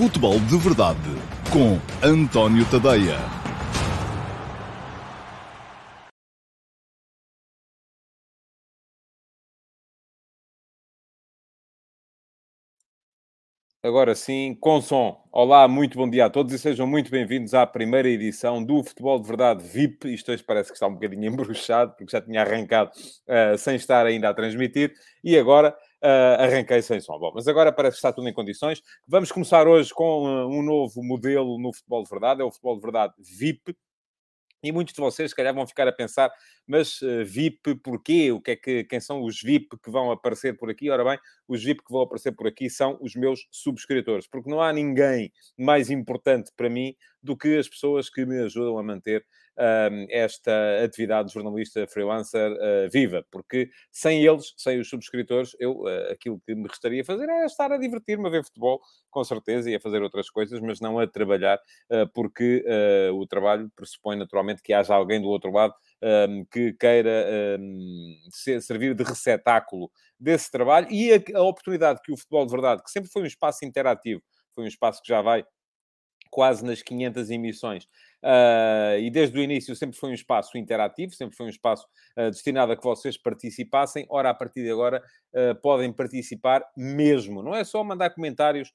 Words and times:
Futebol 0.00 0.40
de 0.40 0.56
Verdade 0.56 0.98
com 1.52 1.78
António 2.02 2.64
Tadeia. 2.70 3.18
Agora 13.82 14.14
sim, 14.14 14.56
com 14.58 14.80
som. 14.80 15.22
Olá, 15.30 15.68
muito 15.68 15.98
bom 15.98 16.08
dia 16.08 16.24
a 16.24 16.30
todos 16.30 16.54
e 16.54 16.58
sejam 16.58 16.86
muito 16.86 17.10
bem-vindos 17.10 17.52
à 17.52 17.66
primeira 17.66 18.08
edição 18.08 18.64
do 18.64 18.82
Futebol 18.82 19.20
de 19.20 19.28
Verdade 19.28 19.62
VIP. 19.62 20.14
Isto 20.14 20.32
hoje 20.32 20.42
parece 20.42 20.70
que 20.70 20.76
está 20.76 20.86
um 20.86 20.94
bocadinho 20.94 21.26
embruxado, 21.30 21.92
porque 21.92 22.10
já 22.10 22.22
tinha 22.22 22.40
arrancado 22.40 22.90
uh, 22.90 23.58
sem 23.58 23.76
estar 23.76 24.06
ainda 24.06 24.30
a 24.30 24.34
transmitir 24.34 24.94
e 25.22 25.36
agora 25.38 25.76
uh, 26.02 26.42
arranquei 26.42 26.82
sem 26.82 27.00
som. 27.00 27.18
Bom, 27.18 27.32
mas 27.34 27.46
agora 27.48 27.72
parece 27.72 27.94
que 27.94 27.98
está 27.98 28.12
tudo 28.12 28.28
em 28.28 28.32
condições. 28.32 28.82
Vamos 29.06 29.30
começar 29.30 29.66
hoje 29.66 29.92
com 29.92 30.24
uh, 30.24 30.48
um 30.48 30.62
novo 30.62 31.02
modelo 31.02 31.58
no 31.58 31.72
Futebol 31.72 32.02
de 32.02 32.10
Verdade, 32.10 32.42
é 32.42 32.44
o 32.44 32.50
Futebol 32.50 32.76
de 32.76 32.82
Verdade 32.82 33.14
VIP. 33.18 33.76
E 34.62 34.70
muitos 34.72 34.92
de 34.92 35.00
vocês, 35.00 35.30
se 35.30 35.34
calhar, 35.34 35.54
vão 35.54 35.66
ficar 35.66 35.88
a 35.88 35.92
pensar, 35.92 36.30
mas 36.66 37.00
uh, 37.00 37.24
VIP, 37.24 37.76
porquê? 37.76 38.30
O 38.30 38.40
que 38.40 38.50
é 38.50 38.56
que, 38.56 38.84
quem 38.84 39.00
são 39.00 39.22
os 39.22 39.40
VIP 39.40 39.78
que 39.82 39.90
vão 39.90 40.10
aparecer 40.10 40.56
por 40.56 40.68
aqui? 40.68 40.90
Ora 40.90 41.02
bem, 41.02 41.18
os 41.48 41.64
VIP 41.64 41.82
que 41.82 41.92
vão 41.92 42.02
aparecer 42.02 42.32
por 42.32 42.46
aqui 42.46 42.68
são 42.68 42.98
os 43.00 43.14
meus 43.14 43.46
subscritores, 43.50 44.26
porque 44.26 44.50
não 44.50 44.60
há 44.60 44.72
ninguém 44.72 45.32
mais 45.56 45.90
importante 45.90 46.50
para 46.54 46.68
mim 46.68 46.94
do 47.22 47.36
que 47.36 47.58
as 47.58 47.68
pessoas 47.68 48.08
que 48.08 48.24
me 48.24 48.40
ajudam 48.42 48.78
a 48.78 48.82
manter 48.82 49.24
uh, 49.58 50.06
esta 50.08 50.84
atividade 50.84 51.28
de 51.28 51.34
jornalista 51.34 51.86
freelancer 51.86 52.50
uh, 52.52 52.90
viva, 52.90 53.24
porque 53.30 53.70
sem 53.92 54.24
eles, 54.24 54.54
sem 54.56 54.80
os 54.80 54.88
subscritores, 54.88 55.54
eu, 55.58 55.82
uh, 55.82 56.10
aquilo 56.10 56.40
que 56.46 56.54
me 56.54 56.68
restaria 56.68 57.04
fazer 57.04 57.28
é 57.28 57.44
estar 57.44 57.70
a 57.70 57.78
divertir-me 57.78 58.26
a 58.26 58.30
ver 58.30 58.44
futebol, 58.44 58.80
com 59.10 59.22
certeza, 59.22 59.70
e 59.70 59.74
a 59.74 59.80
fazer 59.80 60.02
outras 60.02 60.30
coisas, 60.30 60.60
mas 60.60 60.80
não 60.80 60.98
a 60.98 61.06
trabalhar, 61.06 61.58
porque 62.14 62.64
o 63.12 63.26
trabalho 63.26 63.70
pressupõe 63.74 64.16
naturalmente 64.16 64.62
que 64.62 64.72
haja 64.72 64.94
alguém 64.94 65.20
do 65.20 65.28
outro 65.28 65.50
lado 65.50 65.74
um, 66.02 66.44
que 66.44 66.72
queira 66.74 67.26
um, 67.60 68.16
ser, 68.30 68.62
servir 68.62 68.94
de 68.94 69.02
receptáculo 69.02 69.90
desse 70.18 70.50
trabalho. 70.50 70.86
E 70.90 71.12
a, 71.12 71.38
a, 71.38 71.42
oportunidade 71.42 72.00
que 72.02 72.12
o 72.12 72.16
futebol 72.16 72.46
de 72.46 72.52
verdade, 72.52 72.82
que 72.82 72.90
sempre 72.90 73.10
foi 73.10 73.22
um 73.22 73.26
espaço 73.26 73.64
interativo, 73.64 74.22
foi 74.54 74.64
um 74.64 74.68
espaço 74.68 75.02
que 75.02 75.08
já 75.08 75.20
vai 75.22 75.44
quase 76.30 76.64
nas 76.64 76.82
500 76.82 77.30
emissões. 77.30 77.88
Uh, 78.22 79.00
e 79.00 79.10
desde 79.10 79.38
o 79.38 79.42
início 79.42 79.74
sempre 79.74 79.96
foi 79.98 80.10
um 80.10 80.14
espaço 80.14 80.58
interativo, 80.58 81.12
sempre 81.14 81.34
foi 81.34 81.46
um 81.46 81.48
espaço 81.48 81.86
uh, 82.18 82.30
destinado 82.30 82.70
a 82.70 82.76
que 82.76 82.84
vocês 82.84 83.16
participassem. 83.16 84.06
Ora, 84.10 84.30
a 84.30 84.34
partir 84.34 84.62
de 84.62 84.70
agora, 84.70 85.02
uh, 85.32 85.54
podem 85.62 85.90
participar 85.90 86.62
mesmo. 86.76 87.42
Não 87.42 87.54
é 87.54 87.64
só 87.64 87.82
mandar 87.82 88.10
comentários 88.10 88.72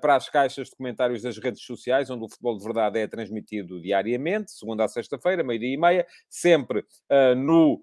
para 0.00 0.16
as 0.16 0.28
caixas 0.28 0.68
de 0.68 0.76
comentários 0.76 1.22
das 1.22 1.38
redes 1.38 1.62
sociais, 1.62 2.10
onde 2.10 2.24
o 2.24 2.28
futebol 2.28 2.58
de 2.58 2.64
verdade 2.64 2.98
é 2.98 3.06
transmitido 3.06 3.80
diariamente, 3.80 4.50
segunda 4.50 4.84
a 4.84 4.88
sexta-feira, 4.88 5.44
meio-dia 5.44 5.74
e 5.74 5.76
meia, 5.76 6.06
sempre 6.28 6.84
no 7.36 7.80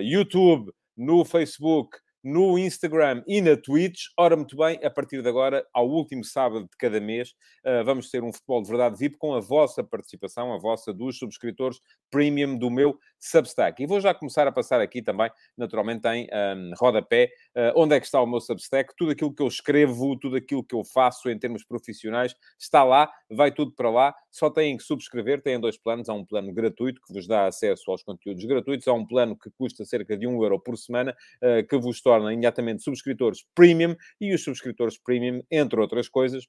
YouTube, 0.00 0.72
no 0.96 1.24
Facebook, 1.24 1.98
no 2.24 2.58
Instagram 2.58 3.22
e 3.26 3.40
na 3.42 3.56
Twitch. 3.56 4.04
Ora, 4.18 4.34
muito 4.34 4.56
bem, 4.56 4.80
a 4.82 4.90
partir 4.90 5.20
de 5.20 5.28
agora, 5.28 5.64
ao 5.74 5.86
último 5.86 6.24
sábado 6.24 6.62
de 6.62 6.76
cada 6.78 6.98
mês, 6.98 7.34
uh, 7.64 7.84
vamos 7.84 8.10
ter 8.10 8.24
um 8.24 8.32
Futebol 8.32 8.62
de 8.62 8.68
Verdade 8.70 8.96
VIP 8.96 9.18
com 9.18 9.34
a 9.34 9.40
vossa 9.40 9.84
participação, 9.84 10.52
a 10.52 10.58
vossa 10.58 10.92
dos 10.92 11.18
subscritores 11.18 11.78
premium 12.10 12.56
do 12.56 12.70
meu 12.70 12.98
Substack. 13.24 13.82
E 13.82 13.86
vou 13.86 14.00
já 14.00 14.12
começar 14.12 14.46
a 14.46 14.52
passar 14.52 14.80
aqui 14.80 15.00
também, 15.00 15.30
naturalmente, 15.56 16.06
em 16.08 16.28
um, 16.30 16.72
rodapé, 16.78 17.30
uh, 17.56 17.72
onde 17.74 17.96
é 17.96 18.00
que 18.00 18.04
está 18.04 18.20
o 18.20 18.26
meu 18.26 18.40
Substack. 18.40 18.94
Tudo 18.96 19.12
aquilo 19.12 19.34
que 19.34 19.42
eu 19.42 19.48
escrevo, 19.48 20.18
tudo 20.18 20.36
aquilo 20.36 20.62
que 20.62 20.74
eu 20.74 20.84
faço 20.84 21.30
em 21.30 21.38
termos 21.38 21.64
profissionais, 21.64 22.34
está 22.58 22.84
lá, 22.84 23.10
vai 23.30 23.50
tudo 23.50 23.72
para 23.72 23.90
lá. 23.90 24.14
Só 24.30 24.50
têm 24.50 24.76
que 24.76 24.82
subscrever, 24.82 25.42
têm 25.42 25.58
dois 25.58 25.78
planos. 25.78 26.08
Há 26.10 26.12
um 26.12 26.24
plano 26.24 26.52
gratuito 26.52 27.00
que 27.00 27.14
vos 27.14 27.26
dá 27.26 27.46
acesso 27.46 27.90
aos 27.90 28.02
conteúdos 28.02 28.44
gratuitos, 28.44 28.86
há 28.86 28.92
um 28.92 29.06
plano 29.06 29.36
que 29.38 29.50
custa 29.52 29.84
cerca 29.86 30.16
de 30.16 30.26
um 30.26 30.42
euro 30.42 30.60
por 30.60 30.76
semana, 30.76 31.16
uh, 31.42 31.66
que 31.66 31.78
vos 31.78 32.02
torna 32.02 32.30
imediatamente 32.30 32.82
subscritores 32.82 33.44
premium 33.54 33.96
e 34.20 34.34
os 34.34 34.44
subscritores 34.44 34.98
premium, 34.98 35.42
entre 35.50 35.80
outras 35.80 36.08
coisas, 36.10 36.46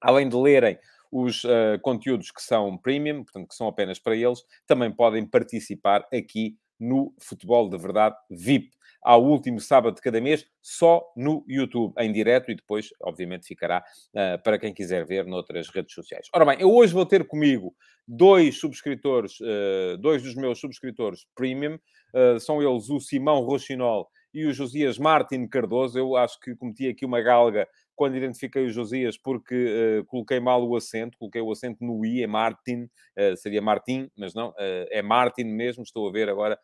além 0.00 0.28
de 0.28 0.36
lerem 0.36 0.78
os 1.10 1.44
uh, 1.44 1.78
conteúdos 1.82 2.30
que 2.30 2.42
são 2.42 2.76
premium, 2.78 3.24
portanto, 3.24 3.48
que 3.48 3.54
são 3.54 3.68
apenas 3.68 3.98
para 3.98 4.16
eles, 4.16 4.42
também 4.66 4.90
podem 4.90 5.26
participar 5.26 6.06
aqui 6.12 6.56
no 6.78 7.14
Futebol 7.20 7.68
de 7.68 7.76
Verdade 7.76 8.16
VIP. 8.30 8.70
Ao 9.02 9.24
último 9.24 9.60
sábado 9.60 9.94
de 9.94 10.02
cada 10.02 10.20
mês, 10.20 10.46
só 10.60 11.02
no 11.16 11.42
YouTube, 11.48 11.94
em 11.98 12.12
direto, 12.12 12.50
e 12.50 12.54
depois, 12.54 12.90
obviamente, 13.02 13.46
ficará 13.46 13.82
uh, 14.14 14.42
para 14.42 14.58
quem 14.58 14.74
quiser 14.74 15.06
ver 15.06 15.24
noutras 15.26 15.68
redes 15.70 15.94
sociais. 15.94 16.28
Ora 16.34 16.44
bem, 16.44 16.60
eu 16.60 16.70
hoje 16.70 16.92
vou 16.92 17.06
ter 17.06 17.26
comigo 17.26 17.74
dois 18.06 18.58
subscritores, 18.58 19.40
uh, 19.40 19.96
dois 19.98 20.22
dos 20.22 20.34
meus 20.34 20.60
subscritores 20.60 21.26
premium, 21.34 21.78
uh, 22.14 22.38
são 22.40 22.62
eles 22.62 22.90
o 22.90 23.00
Simão 23.00 23.40
Rochinol 23.40 24.08
e 24.34 24.44
o 24.44 24.52
Josias 24.52 24.98
Martin 24.98 25.46
Cardoso. 25.46 25.98
Eu 25.98 26.16
acho 26.16 26.38
que 26.38 26.54
cometi 26.54 26.88
aqui 26.88 27.06
uma 27.06 27.22
galga 27.22 27.66
quando 28.00 28.16
identifiquei 28.16 28.64
o 28.64 28.70
Josias, 28.70 29.18
porque 29.18 30.00
uh, 30.00 30.06
coloquei 30.06 30.40
mal 30.40 30.66
o 30.66 30.74
acento, 30.74 31.18
coloquei 31.18 31.42
o 31.42 31.52
acento 31.52 31.84
no 31.84 32.02
I, 32.02 32.22
é 32.22 32.26
Martin, 32.26 32.84
uh, 32.84 33.36
seria 33.36 33.60
Martin, 33.60 34.10
mas 34.16 34.32
não, 34.32 34.48
uh, 34.52 34.54
é 34.90 35.02
Martin 35.02 35.44
mesmo, 35.44 35.82
estou 35.82 36.08
a 36.08 36.10
ver 36.10 36.26
agora. 36.30 36.58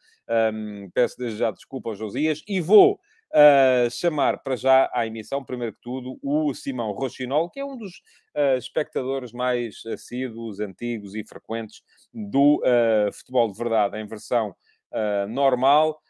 Um, 0.55 0.89
peço 0.95 1.19
desde 1.19 1.37
já 1.37 1.51
desculpa 1.51 1.91
ao 1.91 1.95
Josias 1.95 2.43
e 2.49 2.59
vou 2.59 2.99
chamar 3.91 4.43
para 4.43 4.57
já 4.57 4.91
à 4.95 5.07
emissão, 5.07 5.45
primeiro 5.45 5.75
que 5.75 5.81
tudo, 5.83 6.19
o 6.23 6.55
Simão 6.55 6.93
Rochinol, 6.93 7.51
que 7.51 7.61
é 7.61 7.65
um 7.65 7.77
dos 7.77 8.01
espectadores 8.57 9.31
mais 9.31 9.85
assíduos, 9.85 10.59
antigos 10.59 11.15
e 11.15 11.23
frequentes 11.23 11.83
do 12.15 12.63
futebol 13.13 13.53
de 13.53 13.59
verdade 13.59 13.99
em 13.99 14.07
versão 14.07 14.55
normal. 15.29 16.01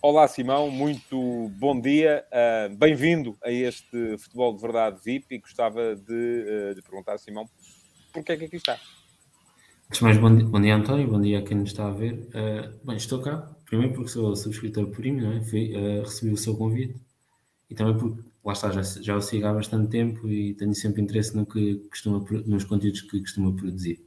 Olá, 0.00 0.28
Simão, 0.28 0.70
muito 0.70 1.48
bom 1.58 1.80
dia. 1.80 2.24
Uh, 2.30 2.76
Bem-vindo 2.76 3.36
a 3.42 3.50
este 3.50 4.16
Futebol 4.18 4.54
de 4.54 4.62
Verdade 4.62 5.00
VIP 5.04 5.34
e 5.34 5.38
gostava 5.38 5.96
de, 5.96 6.70
uh, 6.70 6.74
de 6.76 6.82
perguntar, 6.82 7.18
Simão, 7.18 7.50
porquê 8.12 8.30
é 8.30 8.36
que 8.36 8.44
aqui 8.44 8.56
está? 8.56 8.78
Antes 9.88 10.00
mais, 10.00 10.16
bom 10.16 10.32
dia, 10.32 10.46
bom 10.46 10.60
dia, 10.60 10.76
António, 10.76 11.08
bom 11.08 11.20
dia 11.20 11.40
a 11.40 11.42
quem 11.42 11.56
nos 11.56 11.70
está 11.70 11.88
a 11.88 11.90
ver. 11.90 12.14
Uh, 12.28 12.86
bem, 12.86 12.96
estou 12.96 13.20
cá, 13.20 13.52
primeiro 13.64 13.92
porque 13.92 14.10
sou 14.10 14.36
subscritor 14.36 14.86
premium, 14.86 15.30
não 15.30 15.36
é? 15.36 15.42
Fui, 15.42 15.72
recebi 16.00 16.32
o 16.32 16.36
seu 16.36 16.56
convite 16.56 16.94
e 17.68 17.74
também 17.74 17.98
porque, 17.98 18.22
lá 18.44 18.52
está, 18.52 18.70
já, 18.70 18.82
já 18.82 19.16
o 19.16 19.20
sigo 19.20 19.48
há 19.48 19.52
bastante 19.52 19.90
tempo 19.90 20.28
e 20.28 20.54
tenho 20.54 20.76
sempre 20.76 21.02
interesse 21.02 21.36
no 21.36 21.44
que 21.44 21.74
costuma, 21.90 22.24
nos 22.46 22.62
conteúdos 22.62 23.00
que 23.00 23.18
costuma 23.20 23.52
produzir. 23.52 24.00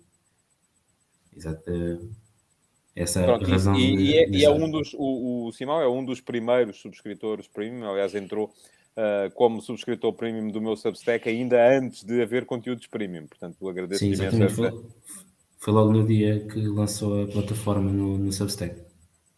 Exato 1.36 1.70
essa 2.96 3.24
Pronto, 3.24 3.46
razão. 3.46 3.76
E, 3.76 3.98
de, 3.98 4.04
e, 4.38 4.44
é, 4.44 4.48
é, 4.48 4.50
um 4.52 4.70
dos, 4.70 4.94
o, 4.94 5.48
o, 5.48 5.52
Simão 5.54 5.82
é 5.82 5.88
um 5.88 6.04
dos 6.04 6.20
primeiros 6.20 6.82
subscritores 6.82 7.48
premium, 7.48 7.90
aliás, 7.90 8.14
entrou 8.14 8.46
uh, 8.46 9.34
como 9.34 9.62
subscritor 9.62 10.14
premium 10.14 10.50
do 10.50 10.62
meu 10.62 10.76
Substack 10.76 11.28
ainda 11.28 11.78
antes 11.78 12.04
de 12.04 12.22
haver 12.22 12.46
conteúdos 12.46 12.88
premium, 12.88 13.28
portanto, 13.28 13.68
agradeço 13.68 14.00
Sim, 14.00 14.12
exatamente. 14.12 14.54
Foi, 14.54 14.72
foi, 15.58 15.74
logo 15.74 15.92
no 15.92 16.06
dia 16.06 16.40
que 16.42 16.60
lançou 16.68 17.24
a 17.24 17.28
plataforma 17.28 17.92
no, 17.92 18.18
no 18.18 18.32
Substack. 18.32 18.76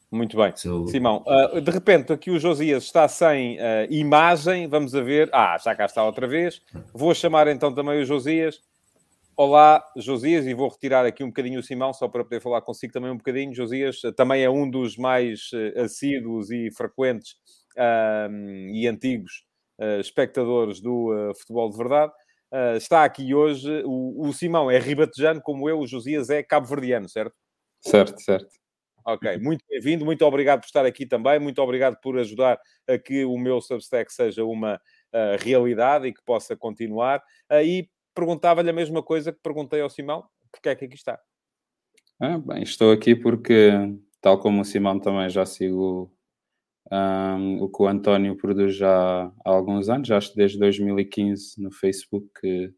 Muito 0.09 0.38
bem. 0.38 0.53
So... 0.56 0.88
Simão, 0.88 1.24
uh, 1.25 1.59
de 1.59 1.72
repente 1.72 2.14
aqui 2.14 2.30
o 2.30 2.40
Josias 2.40 2.84
está 2.84 3.08
sem 3.08 3.58
uh, 3.58 3.88
imagem, 3.90 4.68
vamos 4.68 4.94
a 4.94 5.02
ver. 5.02 5.28
Ah, 5.34 5.58
já 5.64 5.75
cá 5.75 5.85
está 5.85 6.03
outra 6.03 6.28
vez. 6.28 6.62
Vou 6.94 7.16
chamar 7.16 7.47
então 7.47 7.74
também 7.74 8.00
o 8.00 8.06
Josias. 8.06 8.62
Olá, 9.35 9.83
Josias, 9.97 10.45
e 10.45 10.53
vou 10.53 10.69
retirar 10.69 11.07
aqui 11.07 11.23
um 11.23 11.27
bocadinho 11.27 11.59
o 11.59 11.63
Simão, 11.63 11.91
só 11.91 12.07
para 12.07 12.23
poder 12.23 12.39
falar 12.39 12.61
consigo 12.61 12.94
também 12.94 13.09
um 13.09 13.17
bocadinho. 13.17 13.53
Josias 13.53 13.99
também 14.16 14.44
é 14.44 14.49
um 14.49 14.69
dos 14.69 14.95
mais 14.95 15.49
uh, 15.53 15.81
assíduos 15.81 16.51
e 16.51 16.69
frequentes 16.69 17.31
uh, 17.75 18.31
e 18.72 18.88
antigos 18.88 19.43
uh, 19.79 19.99
espectadores 19.99 20.79
do 20.79 21.11
uh, 21.11 21.35
futebol 21.35 21.72
de 21.72 21.78
verdade. 21.78 22.11
está 22.78 23.03
aqui 23.03 23.34
hoje. 23.34 23.81
O, 23.85 24.28
o, 24.28 24.34
Simão 24.34 24.69
é 24.69 24.78
ribatejano, 24.78 25.41
como 25.41 25.67
eu, 25.67 25.79
o 25.79 25.87
Josias 25.87 26.29
é 26.29 26.43
cabo-verdiano, 26.43 27.09
certo? 27.09 27.34
Certo, 27.81 28.22
certo. 28.22 28.53
Ok, 29.03 29.37
muito 29.40 29.66
bem-vindo, 29.67 30.05
muito 30.05 30.23
obrigado 30.25 30.61
por 30.61 30.67
estar 30.67 30.85
aqui 30.85 31.08
também, 31.08 31.37
muito 31.40 31.59
obrigado 31.59 31.99
por 31.99 32.17
ajudar 32.19 32.58
a 32.87 32.97
que 32.97 33.25
o 33.25 33.37
meu 33.37 33.59
Substack 33.59 34.13
seja 34.13 34.46
uma 34.46 34.79
realidade 35.40 36.08
e 36.08 36.13
que 36.13 36.23
possa 36.23 36.55
continuar. 36.55 37.22
e 37.52 37.90
perguntava-lhe 38.13 38.69
a 38.69 38.73
mesma 38.73 39.01
coisa 39.03 39.31
que 39.31 39.39
perguntei 39.41 39.81
ao 39.81 39.89
Simão, 39.89 40.25
porque 40.51 40.69
é 40.69 40.75
que 40.75 40.85
aqui 40.85 40.95
está? 40.95 41.19
Ah, 42.19 42.37
bem, 42.37 42.63
estou 42.63 42.91
aqui 42.91 43.15
porque, 43.15 43.71
tal 44.21 44.39
como 44.39 44.61
o 44.61 44.65
Simão 44.65 44.99
também 44.99 45.29
já 45.29 45.45
sigo 45.45 46.11
um, 46.91 47.63
o 47.63 47.69
que 47.69 47.81
o 47.81 47.87
António 47.87 48.35
produz 48.35 48.75
já 48.75 49.25
há 49.25 49.49
alguns 49.49 49.89
anos, 49.89 50.07
já 50.07 50.19
desde 50.35 50.59
2015 50.59 51.61
no 51.61 51.71
Facebook 51.71 52.27
que 52.39 52.73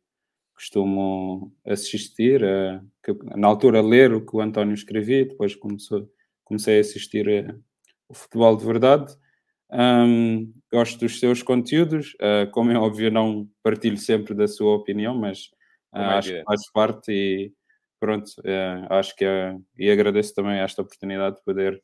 costumo 0.55 1.53
assistir, 1.65 2.43
a, 2.43 2.81
que, 3.03 3.13
na 3.35 3.47
altura 3.47 3.81
ler 3.81 4.13
o 4.13 4.25
que 4.25 4.35
o 4.35 4.41
António 4.41 4.73
escrevia, 4.73 5.25
depois 5.25 5.53
começou, 5.53 6.09
comecei 6.43 6.77
a 6.77 6.81
assistir 6.81 7.27
a, 7.29 7.55
o 8.07 8.13
futebol 8.13 8.55
de 8.55 8.65
verdade. 8.65 9.13
Um, 9.71 10.53
gosto 10.71 10.99
dos 10.99 11.19
seus 11.19 11.41
conteúdos, 11.41 12.13
uh, 12.15 12.49
como 12.51 12.71
é 12.71 12.77
óbvio, 12.77 13.11
não 13.11 13.49
partilho 13.63 13.97
sempre 13.97 14.33
da 14.33 14.47
sua 14.47 14.75
opinião, 14.75 15.15
mas 15.15 15.45
uh, 15.93 16.17
acho 16.17 16.29
que 16.33 16.43
faz 16.43 16.71
parte 16.71 17.11
e 17.11 17.53
pronto, 17.99 18.27
uh, 18.39 18.93
acho 18.93 19.15
que 19.15 19.25
é, 19.25 19.57
e 19.77 19.89
agradeço 19.89 20.33
também 20.35 20.59
esta 20.59 20.81
oportunidade 20.81 21.37
de 21.37 21.43
poder 21.43 21.81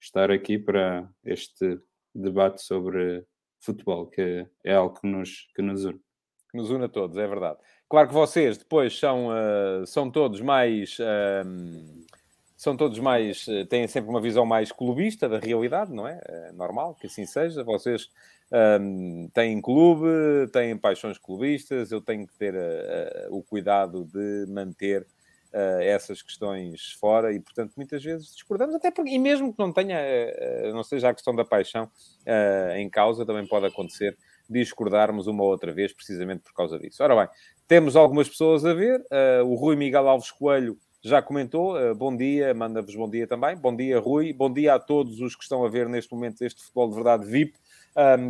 estar 0.00 0.30
aqui 0.30 0.58
para 0.58 1.08
este 1.24 1.78
debate 2.14 2.62
sobre 2.62 3.24
futebol, 3.60 4.06
que 4.06 4.46
é 4.62 4.74
algo 4.74 5.00
que 5.00 5.06
nos, 5.06 5.48
que 5.54 5.62
nos 5.62 5.84
une. 5.84 6.00
Que 6.50 6.58
nos 6.58 6.70
une 6.70 6.84
a 6.84 6.88
todos, 6.88 7.16
é 7.16 7.26
verdade. 7.26 7.58
Claro 7.88 8.08
que 8.08 8.14
vocês 8.14 8.58
depois 8.58 8.96
são, 8.96 9.28
são 9.86 10.10
todos 10.10 10.40
mais 10.40 10.98
são 12.56 12.76
todos 12.76 12.98
mais, 12.98 13.46
eh, 13.48 13.64
têm 13.64 13.86
sempre 13.88 14.10
uma 14.10 14.20
visão 14.20 14.46
mais 14.46 14.70
clubista 14.70 15.28
da 15.28 15.38
realidade, 15.38 15.92
não 15.92 16.06
é? 16.06 16.20
É 16.26 16.52
normal 16.52 16.94
que 16.94 17.06
assim 17.06 17.26
seja. 17.26 17.64
Vocês 17.64 18.08
um, 18.80 19.28
têm 19.34 19.60
clube, 19.60 20.06
têm 20.52 20.76
paixões 20.76 21.18
clubistas, 21.18 21.90
eu 21.90 22.00
tenho 22.00 22.26
que 22.26 22.34
ter 22.34 22.54
uh, 22.54 23.36
o 23.36 23.42
cuidado 23.42 24.04
de 24.04 24.46
manter 24.48 25.02
uh, 25.02 25.80
essas 25.82 26.22
questões 26.22 26.92
fora 26.92 27.32
e, 27.32 27.40
portanto, 27.40 27.72
muitas 27.76 28.02
vezes 28.04 28.32
discordamos, 28.32 28.76
até 28.76 28.90
porque, 28.90 29.10
e 29.10 29.18
mesmo 29.18 29.52
que 29.52 29.58
não 29.58 29.72
tenha, 29.72 29.98
não 30.72 30.84
seja 30.84 31.08
a 31.08 31.14
questão 31.14 31.34
da 31.34 31.44
paixão 31.44 31.90
em 32.76 32.88
causa, 32.88 33.26
também 33.26 33.46
pode 33.46 33.66
acontecer 33.66 34.16
discordarmos 34.48 35.26
uma 35.26 35.42
outra 35.42 35.72
vez, 35.72 35.92
precisamente 35.92 36.42
por 36.42 36.54
causa 36.54 36.78
disso. 36.78 37.02
Ora 37.02 37.16
bem, 37.16 37.28
temos 37.66 37.96
algumas 37.96 38.28
pessoas 38.28 38.64
a 38.64 38.74
ver, 38.74 39.04
o 39.44 39.54
Rui 39.54 39.74
Miguel 39.74 40.08
Alves 40.08 40.30
Coelho 40.30 40.78
já 41.04 41.20
comentou. 41.20 41.76
Uh, 41.76 41.94
bom 41.94 42.16
dia, 42.16 42.54
manda-vos 42.54 42.94
bom 42.96 43.08
dia 43.08 43.26
também. 43.26 43.54
Bom 43.54 43.76
dia, 43.76 44.00
Rui. 44.00 44.32
Bom 44.32 44.50
dia 44.50 44.74
a 44.74 44.78
todos 44.78 45.20
os 45.20 45.36
que 45.36 45.42
estão 45.42 45.64
a 45.64 45.68
ver 45.68 45.86
neste 45.88 46.12
momento 46.12 46.42
este 46.42 46.62
futebol 46.62 46.88
de 46.88 46.94
verdade 46.94 47.26
VIP. 47.26 47.54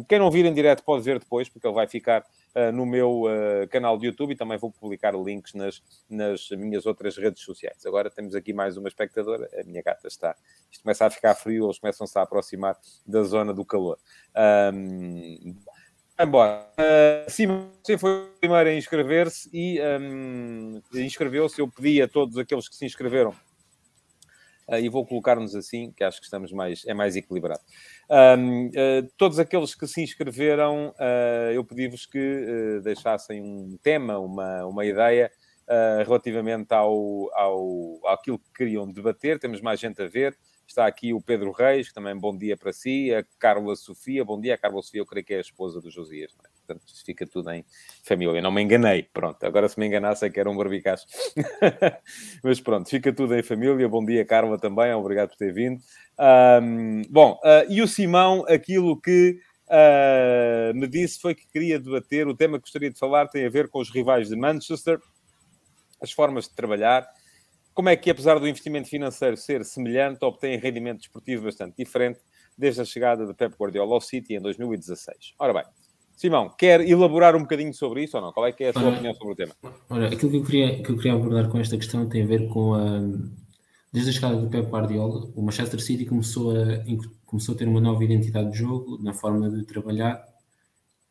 Quem 0.08 0.18
não 0.18 0.30
vir 0.30 0.44
em 0.44 0.52
direto 0.52 0.84
pode 0.84 1.02
ver 1.02 1.18
depois, 1.18 1.48
porque 1.48 1.66
ele 1.66 1.74
vai 1.74 1.86
ficar 1.86 2.20
uh, 2.54 2.70
no 2.70 2.84
meu 2.84 3.22
uh, 3.22 3.66
canal 3.70 3.96
de 3.96 4.06
YouTube 4.06 4.32
e 4.32 4.36
também 4.36 4.58
vou 4.58 4.70
publicar 4.70 5.14
links 5.14 5.54
nas, 5.54 5.82
nas 6.10 6.50
minhas 6.50 6.84
outras 6.84 7.16
redes 7.16 7.42
sociais. 7.42 7.86
Agora 7.86 8.10
temos 8.10 8.34
aqui 8.34 8.52
mais 8.52 8.76
uma 8.76 8.88
espectadora. 8.88 9.48
A 9.58 9.64
minha 9.64 9.82
gata 9.82 10.06
está. 10.06 10.36
Isto 10.70 10.82
começa 10.82 11.06
a 11.06 11.10
ficar 11.10 11.34
frio, 11.34 11.64
eles 11.64 11.78
começam-se 11.78 12.18
a 12.18 12.22
aproximar 12.22 12.76
da 13.06 13.22
zona 13.22 13.54
do 13.54 13.64
calor. 13.64 13.98
Um, 14.74 15.56
Embora. 16.18 16.70
Uh, 16.78 17.28
sim, 17.28 17.46
você 17.82 17.98
foi 17.98 18.10
o 18.10 18.28
primeiro 18.40 18.70
a 18.70 18.74
inscrever-se 18.74 19.50
e 19.52 19.80
um, 20.00 20.80
inscreveu-se. 20.94 21.60
Eu 21.60 21.68
pedi 21.68 22.00
a 22.00 22.06
todos 22.06 22.38
aqueles 22.38 22.68
que 22.68 22.76
se 22.76 22.86
inscreveram 22.86 23.30
uh, 24.68 24.76
e 24.80 24.88
vou 24.88 25.04
colocar-nos 25.04 25.56
assim, 25.56 25.90
que 25.90 26.04
acho 26.04 26.20
que 26.20 26.26
estamos 26.26 26.52
mais, 26.52 26.86
é 26.86 26.94
mais 26.94 27.16
equilibrado. 27.16 27.60
Um, 28.38 28.66
uh, 28.68 29.08
todos 29.16 29.40
aqueles 29.40 29.74
que 29.74 29.88
se 29.88 30.02
inscreveram, 30.02 30.90
uh, 30.90 31.52
eu 31.52 31.64
pedi-vos 31.64 32.06
que 32.06 32.80
deixassem 32.84 33.42
um 33.42 33.76
tema, 33.82 34.16
uma, 34.18 34.64
uma 34.66 34.84
ideia 34.84 35.30
relativamente 36.06 36.74
ao, 36.74 37.30
ao, 37.34 37.98
àquilo 38.08 38.38
que 38.38 38.52
queriam 38.54 38.86
debater. 38.86 39.38
Temos 39.40 39.62
mais 39.62 39.80
gente 39.80 40.00
a 40.02 40.06
ver. 40.06 40.36
Está 40.66 40.86
aqui 40.86 41.12
o 41.12 41.20
Pedro 41.20 41.52
Reis, 41.52 41.88
que 41.88 41.94
também 41.94 42.16
bom 42.16 42.36
dia 42.36 42.56
para 42.56 42.72
si. 42.72 43.14
A 43.14 43.24
Carla 43.38 43.76
Sofia, 43.76 44.24
bom 44.24 44.40
dia. 44.40 44.54
A 44.54 44.58
Carla 44.58 44.82
Sofia, 44.82 45.00
eu 45.00 45.06
creio 45.06 45.24
que 45.24 45.34
é 45.34 45.38
a 45.38 45.40
esposa 45.40 45.80
do 45.80 45.90
Josias. 45.90 46.32
É? 46.42 46.48
Portanto, 46.66 46.84
fica 47.04 47.26
tudo 47.26 47.50
em 47.50 47.64
família. 48.02 48.40
Não 48.40 48.50
me 48.50 48.62
enganei. 48.62 49.02
Pronto, 49.02 49.44
agora 49.44 49.68
se 49.68 49.78
me 49.78 49.86
enganasse 49.86 50.24
é 50.24 50.30
que 50.30 50.40
era 50.40 50.50
um 50.50 50.56
barbicaço. 50.56 51.06
Mas 52.42 52.60
pronto, 52.60 52.88
fica 52.88 53.12
tudo 53.12 53.36
em 53.36 53.42
família. 53.42 53.88
Bom 53.88 54.04
dia, 54.04 54.24
Carla, 54.24 54.58
também. 54.58 54.92
Obrigado 54.94 55.28
por 55.30 55.36
ter 55.36 55.52
vindo. 55.52 55.80
Um, 56.18 57.02
bom, 57.10 57.38
uh, 57.44 57.70
e 57.70 57.82
o 57.82 57.86
Simão, 57.86 58.44
aquilo 58.48 58.98
que 59.00 59.38
uh, 59.68 60.74
me 60.74 60.88
disse 60.88 61.20
foi 61.20 61.34
que 61.34 61.46
queria 61.46 61.78
debater. 61.78 62.26
O 62.26 62.34
tema 62.34 62.58
que 62.58 62.62
gostaria 62.62 62.90
de 62.90 62.98
falar 62.98 63.28
tem 63.28 63.44
a 63.44 63.50
ver 63.50 63.68
com 63.68 63.80
os 63.80 63.90
rivais 63.90 64.28
de 64.28 64.36
Manchester, 64.36 64.98
as 66.00 66.10
formas 66.10 66.48
de 66.48 66.54
trabalhar 66.54 67.06
como 67.74 67.88
é 67.88 67.96
que, 67.96 68.08
apesar 68.08 68.38
do 68.38 68.46
investimento 68.46 68.88
financeiro 68.88 69.36
ser 69.36 69.64
semelhante, 69.64 70.24
obtém 70.24 70.56
rendimento 70.56 70.98
desportivo 70.98 71.44
bastante 71.44 71.76
diferente 71.76 72.20
desde 72.56 72.80
a 72.80 72.84
chegada 72.84 73.26
de 73.26 73.34
Pep 73.34 73.54
Guardiola 73.58 73.94
ao 73.94 74.00
City 74.00 74.34
em 74.34 74.40
2016? 74.40 75.34
Ora 75.38 75.52
bem, 75.52 75.64
Simão, 76.16 76.48
quer 76.56 76.80
elaborar 76.80 77.34
um 77.34 77.40
bocadinho 77.40 77.74
sobre 77.74 78.04
isso 78.04 78.16
ou 78.16 78.22
não? 78.22 78.32
Qual 78.32 78.46
é 78.46 78.52
que 78.52 78.62
é 78.62 78.68
a 78.68 78.72
sua 78.72 78.88
opinião 78.88 79.12
sobre 79.14 79.32
o 79.32 79.36
tema? 79.36 79.52
Olha, 79.90 80.06
aquilo 80.06 80.30
que 80.30 80.36
eu, 80.36 80.44
queria, 80.44 80.82
que 80.82 80.90
eu 80.90 80.96
queria 80.96 81.14
abordar 81.14 81.48
com 81.48 81.58
esta 81.58 81.76
questão 81.76 82.08
tem 82.08 82.22
a 82.22 82.26
ver 82.26 82.48
com 82.48 82.74
a... 82.74 83.00
Desde 83.92 84.10
a 84.10 84.12
chegada 84.12 84.36
do 84.36 84.48
Pep 84.48 84.68
Guardiola, 84.68 85.30
o 85.36 85.42
Manchester 85.42 85.80
City 85.80 86.04
começou 86.04 86.50
a, 86.50 86.84
começou 87.24 87.54
a 87.54 87.58
ter 87.58 87.68
uma 87.68 87.80
nova 87.80 88.02
identidade 88.02 88.50
de 88.50 88.58
jogo, 88.58 88.98
na 89.02 89.12
forma 89.12 89.48
de 89.48 89.64
trabalhar, 89.64 90.24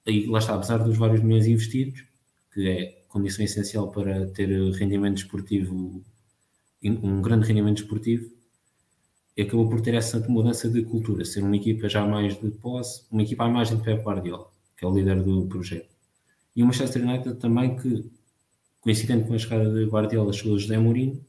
e 0.05 0.25
lá 0.27 0.39
está, 0.39 0.55
apesar 0.55 0.77
dos 0.79 0.97
vários 0.97 1.21
milhões 1.21 1.47
investidos, 1.47 2.05
que 2.53 2.67
é 2.67 3.03
condição 3.07 3.45
essencial 3.45 3.89
para 3.89 4.27
ter 4.27 4.49
rendimento 4.73 5.15
desportivo 5.15 6.03
um 6.89 7.21
grande 7.21 7.47
rendimento 7.47 7.81
esportivo 7.81 8.29
e 9.35 9.41
acabou 9.41 9.69
por 9.69 9.81
ter 9.81 9.95
essa 9.95 10.19
mudança 10.29 10.69
de 10.69 10.83
cultura, 10.83 11.25
ser 11.25 11.41
uma 11.41 11.55
equipa 11.55 11.89
já 11.89 12.05
mais 12.05 12.39
de 12.39 12.51
posse, 12.51 13.03
uma 13.11 13.23
equipa 13.23 13.45
à 13.45 13.49
imagem 13.49 13.77
de 13.77 13.83
Pep 13.83 14.03
Guardiola, 14.03 14.51
que 14.77 14.85
é 14.85 14.87
o 14.87 14.93
líder 14.93 15.23
do 15.23 15.45
projeto. 15.47 15.93
E 16.55 16.61
o 16.61 16.65
Manchester 16.67 17.03
United 17.03 17.35
também 17.35 17.75
que, 17.75 18.11
coincidente 18.79 19.27
com 19.27 19.33
a 19.33 19.37
chegada 19.37 19.73
de 19.73 19.85
Guardiola, 19.85 20.31
chegou 20.31 20.59
José 20.59 20.77
Mourinho, 20.77 21.19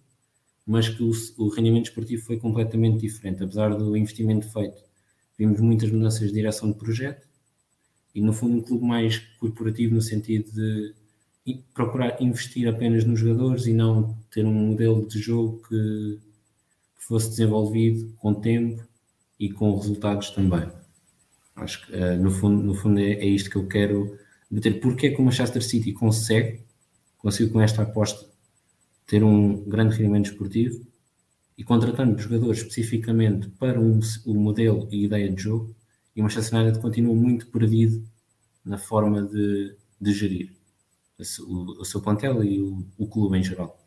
mas 0.67 0.89
que 0.89 1.03
o, 1.03 1.13
o, 1.39 1.49
rendimento 1.49 1.87
esportivo 1.87 2.25
foi 2.25 2.39
completamente 2.39 3.01
diferente, 3.01 3.43
apesar 3.43 3.75
do 3.75 3.97
investimento 3.97 4.51
feito. 4.51 4.83
Vimos 5.39 5.61
muitas 5.61 5.91
mudanças 5.91 6.29
de 6.29 6.35
direção 6.35 6.71
de 6.71 6.79
projeto 6.79 7.27
e, 8.15 8.21
no 8.21 8.33
fundo, 8.33 8.59
um 8.59 8.63
clube 8.63 8.85
mais 8.85 9.19
corporativo 9.39 9.95
no 9.95 10.03
sentido 10.03 10.51
de 10.53 10.95
procurar 11.75 12.23
investir 12.23 12.67
apenas 12.67 13.05
nos 13.05 13.21
jogadores 13.21 13.67
e 13.67 13.73
não 13.75 14.17
ter 14.31 14.47
um 14.47 14.53
modelo 14.53 15.07
de 15.07 15.19
jogo 15.19 15.61
que, 15.69 16.19
que 16.97 17.05
fosse 17.05 17.31
desenvolvido 17.31 18.15
com 18.17 18.33
tempo 18.33 18.83
e 19.39 19.51
com 19.51 19.77
resultados 19.77 20.31
também. 20.31 20.67
Acho 21.55 21.87
que 21.87 21.95
uh, 21.95 22.17
no 22.17 22.31
fundo, 22.31 22.63
no 22.63 22.75
fundo 22.75 22.99
é, 22.99 23.13
é, 23.13 23.27
isto 23.27 23.51
que 23.51 23.57
eu 23.57 23.67
quero 23.69 24.19
debater. 24.51 24.81
Porque 24.81 25.09
é 25.09 25.11
que 25.11 25.21
o 25.21 25.25
Manchester 25.25 25.63
City 25.63 25.93
consegue, 25.93 26.65
conseguiu 27.19 27.53
com 27.53 27.61
esta 27.61 27.83
aposta 27.83 28.27
ter 29.07 29.23
um 29.23 29.63
grande 29.65 29.97
rendimento 29.97 30.31
esportivo 30.31 30.85
e 31.59 31.63
contratando 31.63 32.19
jogadores 32.19 32.59
especificamente 32.59 33.49
para 33.51 33.79
um, 33.79 34.01
o 34.25 34.35
modelo 34.35 34.89
e 34.91 35.05
ideia 35.05 35.31
de 35.31 35.43
jogo, 35.43 35.77
e 36.17 36.21
o 36.21 36.25
Manchester 36.25 36.59
United 36.59 36.81
continua 36.81 37.15
muito 37.15 37.47
perdido 37.49 38.05
na 38.65 38.79
forma 38.79 39.23
de, 39.23 39.77
de 40.01 40.13
gerir 40.13 40.54
o, 41.19 41.81
o 41.81 41.85
seu 41.85 42.01
plantel 42.01 42.43
e 42.43 42.61
o, 42.61 42.87
o 42.99 43.07
clube 43.07 43.39
em 43.39 43.43
geral. 43.43 43.79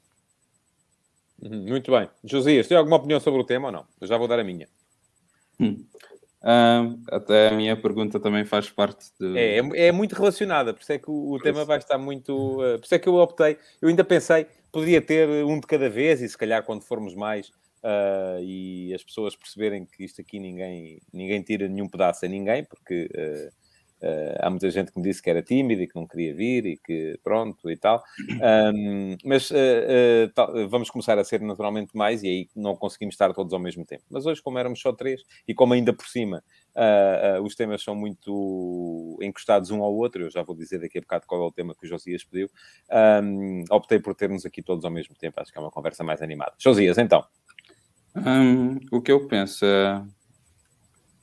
Uhum, 1.41 1.67
muito 1.67 1.91
bem. 1.91 2.09
Josias, 2.23 2.67
tem 2.67 2.77
alguma 2.77 2.97
opinião 2.97 3.19
sobre 3.19 3.41
o 3.41 3.45
tema 3.45 3.67
ou 3.67 3.71
não? 3.71 3.85
Eu 4.01 4.07
já 4.07 4.17
vou 4.17 4.27
dar 4.27 4.39
a 4.39 4.43
minha. 4.43 4.67
Hum. 5.59 5.85
Uh, 6.41 7.01
até 7.11 7.49
a 7.49 7.51
minha 7.51 7.75
pergunta 7.75 8.19
também 8.19 8.45
faz 8.45 8.69
parte 8.69 9.11
de... 9.19 9.37
É, 9.37 9.59
é, 9.59 9.87
é 9.87 9.91
muito 9.91 10.13
relacionada, 10.13 10.73
por 10.73 10.81
isso 10.81 10.93
é 10.93 10.97
que 10.97 11.09
o, 11.09 11.31
o 11.33 11.39
tema 11.39 11.65
vai 11.65 11.77
estar 11.77 11.97
muito... 11.97 12.61
Uh, 12.61 12.77
por 12.79 12.85
isso 12.85 12.95
é 12.95 12.99
que 12.99 13.09
eu 13.09 13.15
optei, 13.15 13.57
eu 13.81 13.89
ainda 13.89 14.03
pensei, 14.03 14.47
poderia 14.71 15.01
ter 15.01 15.27
um 15.45 15.59
de 15.59 15.67
cada 15.67 15.89
vez 15.89 16.21
e 16.21 16.29
se 16.29 16.37
calhar 16.37 16.63
quando 16.63 16.83
formos 16.83 17.15
mais 17.15 17.49
uh, 17.83 18.41
e 18.41 18.93
as 18.93 19.03
pessoas 19.03 19.35
perceberem 19.35 19.85
que 19.85 20.05
isto 20.05 20.21
aqui 20.21 20.39
ninguém, 20.39 21.01
ninguém 21.11 21.41
tira 21.41 21.67
nenhum 21.67 21.89
pedaço 21.89 22.25
a 22.25 22.29
ninguém, 22.29 22.63
porque 22.63 23.09
uh, 23.13 23.51
Uh, 24.01 24.37
há 24.39 24.49
muita 24.49 24.69
gente 24.69 24.91
que 24.91 24.99
me 24.99 25.03
disse 25.03 25.21
que 25.21 25.29
era 25.29 25.41
tímida 25.41 25.81
e 25.81 25.87
que 25.87 25.95
não 25.95 26.05
queria 26.05 26.33
vir 26.35 26.65
e 26.67 26.77
que 26.77 27.19
pronto 27.23 27.69
e 27.69 27.75
tal. 27.75 28.03
Um, 28.75 29.17
mas 29.25 29.49
uh, 29.49 29.55
uh, 29.55 30.67
vamos 30.69 30.89
começar 30.91 31.17
a 31.17 31.23
ser 31.23 31.41
naturalmente 31.41 31.97
mais 31.97 32.21
e 32.21 32.27
aí 32.27 32.49
não 32.55 32.75
conseguimos 32.75 33.15
estar 33.15 33.33
todos 33.33 33.53
ao 33.53 33.59
mesmo 33.59 33.85
tempo. 33.85 34.03
Mas 34.09 34.25
hoje, 34.25 34.41
como 34.41 34.59
éramos 34.59 34.79
só 34.79 34.93
três 34.93 35.23
e 35.47 35.53
como 35.53 35.73
ainda 35.73 35.93
por 35.93 36.07
cima 36.07 36.43
os 37.41 37.55
temas 37.55 37.81
são 37.81 37.95
muito 37.95 39.17
encostados 39.19 39.71
um 39.71 39.81
ao 39.81 39.91
outro, 39.95 40.21
eu 40.21 40.29
já 40.29 40.43
vou 40.43 40.55
dizer 40.55 40.79
daqui 40.79 40.99
a 40.99 41.01
bocado 41.01 41.25
qual 41.25 41.41
é 41.41 41.45
o 41.47 41.51
tema 41.51 41.73
que 41.73 41.87
o 41.87 41.89
Josias 41.89 42.23
pediu, 42.23 42.47
um, 43.23 43.63
optei 43.71 43.99
por 43.99 44.13
termos 44.13 44.45
aqui 44.45 44.61
todos 44.61 44.85
ao 44.85 44.91
mesmo 44.91 45.15
tempo. 45.15 45.41
Acho 45.41 45.51
que 45.51 45.57
é 45.57 45.61
uma 45.61 45.71
conversa 45.71 46.03
mais 46.03 46.21
animada. 46.21 46.53
Josias, 46.59 46.99
então. 46.99 47.25
Um, 48.15 48.79
o 48.91 49.01
que 49.01 49.11
eu 49.11 49.27
penso 49.27 49.65
é. 49.65 50.03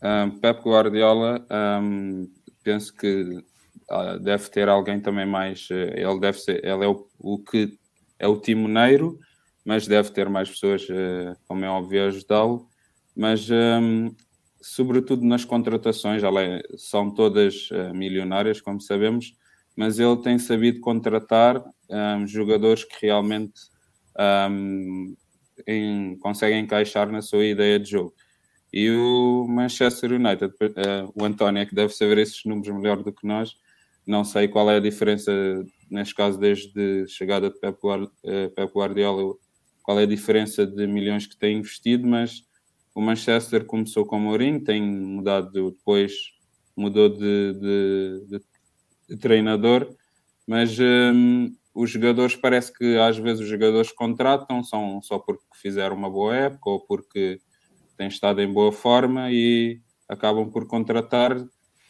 Um, 0.03 0.31
Pep 0.39 0.61
Guardiola 0.61 1.47
um, 1.81 2.29
penso 2.65 2.93
que 2.97 3.45
uh, 3.91 4.19
deve 4.21 4.49
ter 4.51 4.69
alguém 4.69 5.01
também 5.01 5.27
mais. 5.27 5.69
Uh, 5.71 5.95
ele 5.95 6.19
deve 6.19 6.39
ser, 6.41 6.65
ele 6.65 6.85
é 6.85 6.89
o, 6.89 7.07
o, 7.19 7.39
que 7.39 7.79
é 8.19 8.27
o 8.27 8.41
timoneiro, 8.41 9.19
mas 9.65 9.87
deve 9.87 10.11
ter 10.11 10.29
mais 10.29 10.51
pessoas, 10.51 10.83
uh, 10.89 11.37
como 11.47 11.65
é 11.65 11.69
óbvio, 11.69 12.05
a 12.05 12.07
ajudá-lo. 12.09 12.69
Mas, 13.15 13.49
um, 13.51 14.13
sobretudo 14.61 15.25
nas 15.25 15.45
contratações, 15.45 16.25
além, 16.25 16.61
são 16.77 17.13
todas 17.13 17.71
uh, 17.71 17.95
milionárias, 17.95 18.61
como 18.61 18.81
sabemos, 18.81 19.37
mas 19.77 19.99
ele 19.99 20.17
tem 20.23 20.39
sabido 20.39 20.81
contratar 20.81 21.63
um, 21.91 22.27
jogadores 22.27 22.85
que 22.85 23.07
realmente 23.07 23.61
um, 24.51 25.15
em, 25.67 26.17
conseguem 26.19 26.61
encaixar 26.61 27.11
na 27.11 27.21
sua 27.21 27.45
ideia 27.45 27.79
de 27.79 27.91
jogo. 27.91 28.15
E 28.77 28.91
o 28.91 29.47
Manchester 29.47 30.11
United, 30.15 30.53
uh, 30.53 31.13
o 31.15 31.25
António 31.25 31.63
é 31.63 31.65
que 31.65 31.77
deve 31.77 31.95
saber 31.95 32.19
esses 32.19 32.45
números 32.45 32.75
melhor 32.75 33.05
do 33.05 33.13
que 33.13 33.25
nós. 33.25 33.57
Não 34.05 34.25
sei 34.25 34.49
qual 34.49 34.69
é 34.69 34.79
a 34.79 34.81
diferença, 34.81 35.31
neste 35.89 36.13
caso, 36.13 36.37
desde 36.41 37.05
a 37.05 37.07
chegada 37.07 37.51
de 37.51 37.61
Pep 37.61 37.79
Guardiola, 38.75 39.37
qual 39.81 40.01
é 40.01 40.03
a 40.03 40.07
diferença 40.07 40.67
de 40.67 40.89
milhões 40.89 41.25
que 41.25 41.37
tem 41.37 41.59
investido, 41.59 42.05
mas 42.05 42.43
o 42.93 43.01
Manchester 43.01 43.65
começou 43.65 44.05
com 44.05 44.17
o 44.17 44.21
Mourinho, 44.21 44.65
tem 44.65 44.83
mudado 44.83 45.71
depois, 45.71 46.13
mudou 46.77 47.09
de, 47.09 47.53
de, 47.55 48.27
de, 48.27 48.45
de 49.09 49.17
treinador, 49.17 49.95
mas 50.49 50.77
um, 50.81 51.55
os 51.73 51.91
jogadores 51.91 52.35
parece 52.35 52.73
que 52.73 52.99
às 52.99 53.17
vezes 53.19 53.41
os 53.41 53.49
jogadores 53.49 53.93
contratam 53.93 54.65
são 54.65 55.01
só 55.01 55.17
porque 55.21 55.45
fizeram 55.55 55.95
uma 55.95 56.11
boa 56.11 56.35
época 56.35 56.71
ou 56.71 56.81
porque 56.81 57.41
têm 57.97 58.09
estado 58.09 58.41
em 58.41 58.53
boa 58.53 58.73
forma 58.73 59.31
e 59.31 59.81
acabam 60.09 60.51
por 60.51 60.67
contratar 60.67 61.37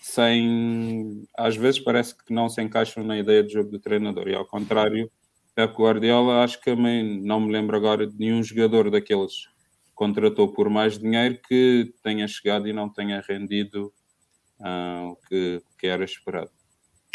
sem 0.00 1.25
às 1.37 1.56
vezes 1.56 1.80
parece 1.80 2.16
que 2.16 2.32
não 2.32 2.49
se 2.49 2.62
encaixam 2.62 3.02
na 3.02 3.18
ideia 3.18 3.42
de 3.42 3.52
jogo 3.52 3.70
do 3.70 3.78
treinador 3.78 4.28
e 4.28 4.34
ao 4.34 4.46
contrário 4.46 5.11
Pep 5.54 5.75
Guardiola 5.75 6.44
acho 6.44 6.58
que 6.61 6.75
também 6.75 7.23
não 7.23 7.40
me 7.40 7.52
lembro 7.52 7.76
agora 7.76 8.06
de 8.06 8.18
nenhum 8.18 8.42
jogador 8.42 8.90
daqueles 8.90 9.46
que 9.46 9.94
contratou 9.94 10.52
por 10.52 10.68
mais 10.68 10.99
dinheiro 10.99 11.38
que 11.49 11.92
tenha 12.02 12.26
chegado 12.28 12.68
e 12.68 12.73
não 12.73 12.88
tenha 12.88 13.23
rendido 13.26 13.92
uh, 14.61 15.11
o 15.11 15.16
que, 15.28 15.62
que 15.78 15.87
era 15.87 16.04
esperado. 16.04 16.50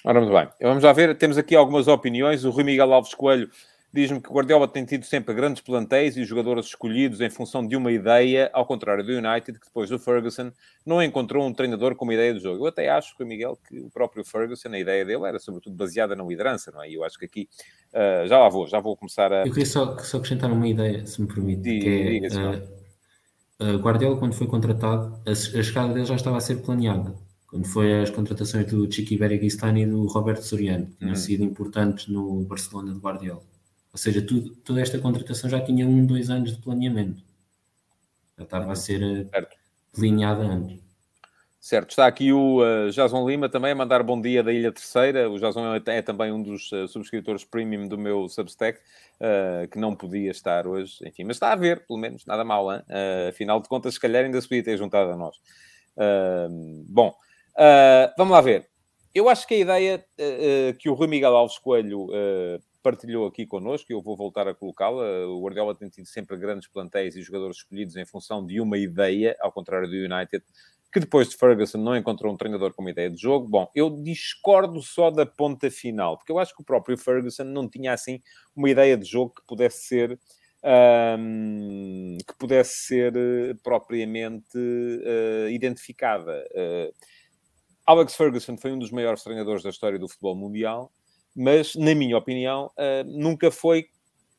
Ora, 0.05 0.21
muito 0.21 0.33
bem. 0.33 0.47
Vamos 0.61 0.83
lá 0.83 0.93
ver. 0.93 1.17
Temos 1.17 1.37
aqui 1.37 1.55
algumas 1.55 1.87
opiniões. 1.87 2.45
O 2.45 2.51
Rui 2.51 2.63
Miguel 2.63 2.93
Alves 2.93 3.13
Coelho 3.13 3.49
diz-me 3.93 4.21
que 4.21 4.29
o 4.29 4.33
Guardiola 4.33 4.67
tem 4.67 4.85
tido 4.85 5.03
sempre 5.03 5.33
grandes 5.33 5.61
plantéis 5.61 6.15
e 6.15 6.23
jogadores 6.23 6.67
escolhidos 6.67 7.21
em 7.21 7.29
função 7.29 7.65
de 7.65 7.75
uma 7.75 7.91
ideia, 7.91 8.49
ao 8.53 8.65
contrário 8.65 9.03
do 9.03 9.11
United, 9.11 9.59
que 9.59 9.65
depois 9.65 9.89
do 9.89 9.97
Ferguson 9.97 10.51
não 10.85 11.01
encontrou 11.01 11.45
um 11.45 11.53
treinador 11.53 11.95
com 11.95 12.05
uma 12.05 12.13
ideia 12.13 12.33
do 12.33 12.39
jogo. 12.39 12.63
Eu 12.63 12.67
até 12.67 12.89
acho, 12.89 13.15
Rui 13.17 13.27
Miguel, 13.27 13.57
que 13.67 13.79
o 13.79 13.89
próprio 13.89 14.23
Ferguson, 14.23 14.69
a 14.69 14.79
ideia 14.79 15.03
dele 15.03 15.25
era 15.25 15.39
sobretudo 15.39 15.75
baseada 15.75 16.15
na 16.15 16.23
liderança, 16.23 16.71
não 16.71 16.83
é? 16.83 16.89
E 16.89 16.95
eu 16.95 17.03
acho 17.03 17.17
que 17.17 17.25
aqui, 17.25 17.49
uh, 17.93 18.27
já 18.27 18.37
lá 18.37 18.49
vou, 18.49 18.67
já 18.67 18.79
vou 18.79 18.95
começar 18.95 19.31
a... 19.33 19.45
Eu 19.45 19.51
queria 19.51 19.65
só, 19.65 19.97
só 19.99 20.17
acrescentar 20.17 20.51
uma 20.51 20.67
ideia, 20.67 21.05
se 21.05 21.21
me 21.21 21.27
permite, 21.27 21.61
Diga, 21.61 22.29
que 22.29 22.35
é, 22.35 23.73
uh, 23.73 23.75
uh, 23.75 23.77
Guardiola, 23.79 24.17
quando 24.17 24.33
foi 24.33 24.47
contratado, 24.47 25.19
a, 25.25 25.31
a 25.31 25.35
chegada 25.35 25.93
dele 25.93 26.05
já 26.05 26.15
estava 26.15 26.37
a 26.37 26.41
ser 26.41 26.61
planeada 26.61 27.15
quando 27.49 27.65
foi 27.65 28.03
as 28.03 28.11
contratações 28.11 28.67
do 28.67 28.91
Chiqui 28.91 29.17
Bergistani 29.17 29.81
e 29.81 29.85
do 29.87 30.05
Roberto 30.05 30.43
Soriano, 30.43 30.85
que 30.85 30.97
tinham 30.97 31.09
uhum. 31.09 31.15
sido 31.15 31.43
importantes 31.43 32.07
no 32.07 32.43
Barcelona 32.43 32.93
de 32.93 32.99
Guardiola. 32.99 33.41
Ou 33.91 33.97
seja, 33.97 34.21
tudo, 34.21 34.55
toda 34.57 34.81
esta 34.81 34.99
contratação 34.99 35.49
já 35.49 35.59
tinha 35.59 35.87
um, 35.87 36.05
dois 36.05 36.29
anos 36.29 36.55
de 36.55 36.61
planeamento. 36.61 37.23
Já 38.37 38.43
estava 38.43 38.71
a 38.71 38.75
ser 38.75 39.01
eh, 39.01 39.25
certo. 39.25 39.57
delineada 39.93 40.43
antes. 40.43 40.79
Certo, 41.59 41.89
está 41.89 42.07
aqui 42.07 42.31
o 42.31 42.61
uh, 42.61 42.89
Jason 42.89 43.27
Lima 43.27 43.49
também 43.49 43.71
a 43.71 43.75
mandar 43.75 44.01
bom 44.01 44.19
dia 44.19 44.41
da 44.41 44.53
Ilha 44.53 44.71
Terceira. 44.71 45.29
O 45.29 45.37
Jason 45.37 45.75
é, 45.75 45.81
é 45.87 46.01
também 46.01 46.31
um 46.31 46.41
dos 46.41 46.71
uh, 46.71 46.87
subscritores 46.87 47.43
premium 47.43 47.87
do 47.87 47.97
meu 47.97 48.29
Substack, 48.29 48.79
uh, 48.79 49.67
que 49.67 49.77
não 49.77 49.93
podia 49.93 50.31
estar 50.31 50.65
hoje, 50.65 50.97
enfim, 51.05 51.25
mas 51.25 51.35
está 51.35 51.51
a 51.51 51.55
ver, 51.57 51.85
pelo 51.85 51.99
menos, 51.99 52.25
nada 52.25 52.45
mal, 52.45 52.73
hein? 52.73 52.81
Uh, 52.87 53.29
afinal 53.29 53.59
de 53.59 53.67
contas, 53.67 53.95
se 53.95 53.99
calhar 53.99 54.23
ainda 54.23 54.39
se 54.39 54.47
podia 54.47 54.63
ter 54.63 54.77
juntado 54.77 55.11
a 55.11 55.17
nós. 55.17 55.35
bom, 56.87 57.13
Uh, 57.59 58.07
vamos 58.17 58.31
lá 58.31 58.39
ver. 58.39 58.69
Eu 59.13 59.27
acho 59.27 59.45
que 59.45 59.55
a 59.55 59.57
ideia 59.57 60.05
que 60.79 60.87
o 60.87 60.93
Rui 60.93 61.07
Miguel 61.07 61.35
Alves 61.35 61.57
Coelho 61.57 62.07
partilhou 62.81 63.27
aqui 63.27 63.45
connosco, 63.45 63.91
e 63.91 63.93
eu 63.93 64.01
vou 64.01 64.15
voltar 64.15 64.47
a 64.47 64.53
colocá-la, 64.53 65.27
o 65.27 65.41
Guardiola 65.41 65.75
tem 65.75 65.89
tido 65.89 66.07
sempre 66.07 66.37
grandes 66.37 66.67
plantéis 66.67 67.15
e 67.15 67.21
jogadores 67.21 67.57
escolhidos 67.57 67.95
em 67.95 68.05
função 68.05 68.45
de 68.45 68.59
uma 68.61 68.77
ideia, 68.77 69.35
ao 69.41 69.51
contrário 69.51 69.87
do 69.87 69.95
United, 69.95 70.43
que 70.91 70.99
depois 70.99 71.29
de 71.29 71.37
Ferguson 71.37 71.77
não 71.77 71.95
encontrou 71.95 72.33
um 72.33 72.37
treinador 72.37 72.73
com 72.73 72.81
uma 72.81 72.89
ideia 72.89 73.09
de 73.09 73.21
jogo. 73.21 73.47
Bom, 73.47 73.69
eu 73.75 73.89
discordo 74.01 74.81
só 74.81 75.11
da 75.11 75.25
ponta 75.25 75.69
final, 75.69 76.17
porque 76.17 76.31
eu 76.31 76.39
acho 76.39 76.55
que 76.55 76.61
o 76.61 76.65
próprio 76.65 76.97
Ferguson 76.97 77.43
não 77.43 77.69
tinha 77.69 77.93
assim 77.93 78.21
uma 78.55 78.69
ideia 78.69 78.97
de 78.97 79.05
jogo 79.05 79.35
que 79.35 79.45
pudesse 79.45 79.85
ser 79.85 80.19
que 82.27 82.37
pudesse 82.37 82.85
ser 82.85 83.13
propriamente 83.63 84.57
uh, 84.57 85.49
identificada. 85.49 86.45
Uh, 86.51 86.93
Alex 87.85 88.15
Ferguson 88.15 88.57
foi 88.57 88.71
um 88.71 88.79
dos 88.79 88.91
maiores 88.91 89.23
treinadores 89.23 89.63
da 89.63 89.69
história 89.69 89.97
do 89.97 90.07
futebol 90.07 90.35
mundial, 90.35 90.91
mas, 91.35 91.75
na 91.75 91.93
minha 91.95 92.17
opinião, 92.17 92.71
uh, 92.77 93.03
nunca 93.05 93.51
foi. 93.51 93.87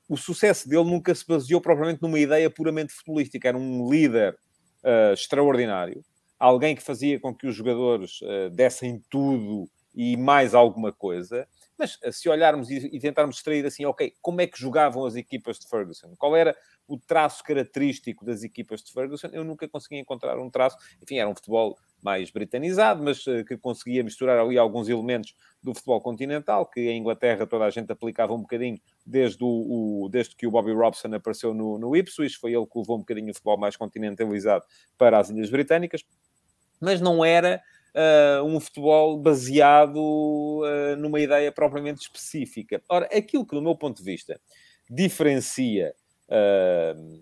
O 0.09 0.17
sucesso 0.17 0.69
dele 0.69 0.85
nunca 0.85 1.15
se 1.15 1.27
baseou 1.27 1.61
propriamente 1.61 2.03
numa 2.03 2.19
ideia 2.19 2.51
puramente 2.51 2.93
futebolística. 2.93 3.49
Era 3.49 3.57
um 3.57 3.89
líder 3.89 4.37
uh, 4.85 5.13
extraordinário, 5.13 6.05
alguém 6.39 6.75
que 6.75 6.83
fazia 6.83 7.21
com 7.21 7.35
que 7.35 7.47
os 7.47 7.55
jogadores 7.55 8.21
uh, 8.23 8.51
dessem 8.51 9.03
tudo 9.09 9.71
e 9.95 10.17
mais 10.17 10.55
alguma 10.55 10.93
coisa. 10.93 11.47
Mas 11.79 11.99
se 12.13 12.29
olharmos 12.29 12.71
e, 12.71 12.91
e 12.93 13.01
tentarmos 13.01 13.37
extrair 13.37 13.65
assim, 13.65 13.85
ok, 13.85 14.15
como 14.21 14.41
é 14.41 14.47
que 14.47 14.59
jogavam 14.59 15.05
as 15.05 15.17
equipas 15.17 15.59
de 15.59 15.69
Ferguson? 15.69 16.15
Qual 16.19 16.37
era 16.37 16.55
o 16.87 16.99
traço 16.99 17.43
característico 17.43 18.25
das 18.25 18.43
equipas 18.43 18.83
de 18.83 18.93
Ferguson? 18.93 19.29
Eu 19.33 19.45
nunca 19.45 19.69
consegui 19.69 19.97
encontrar 19.97 20.39
um 20.39 20.51
traço. 20.51 20.77
Enfim, 21.03 21.19
era 21.19 21.29
um 21.29 21.35
futebol 21.35 21.79
mais 22.03 22.31
britanizado, 22.31 23.03
mas 23.03 23.27
uh, 23.27 23.45
que 23.45 23.57
conseguia 23.57 24.03
misturar 24.03 24.39
ali 24.39 24.59
alguns 24.59 24.89
elementos 24.89 25.35
do 25.63 25.75
futebol 25.75 26.01
continental, 26.01 26.67
que 26.67 26.81
em 26.81 26.99
Inglaterra 26.99 27.47
toda 27.47 27.65
a 27.65 27.71
gente 27.71 27.93
aplicava 27.93 28.33
um 28.33 28.41
bocadinho 28.41 28.81
desde, 29.05 29.43
o, 29.45 30.05
o 30.05 30.09
desde 30.09 30.35
que 30.35 30.47
o 30.47 30.51
Bobby 30.51 30.73
Robson 30.73 31.15
apareceu 31.15 31.53
no, 31.53 31.79
no 31.79 31.95
Ipswich, 31.95 32.37
foi 32.39 32.55
ele 32.55 32.67
que 32.67 32.79
levou 32.79 32.97
um 32.97 33.01
bocadinho 33.01 33.31
o 33.31 33.35
futebol 33.35 33.59
mais 33.59 33.77
continentalizado 33.77 34.65
para 34.97 35.19
as 35.19 35.31
Ilhas 35.31 35.51
Britânicas, 35.51 36.03
mas 36.81 37.01
não 37.01 37.25
era 37.25 37.63
uh, 37.95 38.45
um 38.45 38.59
futebol 38.59 39.19
baseado 39.19 39.99
uh, 39.99 40.97
numa 40.97 41.21
ideia 41.21 41.53
propriamente 41.53 42.01
específica. 42.01 42.83
Ora, 42.89 43.07
aquilo 43.07 43.47
que, 43.47 43.55
do 43.55 43.63
meu 43.63 43.77
ponto 43.77 43.99
de 43.99 44.05
vista, 44.05 44.41
diferencia, 44.89 45.95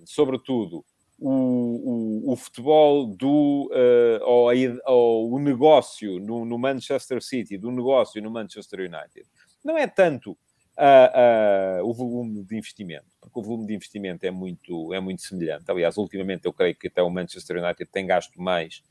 sobretudo, 0.06 0.84
o, 1.18 2.28
o, 2.28 2.32
o 2.32 2.36
futebol 2.36 3.06
do 3.06 3.70
uh, 3.72 4.24
ou, 4.24 4.50
a, 4.50 4.54
ou, 4.86 5.32
o 5.32 5.38
negócio 5.38 6.20
no, 6.20 6.44
no, 6.44 6.58
Manchester 6.58 7.20
City, 7.20 7.58
do 7.58 7.72
negócio 7.72 8.22
no 8.22 8.30
Manchester 8.30 8.80
United, 8.80 9.26
não 9.64 9.76
é 9.76 9.88
tanto 9.88 10.32
uh, 10.32 11.82
uh, 11.82 11.88
o 11.88 11.92
volume 11.92 12.44
de 12.44 12.56
investimento, 12.56 13.06
porque 13.20 13.38
o 13.38 13.42
volume 13.42 13.66
de 13.66 13.74
investimento 13.74 14.24
é 14.24 14.30
muito, 14.30 14.94
é 14.94 15.00
muito 15.00 15.22
semelhante. 15.22 15.68
Aliás, 15.68 15.96
ultimamente 15.96 16.46
eu 16.46 16.52
creio 16.52 16.76
que 16.76 16.86
até 16.86 17.02
o 17.02 17.10
Manchester 17.10 17.62
United 17.62 17.90
tem 17.90 18.06
gasto 18.06 18.40
mais 18.40 18.82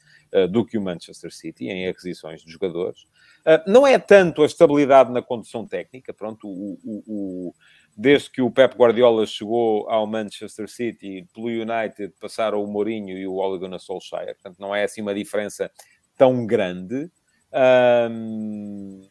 do 0.51 0.65
que 0.65 0.77
o 0.77 0.81
Manchester 0.81 1.33
City 1.33 1.69
em 1.69 1.87
aquisições 1.87 2.43
de 2.43 2.51
jogadores. 2.51 3.05
não 3.65 3.87
é 3.87 3.97
tanto 3.97 4.43
a 4.43 4.45
estabilidade 4.45 5.09
na 5.09 5.21
condução 5.21 5.65
técnica, 5.65 6.13
pronto, 6.13 6.49
o, 6.49 6.77
o 6.83 7.55
desde 7.97 8.29
que 8.29 8.41
o 8.43 8.51
Pep 8.51 8.75
Guardiola 8.77 9.25
chegou 9.25 9.89
ao 9.89 10.05
Manchester 10.05 10.69
City, 10.69 11.27
pelo 11.33 11.47
United 11.47 12.13
passaram 12.21 12.63
o 12.63 12.67
Mourinho 12.67 13.17
e 13.17 13.25
o 13.25 13.33
Ole 13.33 13.57
Gunnar 13.57 13.79
Solskjaer. 13.79 14.35
Portanto, 14.35 14.59
não 14.59 14.75
é 14.75 14.83
assim 14.83 15.01
uma 15.01 15.15
diferença 15.15 15.71
tão 16.15 16.45
grande. 16.45 17.09
Um, 18.11 19.01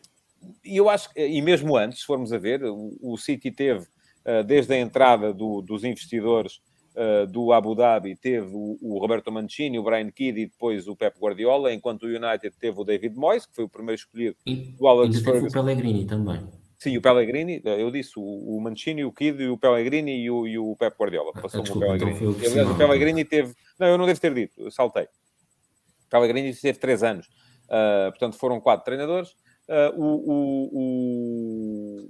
e 0.65 0.77
eu 0.77 0.89
acho 0.89 1.13
que, 1.13 1.27
e 1.27 1.43
mesmo 1.43 1.77
antes, 1.77 2.01
se 2.01 2.07
formos 2.07 2.33
a 2.33 2.39
ver, 2.39 2.63
o, 2.65 3.17
City 3.17 3.51
teve, 3.51 3.81
uh, 4.25 4.45
desde 4.47 4.73
a 4.75 4.79
entrada 4.79 5.35
do, 5.35 5.61
dos 5.63 5.83
investidores 5.83 6.61
uh, 6.95 7.27
do 7.27 7.53
Abu 7.53 7.75
Dhabi, 7.75 8.15
teve 8.15 8.51
o, 8.55 8.79
o, 8.81 8.99
Roberto 9.01 9.33
Mancini, 9.33 9.81
o 9.81 9.83
Brian 9.83 10.13
Kidd 10.13 10.41
e 10.41 10.47
depois 10.47 10.87
o 10.87 10.95
Pep 10.95 11.19
Guardiola, 11.19 11.75
enquanto 11.75 12.05
o 12.05 12.07
United 12.07 12.55
teve 12.61 12.81
o 12.81 12.85
David 12.85 13.17
Moyes, 13.17 13.47
que 13.47 13.55
foi 13.57 13.65
o 13.65 13.69
primeiro 13.69 13.99
escolhido 13.99 14.37
e, 14.47 14.55
do 14.79 14.87
Alex 14.87 15.21
Ferguson. 15.23 15.49
o 15.49 15.53
Pellegrini 15.53 16.05
também. 16.05 16.47
Sim, 16.79 16.97
o 16.97 17.03
Pellegrini, 17.03 17.63
eu 17.65 17.91
disse 17.91 18.13
o, 18.17 18.61
Mancini, 18.61 19.05
o 19.05 19.13
Kid, 19.13 19.47
o 19.47 19.57
Pellegrini 19.57 20.23
e 20.23 20.31
o, 20.31 20.47
e 20.47 20.59
o 20.59 20.77
Pep 20.77 20.95
Guardiola. 20.99 21.33
Ah, 21.35 21.41
Passou-me 21.41 21.71
o 21.71 21.79
Pellegrini. 21.79 22.37
Então 22.45 22.73
o 22.73 22.77
Pellegrini 22.77 23.25
teve. 23.25 23.55
Não, 23.79 23.87
eu 23.87 23.99
não 23.99 24.05
devo 24.05 24.21
ter 24.21 24.35
dito, 24.35 24.71
saltei. 24.71 25.05
O 25.05 26.11
Pellegrini 26.11 26.55
teve 26.55 26.79
três 26.79 27.03
anos. 27.03 27.27
Uh, 27.65 28.11
portanto, 28.11 28.37
foram 28.37 28.61
quatro 28.61 28.85
treinadores. 28.85 29.31
Uh, 29.69 29.91
o, 29.97 30.71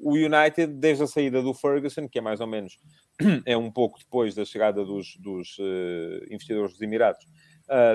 o, 0.03 0.11
o, 0.11 0.13
United, 0.13 0.75
desde 0.75 1.05
a 1.05 1.07
saída 1.07 1.41
do 1.41 1.55
Ferguson, 1.55 2.09
que 2.09 2.19
é 2.19 2.21
mais 2.21 2.41
ou 2.41 2.47
menos 2.47 2.79
é 3.47 3.57
um 3.57 3.71
pouco 3.71 3.99
depois 3.99 4.35
da 4.35 4.45
chegada 4.45 4.85
dos, 4.85 5.17
dos 5.17 5.57
uh, 5.59 6.27
investidores 6.31 6.73
dos 6.73 6.83
Emirados, 6.83 7.27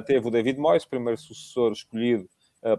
teve 0.06 0.28
o 0.28 0.32
David 0.32 0.60
Moyes, 0.60 0.84
primeiro 0.84 1.18
sucessor 1.18 1.72
escolhido 1.72 2.28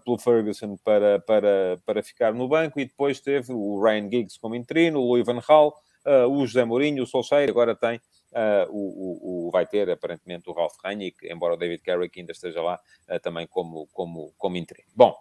pelo 0.05 0.19
Ferguson 0.19 0.77
para, 0.85 1.19
para, 1.21 1.79
para 1.85 2.03
ficar 2.03 2.33
no 2.33 2.47
banco 2.47 2.79
e 2.79 2.85
depois 2.85 3.21
teve 3.21 3.53
o 3.53 3.83
Ryan 3.83 4.09
Giggs 4.11 4.39
como 4.39 4.55
interino, 4.55 5.01
o 5.01 5.07
Louis 5.09 5.27
Van 5.27 5.39
uh, 5.39 6.29
o 6.29 6.47
José 6.47 6.65
Mourinho, 6.65 7.03
o 7.03 7.07
Solskjaer, 7.07 7.49
agora 7.49 7.75
tem 7.75 8.01
Uh, 8.33 8.65
o, 8.71 8.79
o, 8.79 9.49
o, 9.49 9.51
vai 9.51 9.67
ter 9.67 9.91
aparentemente 9.91 10.49
o 10.49 10.55
Ralf 10.55 10.73
Rangnick, 10.83 11.19
embora 11.31 11.53
o 11.53 11.57
David 11.57 11.83
Carrick 11.83 12.19
ainda 12.19 12.33
esteja 12.33 12.63
lá 12.63 12.81
uh, 13.07 13.21
também 13.21 13.47
como, 13.47 13.87
como, 13.93 14.33
como 14.39 14.57
interino. 14.57 14.89
Bom, 14.97 15.15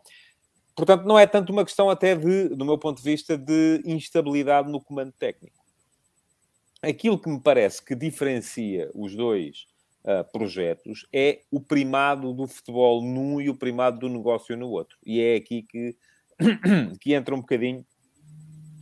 portanto, 0.73 1.03
não 1.03 1.19
é 1.19 1.27
tanto 1.27 1.51
uma 1.51 1.65
questão 1.65 1.89
até 1.89 2.15
de, 2.15 2.47
do 2.55 2.63
meu 2.63 2.77
ponto 2.77 2.99
de 2.99 3.03
vista, 3.03 3.37
de 3.37 3.81
instabilidade 3.83 4.71
no 4.71 4.81
comando 4.81 5.11
técnico. 5.11 5.61
Aquilo 6.81 7.19
que 7.19 7.29
me 7.29 7.41
parece 7.41 7.83
que 7.83 7.93
diferencia 7.95 8.89
os 8.95 9.13
dois 9.13 9.67
uh, 10.03 10.29
projetos 10.31 11.05
é 11.13 11.41
o 11.51 11.59
primado 11.59 12.33
do 12.33 12.47
futebol 12.47 13.01
num 13.01 13.39
e 13.41 13.49
o 13.49 13.55
primado 13.55 13.99
do 13.99 14.09
negócio 14.09 14.55
no 14.57 14.69
outro. 14.69 14.97
E 15.05 15.21
é 15.21 15.35
aqui 15.35 15.63
que, 15.63 15.95
que 16.99 17.13
entra 17.13 17.35
um 17.35 17.39
bocadinho 17.39 17.85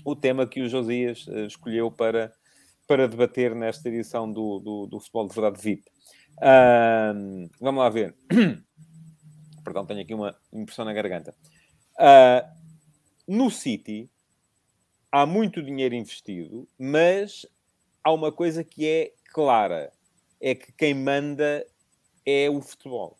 o 0.04 0.16
tema 0.16 0.48
que 0.48 0.62
o 0.62 0.70
Josias 0.70 1.28
uh, 1.28 1.46
escolheu 1.46 1.92
para, 1.92 2.34
para 2.88 3.08
debater 3.08 3.54
nesta 3.56 3.90
edição 3.90 4.32
do, 4.32 4.60
do, 4.60 4.88
do 4.88 5.00
Futebol 5.00 5.28
de 5.28 5.36
Verdade 5.36 5.62
VIP. 5.62 5.84
Uh, 6.38 7.50
vamos 7.60 7.80
lá 7.80 7.90
ver. 7.90 8.16
Perdão, 9.64 9.86
tenho 9.86 10.02
aqui 10.02 10.14
uma 10.14 10.36
impressão 10.54 10.86
na 10.86 10.94
garganta. 10.94 11.36
Uh, 11.96 12.60
no 13.28 13.52
City 13.52 14.10
há 15.12 15.26
muito 15.26 15.62
dinheiro 15.62 15.96
investido, 15.96 16.68
mas 16.78 17.46
há 18.04 18.12
uma 18.12 18.32
coisa 18.32 18.64
que 18.64 18.88
é 18.88 19.14
clara: 19.34 19.92
é 20.40 20.56
que 20.56 20.72
quem 20.72 20.94
manda 20.94 21.66
é 22.26 22.50
o 22.50 22.62
futebol. 22.62 23.18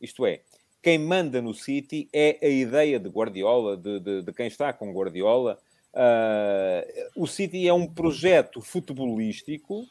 Isto 0.00 0.26
é, 0.26 0.42
quem 0.82 0.98
manda 0.98 1.40
no 1.40 1.54
City 1.54 2.08
é 2.12 2.38
a 2.42 2.48
ideia 2.48 3.00
de 3.00 3.08
Guardiola, 3.08 3.74
de, 3.74 4.00
de, 4.00 4.22
de 4.22 4.32
quem 4.34 4.46
está 4.46 4.70
com 4.70 4.92
Guardiola. 4.92 5.58
Uh, 5.94 7.22
o 7.22 7.26
City 7.26 7.66
é 7.66 7.72
um 7.72 7.86
projeto 7.86 8.60
futebolístico 8.60 9.86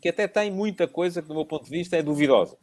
que 0.00 0.08
até 0.08 0.26
tem 0.26 0.50
muita 0.50 0.88
coisa 0.88 1.20
que, 1.20 1.28
do 1.28 1.34
meu 1.34 1.44
ponto 1.44 1.64
de 1.64 1.70
vista, 1.70 1.96
é 1.96 2.02
duvidosa. 2.02 2.56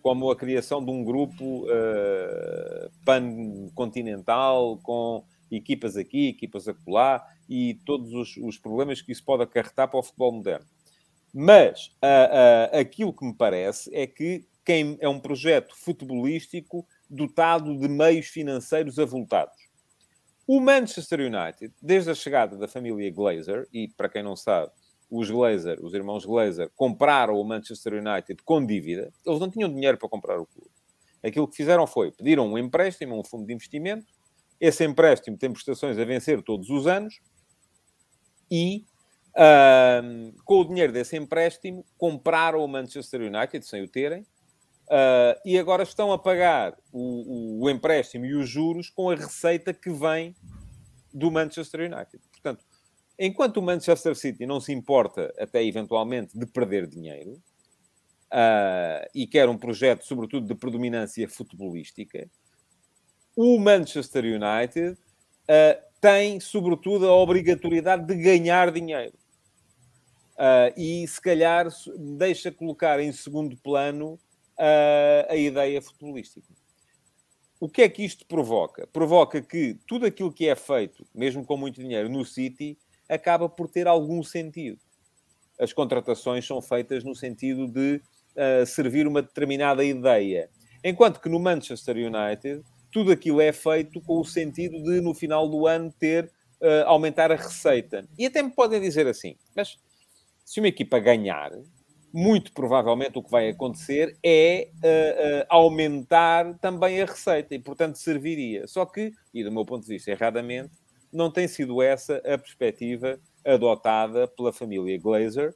Como 0.00 0.30
a 0.30 0.36
criação 0.36 0.82
de 0.82 0.90
um 0.90 1.04
grupo 1.04 1.66
uh, 1.66 2.90
pan-continental 3.04 4.78
com 4.82 5.22
equipas 5.50 5.96
aqui, 5.96 6.28
equipas 6.28 6.66
acolá 6.68 7.22
e 7.48 7.74
todos 7.84 8.14
os, 8.14 8.36
os 8.38 8.56
problemas 8.56 9.02
que 9.02 9.12
isso 9.12 9.24
pode 9.24 9.42
acarretar 9.42 9.88
para 9.88 10.00
o 10.00 10.02
futebol 10.02 10.32
moderno. 10.32 10.66
Mas 11.32 11.88
uh, 12.02 12.74
uh, 12.74 12.78
aquilo 12.78 13.12
que 13.12 13.24
me 13.24 13.34
parece 13.34 13.94
é 13.94 14.06
que 14.06 14.46
quem 14.64 14.98
é 15.00 15.08
um 15.08 15.18
projeto 15.18 15.74
futebolístico 15.76 16.86
dotado 17.08 17.78
de 17.78 17.88
meios 17.88 18.26
financeiros 18.26 18.98
avultados. 18.98 19.56
O 20.46 20.60
Manchester 20.60 21.20
United, 21.20 21.72
desde 21.80 22.10
a 22.10 22.14
chegada 22.14 22.56
da 22.56 22.68
família 22.68 23.10
Glazer, 23.10 23.66
e 23.72 23.88
para 23.88 24.08
quem 24.08 24.22
não 24.22 24.36
sabe, 24.36 24.70
os 25.10 25.30
Glazer, 25.30 25.78
os 25.82 25.94
irmãos 25.94 26.24
Glazer, 26.24 26.70
compraram 26.74 27.34
o 27.34 27.44
Manchester 27.44 27.94
United 27.94 28.42
com 28.44 28.64
dívida, 28.64 29.10
eles 29.26 29.40
não 29.40 29.50
tinham 29.50 29.72
dinheiro 29.72 29.96
para 29.96 30.08
comprar 30.08 30.38
o 30.38 30.46
clube. 30.46 30.70
Aquilo 31.22 31.48
que 31.48 31.56
fizeram 31.56 31.86
foi 31.86 32.12
pediram 32.12 32.46
um 32.46 32.58
empréstimo 32.58 33.14
a 33.14 33.18
um 33.18 33.24
fundo 33.24 33.46
de 33.46 33.52
investimento, 33.52 34.06
esse 34.60 34.84
empréstimo 34.84 35.36
tem 35.36 35.52
prestações 35.52 35.98
a 35.98 36.04
vencer 36.04 36.42
todos 36.42 36.68
os 36.68 36.86
anos 36.86 37.20
e 38.50 38.84
uh, 39.30 40.42
com 40.44 40.60
o 40.60 40.64
dinheiro 40.64 40.92
desse 40.92 41.16
empréstimo 41.16 41.84
compraram 41.96 42.64
o 42.64 42.68
Manchester 42.68 43.22
United 43.22 43.64
sem 43.66 43.82
o 43.82 43.88
terem 43.88 44.26
Uh, 44.88 45.36
e 45.44 45.58
agora 45.58 45.82
estão 45.82 46.10
a 46.12 46.18
pagar 46.18 46.74
o, 46.90 47.62
o, 47.62 47.68
empréstimo 47.68 48.24
e 48.24 48.34
os 48.34 48.48
juros 48.48 48.88
com 48.88 49.10
a 49.10 49.14
receita 49.14 49.74
que 49.74 49.90
vem 49.90 50.34
do 51.12 51.30
Manchester 51.30 51.80
United. 51.80 52.18
Portanto, 52.32 52.64
enquanto 53.18 53.58
o 53.58 53.62
Manchester 53.62 54.16
City 54.16 54.46
não 54.46 54.62
se 54.62 54.72
importa, 54.72 55.30
até 55.38 55.62
eventualmente, 55.62 56.38
de 56.38 56.46
perder 56.46 56.86
dinheiro, 56.86 57.32
uh, 58.32 59.06
e 59.14 59.26
quer 59.26 59.46
um 59.50 59.58
projeto, 59.58 60.06
sobretudo, 60.06 60.46
de 60.46 60.54
predominância 60.54 61.28
futebolística, 61.28 62.26
o 63.36 63.58
Manchester 63.58 64.24
United 64.24 64.92
uh, 64.92 65.87
tem, 66.00 66.40
sobretudo, 66.40 67.08
a 67.08 67.14
obrigatoriedade 67.14 68.06
de 68.06 68.14
ganhar 68.14 68.70
dinheiro. 68.70 69.14
e, 70.76 71.06
se 71.06 71.20
calhar, 71.20 71.66
deixa 72.16 72.52
colocar 72.52 73.00
em 73.00 73.12
segundo 73.12 73.56
plano 73.56 74.18
a, 74.56 75.32
a 75.32 75.36
ideia 75.36 75.80
futebolística. 75.82 76.46
O 77.60 77.68
que 77.68 77.82
é 77.82 77.88
que 77.88 78.04
isto 78.04 78.24
provoca? 78.24 78.86
Provoca 78.86 79.42
que 79.42 79.76
tudo 79.86 80.06
aquilo 80.06 80.32
que 80.32 80.48
é 80.48 80.54
feito, 80.54 81.04
mesmo 81.12 81.44
com 81.44 81.56
muito 81.56 81.80
dinheiro, 81.80 82.08
no 82.08 82.24
City, 82.24 82.78
acaba 83.08 83.48
por 83.48 83.68
ter 83.68 83.88
algum 83.88 84.22
sentido. 84.22 84.78
As 85.58 85.72
contratações 85.72 86.46
são 86.46 86.62
feitas 86.62 87.02
no 87.02 87.16
sentido 87.16 87.66
de 87.66 88.00
uh, 88.36 88.64
servir 88.64 89.08
uma 89.08 89.22
determinada 89.22 89.82
ideia. 89.82 90.48
Enquanto 90.84 91.20
que 91.20 91.28
no 91.28 91.40
Manchester 91.40 91.96
United, 91.96 92.62
tudo 92.90 93.12
aquilo 93.12 93.40
é 93.40 93.52
feito 93.52 94.00
com 94.00 94.20
o 94.20 94.24
sentido 94.24 94.82
de, 94.82 95.00
no 95.00 95.14
final 95.14 95.48
do 95.48 95.66
ano, 95.66 95.92
ter 95.98 96.30
uh, 96.60 96.86
aumentar 96.86 97.30
a 97.30 97.36
receita. 97.36 98.08
E 98.18 98.26
até 98.26 98.42
me 98.42 98.50
podem 98.50 98.80
dizer 98.80 99.06
assim, 99.06 99.36
mas 99.54 99.78
se 100.44 100.60
uma 100.60 100.68
equipa 100.68 100.98
ganhar, 100.98 101.52
muito 102.12 102.52
provavelmente 102.52 103.18
o 103.18 103.22
que 103.22 103.30
vai 103.30 103.50
acontecer 103.50 104.16
é 104.24 104.70
uh, 104.76 105.42
uh, 105.42 105.46
aumentar 105.48 106.58
também 106.58 107.00
a 107.02 107.06
receita 107.06 107.54
e, 107.54 107.58
portanto, 107.58 107.96
serviria. 107.96 108.66
Só 108.66 108.86
que, 108.86 109.12
e 109.32 109.44
do 109.44 109.52
meu 109.52 109.64
ponto 109.64 109.82
de 109.82 109.92
vista 109.92 110.10
erradamente, 110.10 110.72
não 111.12 111.30
tem 111.30 111.46
sido 111.46 111.82
essa 111.82 112.16
a 112.18 112.38
perspectiva 112.38 113.18
adotada 113.44 114.26
pela 114.28 114.52
família 114.52 114.98
Glazer, 114.98 115.54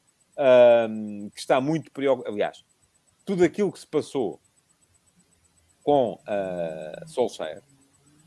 um, 0.88 1.30
que 1.30 1.40
está 1.40 1.60
muito 1.60 1.90
preocupada. 1.90 2.34
Aliás, 2.34 2.64
tudo 3.24 3.44
aquilo 3.44 3.72
que 3.72 3.80
se 3.80 3.86
passou 3.86 4.40
com 5.82 6.14
uh, 6.14 7.08
Solskjaer, 7.08 7.62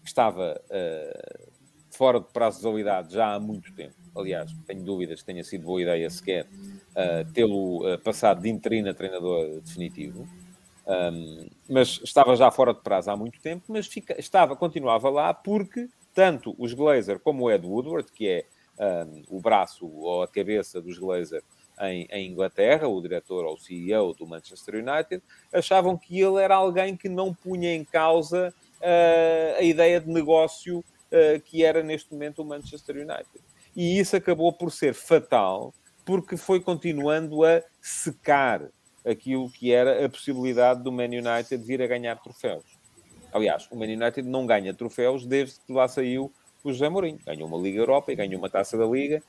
que 0.02 0.08
estava 0.08 0.62
uh, 0.66 1.52
fora 1.92 2.20
de 2.20 2.28
prazo 2.28 2.58
de 2.58 2.64
validade 2.64 3.14
já 3.14 3.34
há 3.34 3.40
muito 3.40 3.74
tempo. 3.74 3.96
Aliás, 4.16 4.52
tenho 4.68 4.84
dúvidas 4.84 5.20
que 5.22 5.26
tenha 5.26 5.44
sido 5.44 5.66
boa 5.66 5.82
ideia 5.82 6.10
sequer 6.10 6.46
uh, 6.46 7.32
tê-lo 7.34 7.94
uh, 7.94 8.00
passado 8.00 8.42
de 8.42 8.50
interino 8.50 8.90
a 8.90 8.94
treinador 8.94 9.62
definitivo. 9.62 10.28
Um, 10.88 11.48
mas 11.68 12.00
estava 12.04 12.36
já 12.36 12.52
fora 12.52 12.74
de 12.74 12.82
prazo 12.82 13.10
há 13.10 13.18
muito 13.18 13.42
tempo, 13.42 13.66
mas 13.70 13.88
fica, 13.88 14.20
estava, 14.20 14.56
continuava 14.56 15.10
lá 15.10 15.34
porque 15.34 15.90
tanto 16.14 16.56
os 16.60 16.74
Glazer 16.74 17.20
como 17.20 17.46
o 17.46 17.52
Ed 17.52 17.66
Woodward, 17.66 18.12
que 18.12 18.28
é 18.28 18.46
um, 19.06 19.38
o 19.38 19.42
braço 19.42 19.88
ou 19.88 20.24
a 20.24 20.28
cabeça 20.28 20.82
dos 20.82 20.98
Glazer 21.00 21.44
em, 21.82 22.08
em, 22.12 22.32
Inglaterra, 22.32 22.88
o 22.88 23.02
diretor 23.02 23.46
ou 23.46 23.56
o 23.56 23.60
CEO 23.60 24.14
do 24.14 24.26
Manchester 24.26 24.76
United, 24.76 25.22
achavam 25.52 25.98
que 25.98 26.20
ele 26.20 26.42
era 26.42 26.56
alguém 26.56 26.96
que 26.96 27.10
não 27.10 27.34
punha 27.34 27.74
em 27.74 27.84
causa 27.84 28.54
uh, 28.82 29.60
a 29.60 29.62
ideia 29.62 30.00
de 30.00 30.10
negócio 30.10 30.80
uh, 30.80 31.40
que 31.44 31.64
era 31.64 31.84
neste 31.84 32.12
momento 32.12 32.42
o 32.42 32.46
Manchester 32.46 32.96
United. 32.96 33.44
E 33.76 34.00
isso 34.00 34.16
acabou 34.16 34.54
por 34.54 34.72
ser 34.72 34.94
fatal 34.94 35.74
porque 36.06 36.38
foi 36.38 36.60
continuando 36.60 37.44
a 37.44 37.62
secar 37.82 38.70
aquilo 39.04 39.50
que 39.50 39.72
era 39.72 40.06
a 40.06 40.10
possibilidade 40.10 40.84
do 40.84 40.92
Man 40.92 41.06
United 41.06 41.58
vir 41.58 41.82
a 41.82 41.88
ganhar 41.88 42.16
troféus. 42.22 42.64
Aliás, 43.34 43.68
o 43.70 43.76
Man 43.76 43.86
United 43.86 44.24
não 44.24 44.46
ganha 44.46 44.74
troféus 44.74 45.26
desde 45.26 45.60
que 45.60 45.74
lá 45.74 45.88
saiu 45.88 46.32
o 46.64 46.72
José 46.72 46.88
Mourinho. 46.90 47.20
Ganhou 47.26 47.48
uma 47.48 47.58
Liga 47.58 47.80
Europa 47.80 48.12
e 48.12 48.16
ganhou 48.16 48.40
uma 48.40 48.50
Taça 48.50 48.78
da 48.78 48.86
Liga 48.86 49.22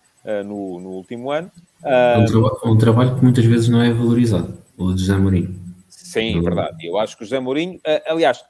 no, 0.44 0.80
no, 0.80 0.90
último 0.90 1.30
ano. 1.30 1.50
É, 1.84 2.18
um 2.18 2.24
traba 2.24 2.58
é 2.64 2.68
um 2.68 2.78
trabalho 2.78 3.16
que 3.16 3.22
muitas 3.22 3.44
vezes 3.44 3.68
não 3.68 3.82
é 3.82 3.92
valorizado, 3.92 4.58
o 4.76 4.92
de 4.92 5.00
José 5.00 5.16
Mourinho. 5.16 5.54
Sim, 5.88 6.38
é 6.38 6.40
verdade. 6.40 6.86
Eu 6.86 6.98
acho 6.98 7.16
que 7.16 7.22
o 7.22 7.26
José 7.26 7.40
Mourinho, 7.40 7.76
uh, 7.76 8.12
aliás, 8.12 8.44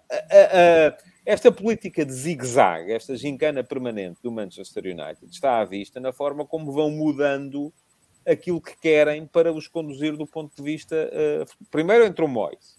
esta 1.25 1.51
política 1.51 2.05
de 2.05 2.13
zigue-zague, 2.13 2.93
esta 2.93 3.17
gincana 3.17 3.65
permanente 3.65 4.19
do 4.23 4.31
Manchester 4.31 4.85
United, 4.85 5.27
está 5.31 5.61
à 5.61 5.65
vista 5.65 5.99
na 5.99 6.13
forma 6.13 6.47
como 6.47 6.73
vão 6.73 6.91
mudando 6.91 7.73
aquilo 8.27 8.61
que 8.61 8.77
querem 8.79 9.27
para 9.27 9.53
os 9.53 9.69
conduzir 9.69 10.17
do 10.17 10.27
ponto 10.27 10.55
de 10.55 10.63
vista. 10.63 11.11
Uh, 11.13 11.67
primeiro 11.71 12.05
entrou 12.05 12.29
Moyes. 12.29 12.77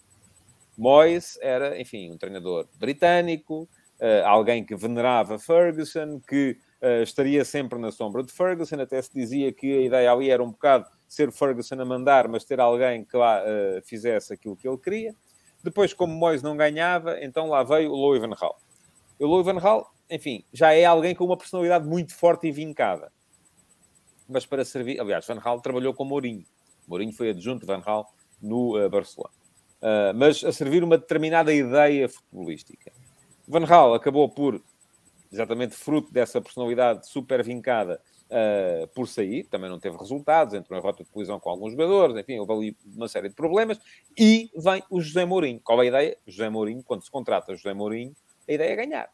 Moyes 0.76 1.38
era, 1.42 1.80
enfim, 1.80 2.10
um 2.10 2.16
treinador 2.16 2.68
britânico, 2.78 3.68
uh, 4.00 4.26
alguém 4.26 4.64
que 4.64 4.76
venerava 4.76 5.38
Ferguson, 5.38 6.20
que 6.20 6.56
uh, 6.82 7.02
estaria 7.02 7.44
sempre 7.44 7.78
na 7.78 7.90
sombra 7.90 8.22
de 8.22 8.32
Ferguson. 8.32 8.80
Até 8.80 9.00
se 9.00 9.12
dizia 9.12 9.52
que 9.52 9.78
a 9.78 9.80
ideia 9.82 10.12
ali 10.12 10.30
era 10.30 10.42
um 10.42 10.50
bocado 10.50 10.86
ser 11.06 11.32
Ferguson 11.32 11.80
a 11.80 11.84
mandar, 11.84 12.28
mas 12.28 12.44
ter 12.44 12.60
alguém 12.60 13.04
que 13.04 13.16
lá 13.16 13.42
fizesse 13.82 14.34
aquilo 14.34 14.54
que 14.54 14.68
ele 14.68 14.76
queria. 14.76 15.14
Depois, 15.64 15.94
como 15.94 16.12
Moyes 16.14 16.42
não 16.42 16.54
ganhava, 16.54 17.18
então 17.22 17.48
lá 17.48 17.62
veio 17.62 17.90
o 17.90 17.96
Louis 17.96 18.20
Van 18.20 18.28
Gaal. 18.28 18.60
O 19.18 19.26
Louis 19.26 19.44
Van 19.46 19.58
Gaal, 19.58 19.90
enfim, 20.10 20.44
já 20.52 20.74
é 20.74 20.84
alguém 20.84 21.14
com 21.14 21.24
uma 21.24 21.36
personalidade 21.36 21.88
muito 21.88 22.14
forte 22.14 22.46
e 22.46 22.52
vincada 22.52 23.10
mas 24.28 24.44
para 24.44 24.64
servir. 24.64 25.00
Aliás, 25.00 25.26
Van 25.26 25.40
Gaal 25.40 25.60
trabalhou 25.60 25.94
com 25.94 26.04
Mourinho. 26.04 26.44
Mourinho 26.86 27.12
foi 27.12 27.30
adjunto 27.30 27.60
de 27.60 27.66
Van 27.66 27.80
Gaal 27.80 28.12
no 28.40 28.78
uh, 28.78 28.90
Barcelona. 28.90 29.32
Uh, 29.80 30.14
mas 30.14 30.44
a 30.44 30.52
servir 30.52 30.84
uma 30.84 30.98
determinada 30.98 31.52
ideia 31.52 32.08
futebolística. 32.08 32.92
Van 33.46 33.64
Gaal 33.64 33.94
acabou 33.94 34.28
por, 34.28 34.60
exatamente 35.32 35.74
fruto 35.74 36.12
dessa 36.12 36.40
personalidade 36.40 37.08
super 37.08 37.42
vincada, 37.42 38.00
uh, 38.28 38.86
por 38.88 39.08
sair. 39.08 39.44
Também 39.44 39.70
não 39.70 39.78
teve 39.78 39.96
resultados, 39.96 40.54
entrou 40.54 40.78
em 40.78 40.82
rota 40.82 41.02
de 41.02 41.10
colisão 41.10 41.40
com 41.40 41.50
alguns 41.50 41.72
jogadores, 41.72 42.16
enfim, 42.16 42.38
houve 42.38 42.52
ali 42.52 42.76
uma 42.94 43.08
série 43.08 43.28
de 43.28 43.34
problemas. 43.34 43.78
E 44.16 44.50
vem 44.56 44.82
o 44.90 45.00
José 45.00 45.24
Mourinho. 45.24 45.60
Qual 45.60 45.80
é 45.82 45.86
a 45.86 45.88
ideia? 45.88 46.16
José 46.26 46.48
Mourinho, 46.48 46.82
quando 46.82 47.04
se 47.04 47.10
contrata 47.10 47.54
José 47.54 47.74
Mourinho, 47.74 48.14
a 48.48 48.52
ideia 48.52 48.72
é 48.72 48.76
ganhar. 48.76 49.10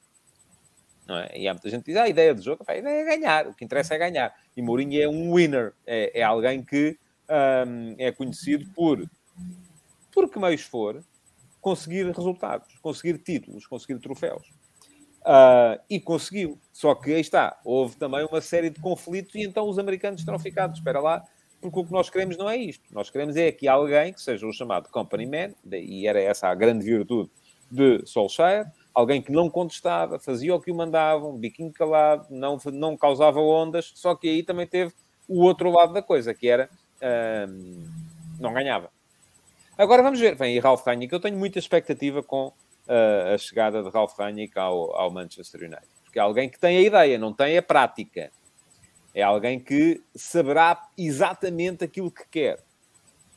É? 1.08 1.40
E 1.40 1.48
há 1.48 1.52
muita 1.52 1.68
gente 1.68 1.84
que 1.84 1.92
diz, 1.92 2.00
ah, 2.00 2.04
a 2.04 2.08
ideia 2.08 2.34
do 2.34 2.42
jogo, 2.42 2.64
a 2.66 2.76
ideia 2.76 3.02
é 3.02 3.04
ganhar, 3.04 3.46
o 3.46 3.54
que 3.54 3.64
interessa 3.64 3.94
é 3.94 3.98
ganhar. 3.98 4.34
E 4.56 4.62
Mourinho 4.62 5.02
é 5.02 5.08
um 5.08 5.34
winner, 5.34 5.74
é, 5.86 6.20
é 6.20 6.22
alguém 6.22 6.62
que 6.62 6.98
um, 7.28 7.94
é 7.98 8.10
conhecido 8.10 8.66
por, 8.74 9.04
por 10.12 10.30
que 10.30 10.38
meios 10.38 10.62
for, 10.62 11.04
conseguir 11.60 12.06
resultados, 12.06 12.74
conseguir 12.80 13.18
títulos, 13.18 13.66
conseguir 13.66 13.98
troféus. 13.98 14.50
Uh, 15.24 15.80
e 15.88 15.98
conseguiu. 15.98 16.58
Só 16.70 16.94
que 16.94 17.14
aí 17.14 17.20
está, 17.20 17.58
houve 17.64 17.96
também 17.96 18.26
uma 18.26 18.42
série 18.42 18.68
de 18.68 18.78
conflitos 18.78 19.34
e 19.34 19.42
então 19.42 19.66
os 19.66 19.78
americanos 19.78 20.22
terão 20.22 20.38
ficado, 20.38 20.74
espera 20.74 21.00
lá, 21.00 21.24
porque 21.62 21.80
o 21.80 21.84
que 21.84 21.92
nós 21.92 22.10
queremos 22.10 22.36
não 22.36 22.48
é 22.48 22.58
isto. 22.58 22.84
Nós 22.92 23.08
queremos 23.08 23.34
é 23.36 23.50
que 23.50 23.66
alguém 23.66 24.12
que 24.12 24.20
seja 24.20 24.46
o 24.46 24.52
chamado 24.52 24.90
company 24.90 25.24
man, 25.24 25.54
e 25.72 26.06
era 26.06 26.20
essa 26.20 26.48
a 26.48 26.54
grande 26.54 26.84
virtude 26.84 27.30
de 27.70 28.06
Solskjaer, 28.06 28.70
alguém 28.92 29.22
que 29.22 29.32
não 29.32 29.48
contestava, 29.48 30.18
fazia 30.18 30.54
o 30.54 30.60
que 30.60 30.70
o 30.70 30.74
mandavam, 30.74 31.36
biquinho 31.38 31.72
calado, 31.72 32.26
não, 32.28 32.58
não 32.66 32.96
causava 32.96 33.40
ondas, 33.40 33.92
só 33.94 34.14
que 34.14 34.28
aí 34.28 34.42
também 34.42 34.66
teve 34.66 34.92
o 35.26 35.42
outro 35.42 35.70
lado 35.70 35.94
da 35.94 36.02
coisa, 36.02 36.34
que 36.34 36.48
era 36.48 36.68
uh, 36.96 37.88
não 38.38 38.52
ganhava. 38.52 38.90
Agora 39.76 40.02
vamos 40.02 40.20
ver, 40.20 40.36
vem 40.36 40.52
aí 40.52 40.58
Ralf 40.58 40.84
Rangnick, 40.86 41.12
eu 41.12 41.20
tenho 41.20 41.36
muita 41.36 41.58
expectativa 41.58 42.22
com 42.22 42.52
a 42.88 43.38
chegada 43.38 43.82
de 43.82 43.88
Ralf 43.88 44.18
Rangnick 44.18 44.58
ao, 44.58 44.94
ao 44.94 45.10
Manchester 45.10 45.62
United. 45.62 45.88
Porque 46.04 46.18
é 46.18 46.22
alguém 46.22 46.48
que 46.48 46.58
tem 46.58 46.76
a 46.76 46.80
ideia, 46.80 47.18
não 47.18 47.32
tem 47.32 47.56
a 47.56 47.62
prática. 47.62 48.30
É 49.14 49.22
alguém 49.22 49.58
que 49.58 50.02
saberá 50.14 50.88
exatamente 50.96 51.84
aquilo 51.84 52.10
que 52.10 52.26
quer. 52.30 52.58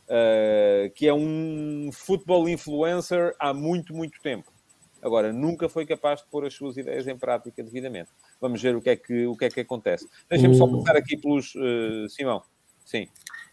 Uh, 0.09 0.89
que 0.95 1.05
é 1.05 1.13
um 1.13 1.89
futebol 1.91 2.47
influencer 2.47 3.35
há 3.37 3.53
muito, 3.53 3.93
muito 3.93 4.21
tempo. 4.21 4.49
Agora, 5.01 5.33
nunca 5.33 5.67
foi 5.67 5.85
capaz 5.85 6.21
de 6.21 6.27
pôr 6.27 6.45
as 6.45 6.53
suas 6.53 6.77
ideias 6.77 7.07
em 7.07 7.17
prática 7.17 7.61
devidamente. 7.61 8.09
Vamos 8.39 8.61
ver 8.61 8.75
o 8.75 8.81
que 8.81 8.89
é 8.89 8.95
que, 8.95 9.27
o 9.27 9.35
que, 9.35 9.45
é 9.45 9.49
que 9.49 9.59
acontece. 9.59 10.07
Deixem-me 10.29 10.55
só 10.55 10.65
passar 10.65 10.95
aqui 10.95 11.17
pelos... 11.17 11.53
Uh, 11.55 12.09
Simão, 12.09 12.41
sim. 12.85 13.07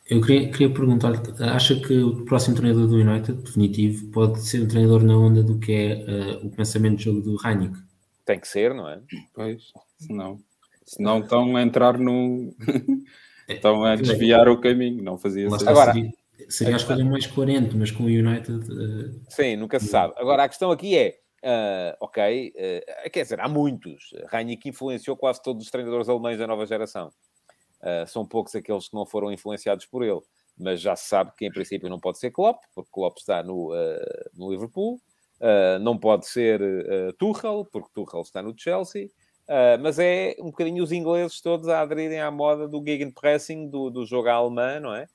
Eu 0.09 0.21
queria, 0.21 0.51
queria 0.51 0.71
perguntar 0.73 1.13
acha 1.41 1.81
que 1.81 1.97
o 1.97 2.25
próximo 2.27 2.55
treinador 2.55 2.87
do 2.87 2.97
United, 2.97 3.43
definitivo, 3.43 4.11
pode 4.11 4.41
ser 4.41 4.63
um 4.63 4.69
treinador 4.69 5.03
na 5.03 5.17
onda 5.17 5.43
do 5.43 5.59
que 5.59 5.73
é 5.73 5.95
uh, 5.95 6.47
o 6.47 6.51
pensamento 6.51 6.99
de 6.99 7.05
jogo 7.05 7.23
do 7.23 7.37
Rangnick? 7.37 7.79
Tem 8.27 8.39
que 8.39 8.47
ser, 8.47 8.75
não 8.75 8.87
é? 8.87 9.01
Pois, 9.33 9.73
senão, 9.99 10.39
senão 10.85 11.21
estão 11.21 11.57
a 11.57 11.63
entrar 11.63 11.99
no... 11.99 12.55
estão 13.49 13.83
a 13.83 13.97
desviar 13.97 14.47
o 14.49 14.61
caminho, 14.61 15.03
não 15.03 15.17
fazia 15.17 15.49
sentido. 15.49 15.71
Agora, 15.71 15.93
seria, 15.93 16.13
seria 16.51 16.75
a 16.75 16.77
escolha 16.77 17.05
mais 17.05 17.27
coerente, 17.27 17.75
mas 17.75 17.91
com 17.91 18.03
o 18.03 18.07
United... 18.07 18.53
Uh... 18.53 19.21
Sim, 19.31 19.57
nunca 19.57 19.81
se 19.81 19.87
sabe. 19.87 20.13
Agora, 20.19 20.45
a 20.45 20.49
questão 20.49 20.71
aqui 20.71 20.97
é, 20.97 21.19
Uh, 21.45 21.93
ok, 22.01 22.55
uh, 22.57 23.11
quer 23.11 23.23
dizer, 23.23 23.39
há 23.39 23.47
muitos. 23.47 24.15
Rangnick 24.33 24.67
influenciou 24.67 25.15
quase 25.15 25.43
todos 25.43 25.67
os 25.67 25.71
treinadores 25.71 26.09
alemães 26.09 26.39
da 26.39 26.47
nova 26.47 26.65
geração. 26.65 27.11
Uh, 27.85 28.07
são 28.07 28.25
poucos 28.25 28.55
aqueles 28.55 28.89
que 28.89 28.95
não 28.95 29.05
foram 29.05 29.31
influenciados 29.31 29.85
por 29.85 30.03
ele, 30.03 30.23
mas 30.57 30.81
já 30.81 30.97
se 30.97 31.07
sabe 31.07 31.33
que 31.37 31.45
em 31.45 31.53
princípio 31.53 31.91
não 31.91 32.01
pode 32.01 32.19
ser 32.19 32.31
Klopp, 32.31 32.63
porque 32.75 32.91
Klopp 32.91 33.19
está 33.19 33.43
no, 33.43 33.75
uh, 33.75 34.31
no 34.33 34.51
Liverpool, 34.51 34.95
uh, 34.95 35.79
não 35.81 35.99
pode 35.99 36.27
ser 36.27 36.63
Tuchel, 37.19 37.69
porque 37.71 37.91
Tuchel 37.93 38.23
está 38.23 38.43
no 38.43 38.55
Chelsea, 38.57 39.11
mas 39.83 39.99
é 39.99 40.35
um 40.39 40.47
bocadinho 40.47 40.83
os 40.83 40.91
ingleses 40.91 41.39
todos 41.43 41.69
a 41.69 41.83
aderirem 41.83 42.19
à 42.19 42.31
moda 42.31 42.67
do 42.67 42.83
gegenpressing, 42.83 43.69
do, 43.69 43.91
do 43.91 44.07
jogo 44.07 44.29
alemão, 44.29 44.81
não 44.81 44.95
é? 44.95 45.07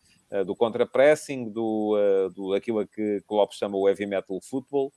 do 0.45 0.55
contra-pressing, 0.55 1.49
do, 1.49 1.97
do 2.35 2.53
aquilo 2.53 2.85
que 2.85 3.23
Klopp 3.25 3.51
chama 3.53 3.75
o 3.75 3.89
heavy 3.89 4.05
metal 4.05 4.39
football, 4.39 4.93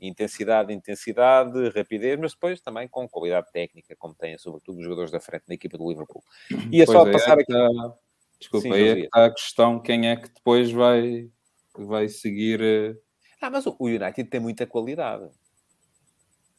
intensidade, 0.00 0.72
intensidade, 0.72 1.68
rapidez, 1.70 2.18
mas 2.18 2.32
depois 2.32 2.60
também 2.60 2.88
com 2.88 3.08
qualidade 3.08 3.50
técnica, 3.52 3.94
como 3.96 4.14
têm 4.14 4.38
sobretudo 4.38 4.78
os 4.78 4.84
jogadores 4.84 5.10
da 5.10 5.20
frente 5.20 5.44
da 5.46 5.54
equipa 5.54 5.78
do 5.78 5.88
Liverpool. 5.88 6.22
E 6.72 6.82
é 6.82 6.86
só 6.86 7.06
é, 7.06 7.12
passar 7.12 7.38
aqui. 7.38 7.52
Tá... 7.52 7.94
Desculpa, 8.38 8.68
Sim, 8.68 8.74
aí 8.74 8.88
é 8.88 8.98
está 9.00 9.24
a 9.24 9.30
questão 9.30 9.80
quem 9.80 10.08
é 10.08 10.16
que 10.16 10.28
depois 10.28 10.70
vai, 10.70 11.30
vai 11.74 12.08
seguir. 12.08 12.60
Eh, 12.60 12.94
ah, 13.40 13.50
mas 13.50 13.66
o 13.66 13.76
United 13.80 14.24
tem 14.24 14.40
muita 14.40 14.66
qualidade. 14.66 15.30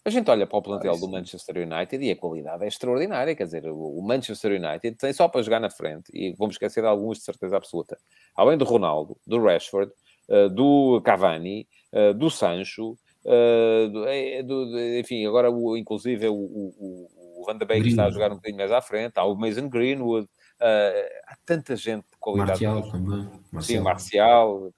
A 0.04 0.10
gente 0.10 0.32
olha 0.32 0.48
para 0.48 0.58
o 0.58 0.62
plantel 0.62 0.94
ah, 0.94 0.98
do 0.98 1.08
Manchester 1.08 1.58
United 1.58 2.04
e 2.04 2.12
a 2.12 2.16
qualidade 2.16 2.64
é 2.64 2.68
extraordinária. 2.68 3.36
Quer 3.36 3.44
dizer, 3.44 3.68
o 3.68 4.02
Manchester 4.02 4.54
United 4.54 4.98
tem 4.98 5.12
só 5.12 5.28
para 5.28 5.42
jogar 5.42 5.60
na 5.60 5.70
frente, 5.70 6.10
e 6.14 6.34
vamos 6.34 6.56
esquecer 6.56 6.82
de 6.82 6.88
alguns 6.88 7.18
de 7.20 7.26
certeza 7.26 7.58
absoluta. 7.58 7.98
Além 8.36 8.58
do 8.58 8.64
Ronaldo, 8.64 9.18
do 9.28 9.40
Rashford, 9.44 9.92
eh, 10.30 10.50
do 10.50 11.02
Cavani, 11.04 11.68
eh, 11.92 12.14
do 12.14 12.30
Sancho, 12.30 12.98
Uh, 13.28 14.44
do, 14.46 14.80
enfim, 14.98 15.26
agora 15.26 15.52
o, 15.52 15.76
inclusive 15.76 16.26
é 16.26 16.30
o, 16.30 16.34
o, 16.34 17.10
o 17.42 17.46
Van 17.46 17.58
de 17.58 17.66
Beek 17.66 17.90
está 17.90 18.06
a 18.06 18.10
jogar 18.10 18.32
um 18.32 18.36
bocadinho 18.36 18.58
mais 18.58 18.72
à 18.72 18.82
frente, 18.82 19.18
há 19.18 19.26
o 19.26 19.36
Mason 19.36 19.68
Greenwood, 19.68 20.26
uh, 20.26 21.24
há 21.28 21.36
tanta 21.46 21.76
gente 21.76 22.06
de 22.10 22.18
qualidade. 22.18 22.66
Marcial 22.66 22.90
também. 22.90 23.30
Marcial. 23.52 23.62
Sim, 23.62 23.80
Marcial. 23.82 24.74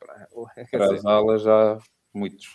Para 0.71 0.95
as 0.95 1.05
alas 1.05 1.43
já 1.43 1.77
muitos. 2.11 2.47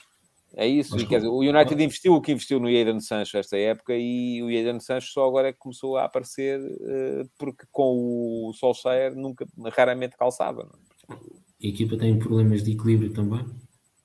É 0.56 0.66
isso, 0.66 0.96
e, 0.98 1.06
quer 1.06 1.16
dizer, 1.16 1.28
o 1.28 1.38
United 1.38 1.82
investiu 1.82 2.14
o 2.14 2.20
que 2.20 2.32
investiu 2.32 2.60
no 2.60 2.70
Jadon 2.70 3.00
Sancho 3.00 3.36
esta 3.36 3.56
época 3.56 3.92
e 3.96 4.40
o 4.40 4.52
Jadon 4.52 4.78
Sancho 4.78 5.12
só 5.12 5.26
agora 5.26 5.48
é 5.48 5.52
que 5.52 5.58
começou 5.58 5.96
a 5.96 6.04
aparecer 6.04 6.60
uh, 6.60 7.28
porque 7.38 7.64
com 7.72 8.48
o 8.48 8.52
Solskjaer 8.52 9.16
nunca, 9.16 9.46
raramente 9.76 10.16
calçava. 10.16 10.62
Não 10.62 11.16
é? 11.16 11.66
A 11.66 11.66
equipa 11.68 11.96
tem 11.96 12.18
problemas 12.18 12.62
de 12.62 12.72
equilíbrio 12.72 13.12
também. 13.12 13.44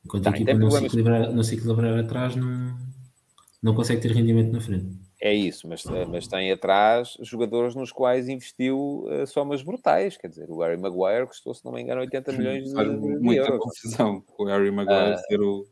Enquanto 0.06 0.24
tá, 0.24 0.30
a 0.32 0.34
equipa 0.34 0.54
não 0.54 0.72
se, 0.72 0.86
equilibrar, 0.86 1.32
não 1.32 1.44
se 1.44 1.56
equilibrar 1.56 2.00
atrás, 2.00 2.36
não, 2.36 2.78
não 3.62 3.76
consegue 3.76 4.02
ter 4.02 4.12
rendimento 4.12 4.52
na 4.52 4.62
frente. 4.62 4.98
É 5.22 5.34
isso, 5.34 5.68
mas, 5.68 5.84
mas 6.10 6.28
tem 6.28 6.50
atrás 6.50 7.18
jogadores 7.22 7.76
nos 7.76 7.92
quais 7.92 8.30
investiu 8.30 9.04
uh, 9.06 9.28
somas 9.28 9.62
brutais. 9.62 10.16
Quer 10.16 10.30
dizer, 10.30 10.50
o 10.50 10.60
Harry 10.62 10.78
Maguire 10.78 11.28
custou, 11.28 11.54
se 11.54 11.66
não 11.66 11.74
me 11.74 11.82
engano, 11.82 12.00
80 12.00 12.32
milhões 12.32 12.64
de, 12.64 12.74
Faz 12.74 12.88
muita 12.88 13.42
euros. 13.42 13.60
confusão 13.60 14.24
o 14.38 14.46
Harry 14.46 14.72
Maguire 14.72 15.16
uh, 15.16 15.20
ser 15.28 15.42
o 15.42 15.68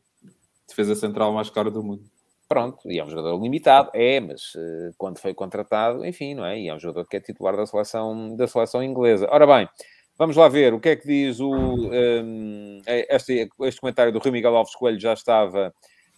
defesa 0.67 0.95
central 0.95 1.31
mais 1.31 1.49
caro 1.49 1.71
do 1.71 1.81
mundo. 1.81 2.03
Pronto, 2.49 2.91
e 2.91 2.99
é 2.99 3.03
um 3.03 3.09
jogador 3.09 3.41
limitado, 3.41 3.89
é, 3.93 4.19
mas 4.19 4.53
uh, 4.55 4.93
quando 4.97 5.17
foi 5.17 5.33
contratado, 5.33 6.05
enfim, 6.05 6.33
não 6.33 6.45
é? 6.45 6.59
E 6.59 6.67
é 6.67 6.75
um 6.75 6.79
jogador 6.79 7.07
que 7.07 7.15
é 7.15 7.21
titular 7.21 7.55
da 7.55 7.65
seleção, 7.65 8.35
da 8.35 8.47
seleção 8.47 8.83
inglesa. 8.83 9.27
Ora 9.29 9.47
bem, 9.47 9.69
Vamos 10.17 10.35
lá 10.35 10.49
ver 10.49 10.73
o 10.73 10.79
que 10.79 10.89
é 10.89 10.95
que 10.95 11.07
diz 11.07 11.39
o, 11.39 11.51
um, 11.51 12.81
é, 12.87 13.15
este, 13.15 13.47
este 13.61 13.79
comentário 13.79 14.11
do 14.11 14.17
Rui 14.17 14.31
Miguel 14.31 14.55
Alves 14.55 14.73
Coelho 14.73 14.99
já 14.99 15.13
estava, 15.13 15.71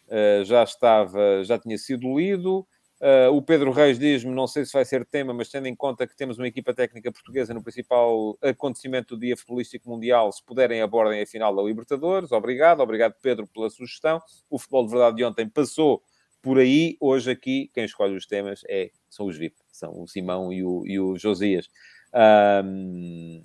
uh, 0.08 0.46
já 0.46 0.64
estava, 0.64 1.44
já 1.44 1.60
tinha 1.60 1.78
sido 1.78 2.18
lido. 2.18 2.66
Uh, 3.02 3.34
o 3.34 3.42
Pedro 3.42 3.72
Reis 3.72 4.00
diz-me, 4.00 4.34
não 4.34 4.48
sei 4.48 4.66
se 4.66 4.72
vai 4.72 4.86
ser 4.86 5.06
tema, 5.06 5.34
mas 5.34 5.50
tendo 5.50 5.68
em 5.68 5.76
conta 5.76 6.08
que 6.08 6.16
temos 6.16 6.38
uma 6.38 6.48
equipa 6.48 6.74
técnica 6.74 7.12
portuguesa 7.12 7.54
no 7.54 7.62
principal 7.62 8.38
acontecimento 8.42 9.16
do 9.16 9.22
dia 9.22 9.36
futebolístico 9.36 9.90
mundial, 9.90 10.32
se 10.32 10.46
puderem 10.46 10.82
abordem 10.82 11.22
a 11.22 11.28
final 11.28 11.54
da 11.54 11.62
Libertadores. 11.62 12.32
Obrigado, 12.32 12.80
obrigado 12.80 13.16
Pedro 13.22 13.48
pela 13.48 13.70
sugestão. 13.70 14.22
O 14.50 14.58
futebol 14.58 14.86
de 14.86 14.92
verdade 14.92 15.18
de 15.18 15.26
ontem 15.26 15.48
passou 15.48 16.02
por 16.42 16.58
aí. 16.58 16.96
Hoje 17.02 17.32
aqui, 17.32 17.70
quem 17.74 17.84
escolhe 17.84 18.16
os 18.16 18.26
temas 18.26 18.62
é, 18.70 18.92
são 19.10 19.26
os 19.26 19.38
VIP, 19.38 19.58
são 19.74 20.02
o 20.02 20.08
Simão 20.08 20.54
e 20.54 20.64
o, 20.64 20.88
e 20.88 21.00
o 21.00 21.18
Josias. 21.18 21.70
Um, 22.66 23.42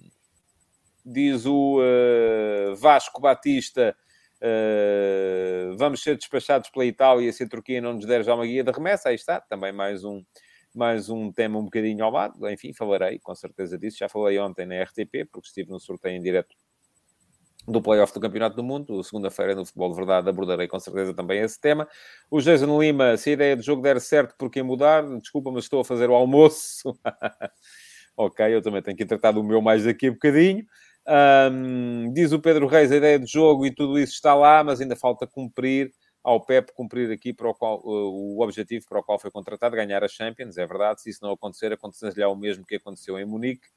diz 1.04 1.46
o 1.46 1.80
uh, 1.80 2.74
Vasco 2.76 3.20
Batista. 3.20 3.96
Uh, 4.40 5.76
vamos 5.76 6.02
ser 6.02 6.16
despachados 6.16 6.70
pela 6.70 6.84
Itália 6.84 7.32
se 7.32 7.44
a 7.44 7.48
Turquia 7.48 7.80
não 7.80 7.94
nos 7.94 8.06
der 8.06 8.22
já 8.22 8.34
uma 8.34 8.46
guia 8.46 8.64
de 8.64 8.70
remessa. 8.70 9.08
Aí 9.08 9.14
está, 9.14 9.40
também 9.40 9.72
mais 9.72 10.04
um, 10.04 10.22
mais 10.74 11.08
um 11.08 11.32
tema 11.32 11.58
um 11.58 11.64
bocadinho 11.64 12.04
ao 12.04 12.10
lado. 12.10 12.48
Enfim, 12.50 12.72
falarei 12.72 13.18
com 13.18 13.34
certeza 13.34 13.78
disso. 13.78 13.98
Já 13.98 14.08
falei 14.08 14.38
ontem 14.38 14.66
na 14.66 14.82
RTP, 14.82 15.26
porque 15.30 15.48
estive 15.48 15.70
no 15.70 15.80
sorteio 15.80 16.16
em 16.16 16.22
direto 16.22 16.54
do 17.66 17.80
playoff 17.80 18.12
do 18.12 18.20
Campeonato 18.20 18.56
do 18.56 18.62
Mundo. 18.62 19.02
Segunda-feira, 19.02 19.54
no 19.54 19.64
Futebol 19.64 19.90
de 19.90 19.96
Verdade, 19.96 20.28
abordarei 20.28 20.68
com 20.68 20.78
certeza 20.78 21.14
também 21.14 21.40
esse 21.40 21.58
tema. 21.60 21.88
O 22.30 22.40
Jason 22.40 22.80
Lima, 22.80 23.16
se 23.16 23.30
a 23.30 23.32
ideia 23.32 23.56
do 23.56 23.62
jogo 23.62 23.82
der 23.82 24.00
certo, 24.00 24.34
por 24.36 24.50
que 24.50 24.62
mudar? 24.62 25.02
Desculpa, 25.18 25.50
mas 25.50 25.64
estou 25.64 25.80
a 25.80 25.84
fazer 25.84 26.10
o 26.10 26.14
almoço. 26.14 26.94
ok, 28.16 28.54
eu 28.54 28.60
também 28.60 28.82
tenho 28.82 28.96
que 28.96 29.06
tratar 29.06 29.32
do 29.32 29.42
meu 29.42 29.62
mais 29.62 29.84
daqui 29.84 30.08
a 30.08 30.12
bocadinho. 30.12 30.64
Um, 31.06 32.12
diz 32.12 32.32
o 32.32 32.40
Pedro 32.40 32.66
Reis, 32.66 32.90
a 32.90 32.96
ideia 32.96 33.18
de 33.18 33.30
jogo 33.30 33.66
e 33.66 33.74
tudo 33.74 33.98
isso 33.98 34.14
está 34.14 34.34
lá, 34.34 34.64
mas 34.64 34.80
ainda 34.80 34.96
falta 34.96 35.26
cumprir 35.26 35.92
ao 36.24 36.40
Pep 36.40 36.72
cumprir 36.72 37.10
aqui 37.10 37.34
para 37.34 37.50
o, 37.50 37.54
qual, 37.54 37.82
uh, 37.84 38.36
o 38.36 38.42
objetivo 38.42 38.86
para 38.88 38.98
o 38.98 39.02
qual 39.02 39.18
foi 39.18 39.30
contratado, 39.30 39.76
ganhar 39.76 40.02
a 40.02 40.08
Champions, 40.08 40.56
é 40.56 40.66
verdade. 40.66 41.02
Se 41.02 41.10
isso 41.10 41.22
não 41.22 41.32
acontecer, 41.32 41.70
acontecer-lhe 41.70 42.24
o 42.24 42.34
mesmo 42.34 42.64
que 42.64 42.76
aconteceu 42.76 43.18
em 43.18 43.26
Munique. 43.26 43.68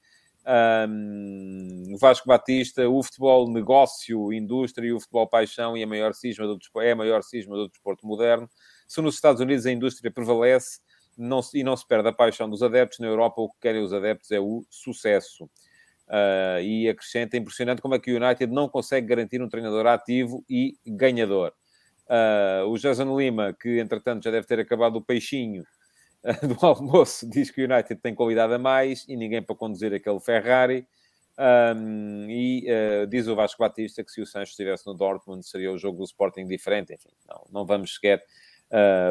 Um, 0.90 1.98
Vasco 2.00 2.26
Batista, 2.26 2.88
o 2.88 3.04
futebol 3.04 3.52
negócio, 3.52 4.32
indústria 4.32 4.88
e 4.88 4.94
o 4.94 5.00
futebol 5.00 5.28
paixão 5.28 5.76
e 5.76 5.84
a 5.84 5.88
maior 5.88 6.14
cisma 6.14 6.48
do 6.48 6.58
é 6.82 6.92
a 6.92 6.96
maior 6.96 7.22
cisma 7.22 7.58
do 7.58 7.68
desporto 7.68 8.08
moderno. 8.08 8.50
Se 8.88 9.02
nos 9.02 9.16
Estados 9.16 9.42
Unidos 9.42 9.66
a 9.66 9.72
indústria 9.72 10.10
prevalece 10.10 10.80
não 11.18 11.42
e 11.54 11.66
não 11.66 11.76
se 11.76 11.86
perde 11.86 12.08
a 12.08 12.14
paixão 12.14 12.50
dos 12.50 12.64
adeptos, 12.64 13.00
na 13.00 13.08
Europa 13.08 13.42
o 13.42 13.50
que 13.50 13.60
querem 13.60 13.82
os 13.82 13.92
adeptos 13.92 14.32
é 14.32 14.40
o 14.40 14.64
sucesso. 14.70 15.50
Uh, 16.08 16.62
e 16.62 16.88
acrescenta, 16.88 17.36
impressionante 17.36 17.82
como 17.82 17.94
é 17.94 18.00
que 18.00 18.14
o 18.14 18.16
United 18.16 18.50
não 18.52 18.70
consegue 18.70 19.08
garantir 19.08 19.42
um 19.42 19.50
treinador 19.50 19.86
ativo 19.88 20.44
e 20.50 20.78
ganhador. 20.86 21.54
Uh, 22.06 22.66
o 22.70 22.78
Jason 22.78 23.20
Lima, 23.20 23.54
que 23.54 23.78
entretanto 23.78 24.24
já 24.24 24.32
deve 24.32 24.48
ter 24.48 24.58
acabado 24.58 24.96
o 24.96 25.02
peixinho 25.02 25.64
uh, 26.24 26.48
do 26.48 26.58
almoço, 26.66 27.30
diz 27.30 27.52
que 27.52 27.62
o 27.62 27.66
United 27.66 28.00
tem 28.02 28.16
qualidade 28.16 28.54
a 28.54 28.58
mais 28.58 29.06
e 29.10 29.18
ninguém 29.18 29.44
para 29.44 29.56
conduzir 29.56 29.94
aquele 29.94 30.20
Ferrari. 30.22 30.88
Um, 31.40 32.26
e 32.30 32.66
diz 33.10 33.28
o 33.28 33.36
Vasco 33.36 33.62
Batista 33.62 34.04
que 34.04 34.10
se 34.10 34.20
o 34.20 34.26
Sancho 34.26 34.50
estivesse 34.52 34.88
no 34.88 34.96
Dortmund 34.96 35.46
seria 35.46 35.72
o 35.72 35.78
jogo 35.78 36.00
do 36.00 36.04
Sporting 36.06 36.48
diferente. 36.48 36.94
Enfim, 36.94 37.12
não, 37.30 37.44
não 37.52 37.66
vamos 37.66 37.94
sequer 37.94 38.24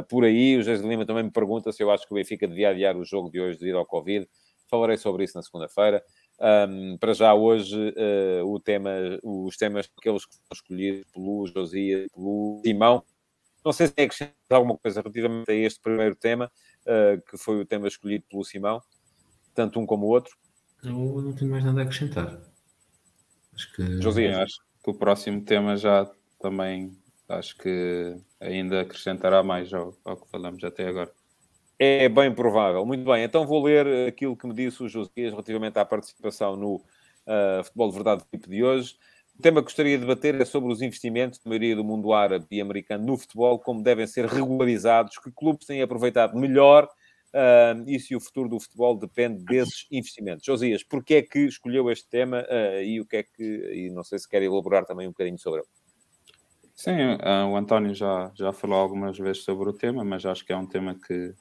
por 0.08 0.24
aí. 0.24 0.56
O 0.56 0.62
de 0.64 0.74
Lima 0.78 1.06
também 1.06 1.22
me 1.22 1.30
pergunta 1.30 1.70
se 1.70 1.84
eu 1.84 1.90
acho 1.90 2.04
que 2.04 2.12
o 2.12 2.16
Benfica 2.16 2.48
devia 2.48 2.70
adiar 2.70 2.96
o 2.96 3.04
jogo 3.04 3.30
de 3.30 3.40
hoje 3.40 3.60
devido 3.60 3.78
ao 3.78 3.86
Covid. 3.86 4.28
Falarei 4.68 4.96
sobre 4.96 5.22
isso 5.22 5.36
na 5.36 5.42
segunda-feira. 5.42 6.02
Um, 6.38 6.98
para 6.98 7.14
já 7.14 7.34
hoje 7.34 7.74
uh, 7.76 8.46
o 8.46 8.60
tema, 8.60 8.90
os 9.22 9.56
temas 9.56 9.88
aqueles 9.98 10.26
que 10.26 10.34
foram 10.34 10.52
escolhidos 10.52 11.04
pelo 11.12 11.46
Josias, 11.46 12.06
pelo 12.12 12.60
Simão. 12.64 13.02
Não 13.64 13.72
sei 13.72 13.86
se 13.86 13.94
tem 13.94 14.04
acrescentar 14.04 14.34
alguma 14.50 14.78
coisa 14.78 15.00
relativamente 15.00 15.50
a 15.50 15.54
este 15.54 15.80
primeiro 15.80 16.14
tema, 16.14 16.52
que 17.28 17.36
foi 17.36 17.60
o 17.60 17.66
tema 17.66 17.88
escolhido 17.88 18.24
pelo 18.30 18.44
Simão, 18.44 18.80
tanto 19.52 19.80
um 19.80 19.86
como 19.86 20.06
o 20.06 20.10
outro. 20.10 20.36
Eu 20.84 21.20
não 21.20 21.32
tenho 21.32 21.50
mais 21.50 21.64
nada 21.64 21.80
a 21.80 21.82
acrescentar. 21.82 22.40
Acho 23.52 23.74
que... 23.74 24.00
Josias, 24.00 24.36
acho 24.36 24.60
que 24.84 24.90
o 24.90 24.94
próximo 24.94 25.42
tema 25.42 25.76
já 25.76 26.08
também 26.40 26.96
acho 27.28 27.56
que 27.56 28.16
ainda 28.38 28.82
acrescentará 28.82 29.42
mais 29.42 29.72
ao, 29.72 29.96
ao, 30.04 30.16
que 30.16 30.30
falamos 30.30 30.62
até 30.62 30.86
agora. 30.86 31.12
É 31.78 32.08
bem 32.08 32.34
provável. 32.34 32.84
Muito 32.86 33.04
bem, 33.04 33.24
então 33.24 33.46
vou 33.46 33.62
ler 33.62 34.08
aquilo 34.08 34.36
que 34.36 34.46
me 34.46 34.54
disse 34.54 34.82
o 34.82 34.88
Josias 34.88 35.30
relativamente 35.30 35.78
à 35.78 35.84
participação 35.84 36.56
no 36.56 36.76
uh, 36.76 37.62
Futebol 37.64 37.88
de 37.88 37.94
Verdade 37.94 38.24
tipo 38.30 38.48
de 38.48 38.64
hoje. 38.64 38.96
O 39.38 39.42
tema 39.42 39.60
que 39.60 39.66
gostaria 39.66 39.98
de 39.98 40.06
debater 40.06 40.40
é 40.40 40.44
sobre 40.46 40.72
os 40.72 40.80
investimentos 40.80 41.38
da 41.38 41.48
maioria 41.50 41.76
do 41.76 41.84
mundo 41.84 42.14
árabe 42.14 42.46
e 42.50 42.60
americano 42.60 43.04
no 43.04 43.18
futebol, 43.18 43.58
como 43.58 43.82
devem 43.82 44.06
ser 44.06 44.24
regularizados, 44.24 45.18
que 45.18 45.30
clubes 45.30 45.66
têm 45.66 45.82
aproveitado 45.82 46.36
melhor 46.36 46.88
Uh, 47.36 47.84
e 47.86 48.00
se 48.00 48.16
o 48.16 48.20
futuro 48.20 48.48
do 48.48 48.58
futebol 48.58 48.96
depende 48.96 49.44
desses 49.44 49.86
investimentos. 49.90 50.42
Josias, 50.42 50.82
porquê 50.82 51.16
é 51.16 51.22
que 51.22 51.40
escolheu 51.40 51.90
este 51.90 52.08
tema 52.08 52.46
uh, 52.48 52.80
e 52.80 52.98
o 52.98 53.04
que 53.04 53.16
é 53.16 53.22
que, 53.22 53.42
e 53.42 53.90
não 53.90 54.02
sei 54.02 54.18
se 54.18 54.26
quer 54.26 54.42
elaborar 54.42 54.86
também 54.86 55.06
um 55.06 55.10
bocadinho 55.10 55.38
sobre 55.38 55.60
ele. 55.60 55.68
Sim, 56.74 56.92
uh, 56.92 57.46
o 57.50 57.56
António 57.56 57.94
já, 57.94 58.32
já 58.34 58.54
falou 58.54 58.78
algumas 58.78 59.18
vezes 59.18 59.42
sobre 59.42 59.68
o 59.68 59.72
tema, 59.74 60.02
mas 60.02 60.24
acho 60.24 60.46
que 60.46 60.52
é 60.52 60.56
um 60.56 60.66
tema 60.66 60.94
que 60.94 61.34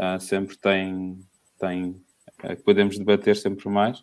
ah, 0.00 0.18
sempre 0.18 0.56
tem, 0.56 1.18
tem 1.58 2.00
que 2.40 2.62
podemos 2.62 2.96
debater 2.98 3.36
sempre 3.36 3.68
mais. 3.68 4.02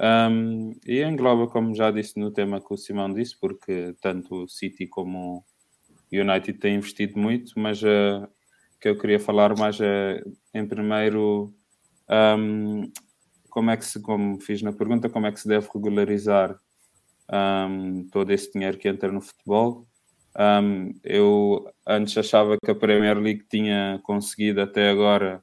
Um, 0.00 0.72
e 0.86 1.02
engloba, 1.02 1.46
como 1.48 1.74
já 1.74 1.90
disse 1.90 2.18
no 2.18 2.30
tema 2.30 2.62
que 2.62 2.72
o 2.72 2.78
Simão 2.78 3.12
disse, 3.12 3.38
porque 3.38 3.94
tanto 4.00 4.44
o 4.44 4.48
City 4.48 4.86
como 4.86 5.44
o 6.10 6.16
United 6.16 6.58
têm 6.58 6.76
investido 6.76 7.18
muito, 7.18 7.52
mas 7.60 7.82
uh, 7.82 8.26
que 8.80 8.88
eu 8.88 8.98
queria 8.98 9.20
falar 9.20 9.54
mais 9.58 9.78
é, 9.82 10.22
em 10.54 10.66
primeiro, 10.66 11.52
um, 12.38 12.90
como 13.50 13.70
é 13.70 13.76
que 13.76 13.84
se, 13.84 14.00
como 14.00 14.40
fiz 14.40 14.62
na 14.62 14.72
pergunta, 14.72 15.10
como 15.10 15.26
é 15.26 15.32
que 15.32 15.40
se 15.40 15.48
deve 15.48 15.68
regularizar 15.74 16.58
um, 17.30 18.08
todo 18.08 18.32
esse 18.32 18.50
dinheiro 18.50 18.78
que 18.78 18.88
entra 18.88 19.12
no 19.12 19.20
futebol. 19.20 19.86
Um, 20.36 20.94
eu 21.02 21.68
antes 21.86 22.16
achava 22.16 22.56
que 22.62 22.70
a 22.70 22.74
Premier 22.74 23.18
League 23.18 23.44
tinha 23.48 24.00
conseguido 24.02 24.60
até 24.60 24.90
agora, 24.90 25.42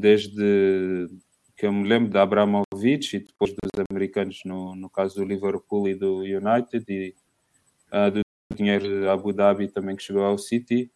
desde 0.00 1.08
que 1.56 1.66
eu 1.66 1.72
me 1.72 1.88
lembro 1.88 2.10
de 2.10 2.18
Abramovich 2.18 3.16
e 3.16 3.18
depois 3.18 3.50
dos 3.50 3.84
americanos, 3.90 4.40
no, 4.44 4.76
no 4.76 4.88
caso 4.88 5.16
do 5.16 5.24
Liverpool 5.24 5.88
e 5.88 5.94
do 5.94 6.18
United, 6.18 6.84
e 6.88 7.14
uh, 7.92 8.10
do 8.12 8.20
dinheiro 8.54 9.00
de 9.00 9.08
Abu 9.08 9.32
Dhabi 9.32 9.68
também 9.68 9.96
que 9.96 10.02
chegou 10.04 10.22
ao 10.22 10.38
City, 10.38 10.90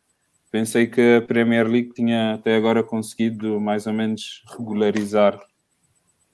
pensei 0.53 0.87
que 0.87 1.17
a 1.17 1.23
Premier 1.23 1.67
League 1.67 1.93
tinha 1.93 2.35
até 2.35 2.55
agora 2.55 2.85
conseguido 2.85 3.61
mais 3.61 3.89
ou 3.89 3.93
menos 3.93 4.45
regularizar 4.57 5.41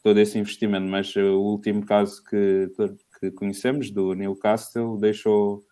todo 0.03 0.21
esse 0.21 0.39
investimento, 0.39 0.87
mas 0.87 1.15
o 1.17 1.41
último 1.41 1.85
caso 1.87 2.23
que, 2.25 2.71
que 3.19 3.31
conhecemos 3.31 3.91
do 3.91 4.15
Newcastle 4.15 4.99
deixou 4.99 5.63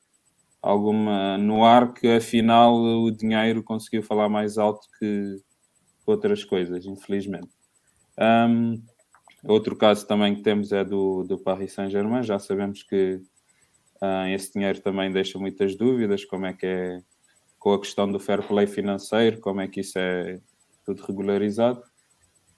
alguma 0.66 1.38
no 1.38 1.64
ar 1.64 1.94
que 1.94 2.08
afinal 2.08 2.74
o 2.74 3.10
dinheiro 3.10 3.62
conseguiu 3.62 4.02
falar 4.02 4.28
mais 4.28 4.58
alto 4.58 4.88
que 4.98 5.40
outras 6.04 6.42
coisas, 6.44 6.84
infelizmente. 6.86 7.48
Um, 8.18 8.82
outro 9.44 9.76
caso 9.76 10.06
também 10.06 10.34
que 10.34 10.42
temos 10.42 10.72
é 10.72 10.84
do, 10.84 11.22
do 11.22 11.38
Paris 11.38 11.72
Saint-Germain, 11.72 12.24
já 12.24 12.38
sabemos 12.40 12.82
que 12.82 13.20
uh, 14.02 14.26
esse 14.34 14.52
dinheiro 14.52 14.80
também 14.80 15.12
deixa 15.12 15.38
muitas 15.38 15.76
dúvidas, 15.76 16.24
como 16.24 16.46
é 16.46 16.52
que 16.52 16.66
é 16.66 16.98
com 17.60 17.72
a 17.72 17.80
questão 17.80 18.10
do 18.10 18.18
fair 18.18 18.42
play 18.46 18.66
financeiro, 18.66 19.40
como 19.40 19.60
é 19.60 19.68
que 19.68 19.80
isso 19.80 19.98
é 19.98 20.40
tudo 20.84 21.02
regularizado. 21.02 21.80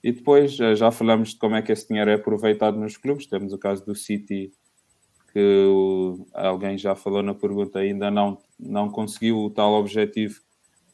E 0.03 0.11
depois 0.11 0.53
já 0.53 0.89
falamos 0.91 1.29
de 1.29 1.37
como 1.37 1.55
é 1.55 1.61
que 1.61 1.71
esse 1.71 1.87
dinheiro 1.87 2.09
é 2.09 2.15
aproveitado 2.15 2.79
nos 2.79 2.97
clubes. 2.97 3.27
Temos 3.27 3.51
o 3.53 3.57
caso 3.57 3.85
do 3.85 3.93
City, 3.93 4.51
que 5.31 6.15
alguém 6.33 6.77
já 6.77 6.95
falou 6.95 7.23
na 7.23 7.33
pergunta, 7.33 7.79
ainda 7.79 8.09
não, 8.09 8.37
não 8.59 8.89
conseguiu 8.89 9.37
o 9.39 9.49
tal 9.49 9.73
objetivo 9.73 10.39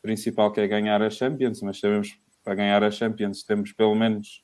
principal 0.01 0.51
que 0.51 0.61
é 0.61 0.67
ganhar 0.67 1.01
a 1.01 1.09
Champions, 1.09 1.61
mas 1.61 1.79
sabemos 1.79 2.11
que 2.11 2.19
para 2.43 2.55
ganhar 2.55 2.83
a 2.83 2.91
Champions 2.91 3.43
temos 3.43 3.71
pelo 3.71 3.95
menos 3.95 4.43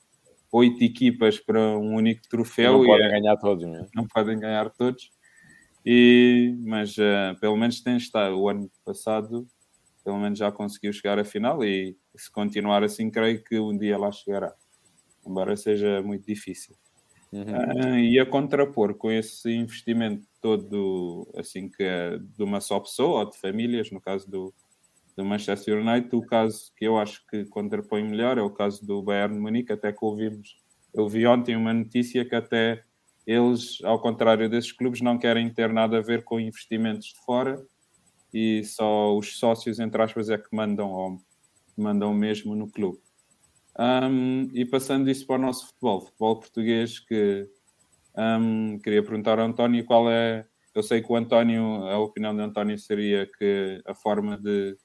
oito 0.51 0.84
equipas 0.84 1.39
para 1.39 1.60
um 1.77 1.95
único 1.95 2.21
troféu. 2.27 2.80
Não 2.80 2.86
podem 2.86 3.06
é, 3.06 3.10
ganhar 3.10 3.38
todos, 3.38 3.65
não, 3.65 3.75
é? 3.75 3.88
não 3.95 4.08
podem 4.08 4.39
ganhar 4.39 4.69
todos. 4.71 5.12
E, 5.86 6.56
mas 6.63 6.97
uh, 6.97 7.39
pelo 7.39 7.58
menos 7.58 7.82
tem 7.82 7.97
estado. 7.97 8.39
O 8.39 8.49
ano 8.49 8.69
passado 8.84 9.47
pelo 10.04 10.19
menos 10.19 10.39
já 10.39 10.51
conseguiu 10.51 10.91
chegar 10.93 11.19
à 11.19 11.23
final 11.23 11.63
e 11.63 11.95
se 12.15 12.32
continuar 12.32 12.84
assim, 12.84 13.10
creio 13.10 13.43
que 13.43 13.60
um 13.60 13.77
dia 13.77 13.97
lá 13.97 14.12
chegará, 14.12 14.54
embora 15.25 15.56
seja 15.56 16.01
muito 16.01 16.25
difícil. 16.25 16.75
Uhum. 17.31 17.43
Uh, 17.43 17.99
e 17.99 18.19
a 18.19 18.25
contrapor 18.25 18.93
com 18.95 19.09
esse 19.09 19.49
investimento 19.51 20.27
todo, 20.41 21.31
assim, 21.37 21.69
que 21.69 21.83
é 21.83 22.17
de 22.17 22.43
uma 22.43 22.59
só 22.59 22.79
pessoa 22.79 23.21
ou 23.21 23.29
de 23.29 23.37
famílias, 23.37 23.89
no 23.89 24.01
caso 24.01 24.29
do, 24.29 24.53
do 25.15 25.23
Manchester 25.23 25.79
United, 25.79 26.13
o 26.13 26.25
caso 26.25 26.73
que 26.75 26.85
eu 26.85 26.97
acho 26.97 27.25
que 27.27 27.45
contrapõe 27.45 28.03
melhor 28.03 28.37
é 28.37 28.41
o 28.41 28.49
caso 28.49 28.85
do 28.85 29.01
Bayern 29.01 29.39
Munique, 29.39 29.71
até 29.71 29.93
que 29.93 30.03
ouvimos, 30.03 30.57
eu 30.93 31.07
vi 31.07 31.25
ontem 31.25 31.55
uma 31.55 31.73
notícia 31.73 32.25
que 32.25 32.35
até 32.35 32.83
eles, 33.25 33.77
ao 33.83 34.01
contrário 34.01 34.49
desses 34.49 34.73
clubes, 34.73 34.99
não 34.99 35.17
querem 35.17 35.49
ter 35.53 35.71
nada 35.71 35.99
a 35.99 36.01
ver 36.01 36.23
com 36.23 36.39
investimentos 36.39 37.07
de 37.07 37.19
fora, 37.25 37.63
e 38.33 38.63
só 38.65 39.15
os 39.15 39.37
sócios, 39.37 39.79
entre 39.79 40.01
aspas, 40.01 40.29
é 40.29 40.37
que 40.37 40.53
mandam, 40.53 41.17
mandam 41.77 42.13
mesmo 42.13 42.55
no 42.55 42.69
clube. 42.69 42.99
Um, 43.79 44.49
e 44.53 44.65
passando 44.65 45.10
isso 45.10 45.25
para 45.25 45.38
o 45.38 45.41
nosso 45.41 45.67
futebol, 45.67 46.01
futebol 46.01 46.39
português, 46.39 46.99
que 46.99 47.47
um, 48.17 48.77
queria 48.79 49.01
perguntar 49.01 49.39
ao 49.39 49.47
António 49.47 49.86
qual 49.86 50.10
é. 50.10 50.45
Eu 50.73 50.84
sei 50.84 51.01
que 51.01 51.12
o 51.12 51.15
António, 51.15 51.63
a 51.88 51.99
opinião 51.99 52.36
de 52.36 52.41
António 52.41 52.77
seria 52.77 53.25
que 53.25 53.81
a 53.86 53.93
forma 53.93 54.38
de 54.38 54.77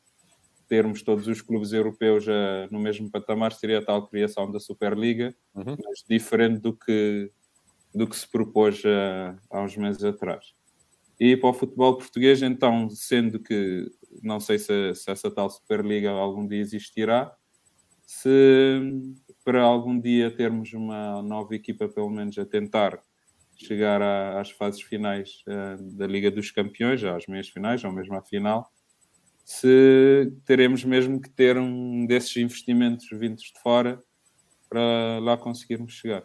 termos 0.68 1.02
todos 1.02 1.28
os 1.28 1.40
clubes 1.40 1.72
europeus 1.72 2.26
uh, 2.26 2.66
no 2.70 2.80
mesmo 2.80 3.10
patamar 3.10 3.52
seria 3.52 3.78
a 3.78 3.84
tal 3.84 4.06
criação 4.08 4.50
da 4.50 4.58
Superliga, 4.58 5.34
uhum. 5.54 5.76
mas 5.84 6.04
diferente 6.08 6.60
do 6.60 6.76
que, 6.76 7.30
do 7.94 8.06
que 8.06 8.16
se 8.16 8.28
propôs 8.28 8.82
uh, 8.84 9.38
há 9.48 9.62
uns 9.62 9.76
meses 9.76 10.02
atrás. 10.02 10.54
E 11.20 11.36
para 11.36 11.50
o 11.50 11.54
futebol 11.54 11.96
português, 11.96 12.42
então, 12.42 12.90
sendo 12.90 13.38
que 13.38 13.88
não 14.22 14.40
sei 14.40 14.58
se, 14.58 14.94
se 14.94 15.10
essa 15.10 15.30
tal 15.30 15.48
Superliga 15.48 16.10
algum 16.10 16.46
dia 16.46 16.60
existirá, 16.60 17.32
se 18.06 19.20
para 19.44 19.62
algum 19.62 19.98
dia 20.00 20.30
termos 20.30 20.72
uma 20.72 21.20
nova 21.22 21.54
equipa, 21.54 21.88
pelo 21.88 22.08
menos, 22.08 22.38
a 22.38 22.46
tentar 22.46 23.02
chegar 23.56 24.00
a, 24.00 24.40
às 24.40 24.50
fases 24.50 24.80
finais 24.80 25.42
uh, 25.48 25.82
da 25.96 26.06
Liga 26.06 26.30
dos 26.30 26.50
Campeões, 26.50 27.02
às 27.02 27.26
meias 27.26 27.48
finais, 27.48 27.82
ou 27.84 27.92
mesmo 27.92 28.14
à 28.14 28.22
final, 28.22 28.70
se 29.44 30.32
teremos 30.44 30.84
mesmo 30.84 31.20
que 31.20 31.30
ter 31.30 31.58
um 31.58 32.06
desses 32.06 32.36
investimentos 32.36 33.06
vindos 33.12 33.42
de 33.42 33.60
fora 33.60 34.00
para 34.68 35.18
lá 35.20 35.36
conseguirmos 35.36 35.92
chegar. 35.92 36.22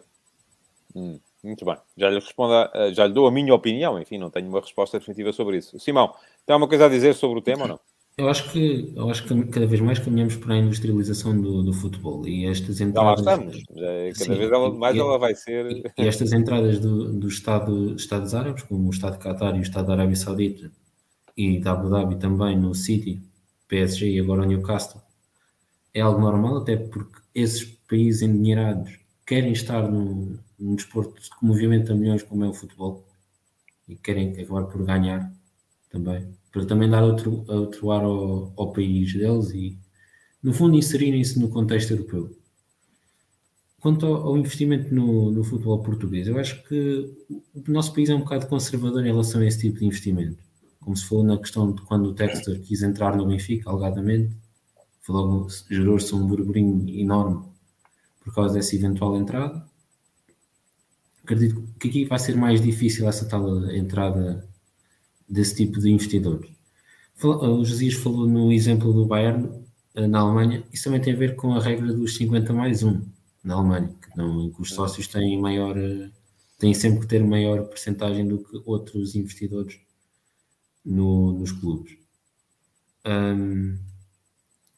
Hum. 0.94 1.20
Muito 1.42 1.64
bem. 1.64 1.76
Já 1.96 2.08
lhe, 2.08 2.20
respondo 2.20 2.70
já 2.94 3.04
lhe 3.04 3.12
dou 3.12 3.26
a 3.26 3.32
minha 3.32 3.52
opinião, 3.52 4.00
enfim, 4.00 4.16
não 4.16 4.30
tenho 4.30 4.48
uma 4.48 4.60
resposta 4.60 4.98
definitiva 4.98 5.32
sobre 5.32 5.56
isso. 5.56 5.78
Simão, 5.80 6.14
tem 6.46 6.54
alguma 6.54 6.68
coisa 6.68 6.86
a 6.86 6.88
dizer 6.88 7.14
sobre 7.14 7.40
o 7.40 7.42
tema 7.42 7.62
ou 7.62 7.68
não? 7.68 7.80
Eu 8.16 8.28
acho 8.28 8.52
que, 8.52 8.92
eu 8.94 9.08
acho 9.08 9.24
que 9.24 9.44
cada 9.46 9.66
vez 9.66 9.80
mais 9.80 9.98
caminhamos 9.98 10.36
para 10.36 10.54
a 10.54 10.58
industrialização 10.58 11.40
do, 11.40 11.62
do 11.62 11.72
futebol 11.72 12.26
e 12.28 12.46
estas 12.46 12.80
entradas. 12.80 13.24
Já 13.24 13.30
lá 13.30 13.36
estamos, 13.36 13.64
já, 13.74 13.86
é, 13.86 14.12
cada 14.12 14.24
sim, 14.24 14.34
vez 14.34 14.52
ela, 14.52 14.74
mais 14.74 14.94
e, 14.94 14.98
ela 14.98 15.18
vai 15.18 15.34
ser. 15.34 15.66
E, 15.70 15.82
e 15.98 16.06
estas 16.06 16.32
entradas 16.32 16.78
do, 16.78 17.10
do 17.12 17.26
Estado, 17.26 17.94
Estados 17.94 18.34
Árabes, 18.34 18.64
como 18.64 18.86
o 18.86 18.90
Estado 18.90 19.14
de 19.14 19.24
Qatar 19.24 19.56
e 19.56 19.60
o 19.60 19.62
Estado 19.62 19.86
da 19.86 19.94
Arábia 19.94 20.16
Saudita 20.16 20.70
e 21.34 21.58
da 21.58 21.72
Abu 21.72 21.88
Dhabi 21.88 22.16
também 22.16 22.58
no 22.58 22.74
City, 22.74 23.22
PSG 23.66 24.10
e 24.10 24.20
agora 24.20 24.42
o 24.42 24.46
Newcastle, 24.46 25.00
é 25.94 26.00
algo 26.02 26.20
normal, 26.20 26.58
até 26.58 26.76
porque 26.76 27.18
esses 27.34 27.64
países 27.88 28.20
endinheirados 28.20 28.98
querem 29.26 29.52
estar 29.52 29.90
num, 29.90 30.38
num 30.58 30.74
desporto 30.74 31.14
que 31.14 31.46
movimenta 31.46 31.94
milhões 31.94 32.22
como 32.22 32.44
é 32.44 32.48
o 32.48 32.52
futebol 32.52 33.06
e 33.88 33.96
querem 33.96 34.32
acabar 34.32 34.64
por 34.64 34.84
ganhar 34.84 35.32
também, 35.92 36.26
para 36.50 36.64
também 36.64 36.88
dar 36.88 37.04
outro, 37.04 37.44
outro 37.46 37.90
ar 37.90 38.02
ao, 38.02 38.52
ao 38.56 38.72
país 38.72 39.12
deles 39.12 39.50
e, 39.50 39.78
no 40.42 40.52
fundo, 40.52 40.76
inserirem-se 40.76 41.38
no 41.38 41.50
contexto 41.50 41.90
europeu. 41.92 42.34
quanto 43.78 44.06
ao, 44.06 44.28
ao 44.28 44.38
investimento 44.38 44.92
no, 44.92 45.30
no, 45.30 45.44
futebol 45.44 45.82
português, 45.82 46.26
eu 46.26 46.38
acho 46.38 46.64
que 46.64 47.12
o 47.54 47.70
nosso 47.70 47.92
país 47.92 48.08
é 48.08 48.14
um 48.14 48.20
bocado 48.20 48.46
conservador 48.46 49.02
em 49.02 49.10
relação 49.10 49.42
a 49.42 49.46
esse 49.46 49.60
tipo 49.60 49.78
de 49.78 49.86
investimento. 49.86 50.42
Como 50.80 50.96
se 50.96 51.04
falou 51.04 51.24
na 51.24 51.36
questão 51.36 51.72
de 51.72 51.82
quando 51.82 52.06
o 52.06 52.14
Texter 52.14 52.60
quis 52.60 52.82
entrar 52.82 53.16
no 53.16 53.26
Benfica, 53.26 53.70
alegadamente, 53.70 54.34
gerou-se 55.70 56.14
um 56.14 56.26
burburinho 56.26 56.88
enorme 56.88 57.44
por 58.24 58.34
causa 58.34 58.54
dessa 58.54 58.74
eventual 58.74 59.16
entrada. 59.16 59.64
Acredito 61.22 61.62
que 61.78 61.88
aqui 61.88 62.04
vai 62.04 62.18
ser 62.18 62.36
mais 62.36 62.60
difícil 62.60 63.08
essa 63.08 63.26
tal 63.26 63.70
entrada 63.70 64.48
desse 65.32 65.56
tipo 65.56 65.80
de 65.80 65.90
investidores. 65.90 66.50
O 67.22 67.64
Josias 67.64 67.94
falou 67.94 68.26
no 68.26 68.52
exemplo 68.52 68.92
do 68.92 69.06
Bayern 69.06 69.48
eh, 69.94 70.06
na 70.06 70.20
Alemanha, 70.20 70.62
isso 70.72 70.84
também 70.84 71.00
tem 71.00 71.14
a 71.14 71.16
ver 71.16 71.36
com 71.36 71.54
a 71.54 71.60
regra 71.60 71.92
dos 71.92 72.16
50 72.16 72.52
mais 72.52 72.82
1 72.82 73.00
na 73.42 73.54
Alemanha, 73.54 73.94
que, 74.00 74.16
não, 74.16 74.50
que 74.50 74.60
os 74.60 74.70
sócios 74.70 75.06
têm 75.06 75.40
maior, 75.40 75.76
eh, 75.76 76.10
têm 76.58 76.74
sempre 76.74 77.00
que 77.00 77.06
ter 77.06 77.24
maior 77.24 77.64
percentagem 77.64 78.26
do 78.28 78.38
que 78.38 78.60
outros 78.66 79.14
investidores 79.14 79.80
no, 80.84 81.32
nos 81.32 81.52
clubes. 81.52 81.96
Um, 83.06 83.78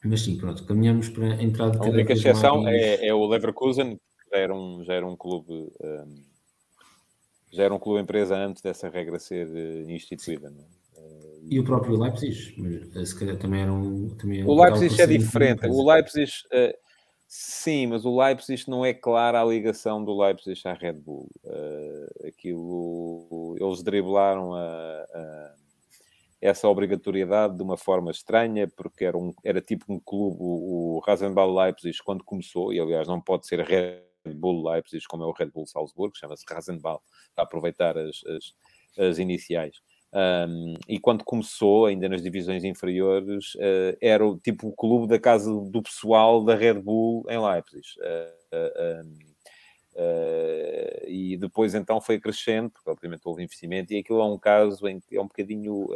mas 0.03 0.21
sim, 0.21 0.37
pronto, 0.37 0.63
caminhamos 0.65 1.09
para 1.09 1.33
a 1.33 1.43
entrada 1.43 1.79
de 1.79 1.85
A 1.85 1.89
única 1.89 2.13
exceção 2.13 2.63
mais... 2.63 2.75
é, 2.75 3.07
é, 3.07 3.13
o 3.13 3.27
Leverkusen, 3.27 3.95
que 3.95 4.29
já 4.31 4.37
era 4.37 4.55
um, 4.55 4.83
já 4.83 4.93
era 4.93 5.05
um 5.05 5.15
clube. 5.15 5.51
Um, 5.81 6.34
já 7.55 7.63
era 7.63 7.73
um 7.73 7.79
clube 7.79 8.01
empresa 8.01 8.35
antes 8.35 8.61
dessa 8.61 8.89
regra 8.89 9.17
ser 9.17 9.47
uh, 9.47 9.89
instituída. 9.89 10.49
Uh, 10.49 11.47
e 11.49 11.59
o 11.59 11.63
próprio 11.63 11.97
Leipzig, 11.97 12.55
mas 12.57 12.95
eh, 12.95 13.05
se 13.05 13.19
calhar 13.19 13.37
também 13.37 13.61
era 13.61 13.71
um. 13.71 14.09
Também 14.15 14.43
o 14.43 14.61
Leipzig 14.61 15.01
é 15.01 15.07
diferente. 15.07 15.67
O 15.67 15.89
Leipzig, 15.89 16.31
uh, 16.53 16.73
sim, 17.27 17.87
mas 17.87 18.03
o 18.03 18.19
Leipzig 18.19 18.69
não 18.69 18.83
é 18.83 18.93
clara 18.93 19.41
a 19.41 19.45
ligação 19.45 20.03
do 20.03 20.17
Leipzig 20.17 20.59
à 20.65 20.73
Red 20.73 20.93
Bull. 20.93 21.29
aquilo, 22.27 23.55
eles 23.59 23.83
driblaram 23.83 24.53
a, 24.53 24.59
a 24.61 25.55
essa 26.41 26.67
obrigatoriedade 26.67 27.55
de 27.55 27.63
uma 27.63 27.77
forma 27.77 28.11
estranha, 28.11 28.67
porque 28.67 29.05
era, 29.05 29.17
um, 29.17 29.33
era 29.43 29.61
tipo 29.61 29.91
um 29.91 29.99
clube, 29.99 30.37
o, 30.39 30.97
o 30.97 30.99
Rasenball 30.99 31.53
Leipzig, 31.55 31.97
quando 32.03 32.23
começou, 32.23 32.73
e 32.73 32.79
aliás 32.79 33.07
não 33.07 33.19
pode 33.21 33.47
ser 33.47 33.59
Red 33.61 34.01
Bull 34.33 34.67
Leipzig, 34.69 35.05
como 35.07 35.23
é 35.23 35.27
o 35.27 35.31
Red 35.31 35.47
Bull 35.47 35.67
Salzburgo, 35.67 36.17
chama-se 36.17 36.43
Rasenball, 36.49 37.01
para 37.35 37.43
aproveitar 37.43 37.97
as, 37.97 38.21
as, 38.25 38.53
as 38.97 39.17
iniciais. 39.19 39.81
Um, 40.15 40.75
e 40.87 40.97
quando 40.97 41.25
começou, 41.25 41.87
ainda 41.87 42.07
nas 42.07 42.21
divisões 42.23 42.63
inferiores, 42.63 43.53
uh, 43.55 43.97
era 43.99 44.25
o 44.25 44.37
tipo 44.37 44.69
o 44.69 44.73
clube 44.73 45.07
da 45.07 45.19
casa 45.19 45.51
do 45.53 45.83
pessoal 45.83 46.41
da 46.41 46.55
Red 46.55 46.75
Bull 46.75 47.25
em 47.29 47.37
Leipzig. 47.37 47.85
Uh, 47.99 49.01
uh, 49.01 49.35
e 51.05 51.35
depois 51.37 51.75
então 51.75 51.99
foi 51.99 52.17
crescendo, 52.17 52.69
porque 52.69 52.89
obviamente 52.89 53.23
houve 53.25 53.43
investimento, 53.43 53.93
e 53.93 53.97
aquilo 53.97 54.21
é 54.21 54.25
um 54.25 54.39
caso 54.39 54.87
em 54.87 55.01
que 55.01 55.17
é 55.17 55.21
um 55.21 55.27
bocadinho 55.27 55.87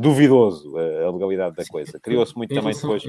duvidoso 0.00 0.76
a 0.76 1.10
legalidade 1.10 1.56
da 1.56 1.64
coisa. 1.64 1.98
Criou-se 1.98 2.36
muito 2.36 2.54
também 2.54 2.74
depois. 2.74 3.02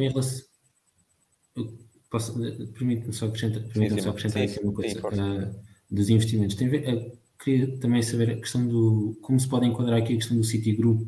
Permite-me 2.74 3.14
só 3.14 3.28
acrescentar, 3.28 3.64
permite 3.64 4.02
só 4.02 4.10
acrescentar 4.10 4.48
sim, 4.48 4.56
aqui 4.56 4.64
uma 4.64 4.74
coisa 4.74 5.00
sim, 5.00 5.60
dos 5.90 6.10
investimentos. 6.10 6.56
Tem 6.56 6.68
ver, 6.68 7.14
queria 7.40 7.78
também 7.78 8.02
saber 8.02 8.32
a 8.32 8.36
questão 8.38 8.68
do 8.68 9.18
como 9.22 9.40
se 9.40 9.48
pode 9.48 9.66
enquadrar 9.66 10.00
aqui 10.00 10.14
a 10.14 10.18
questão 10.18 10.38
do 10.38 10.44
Citigroup 10.44 11.08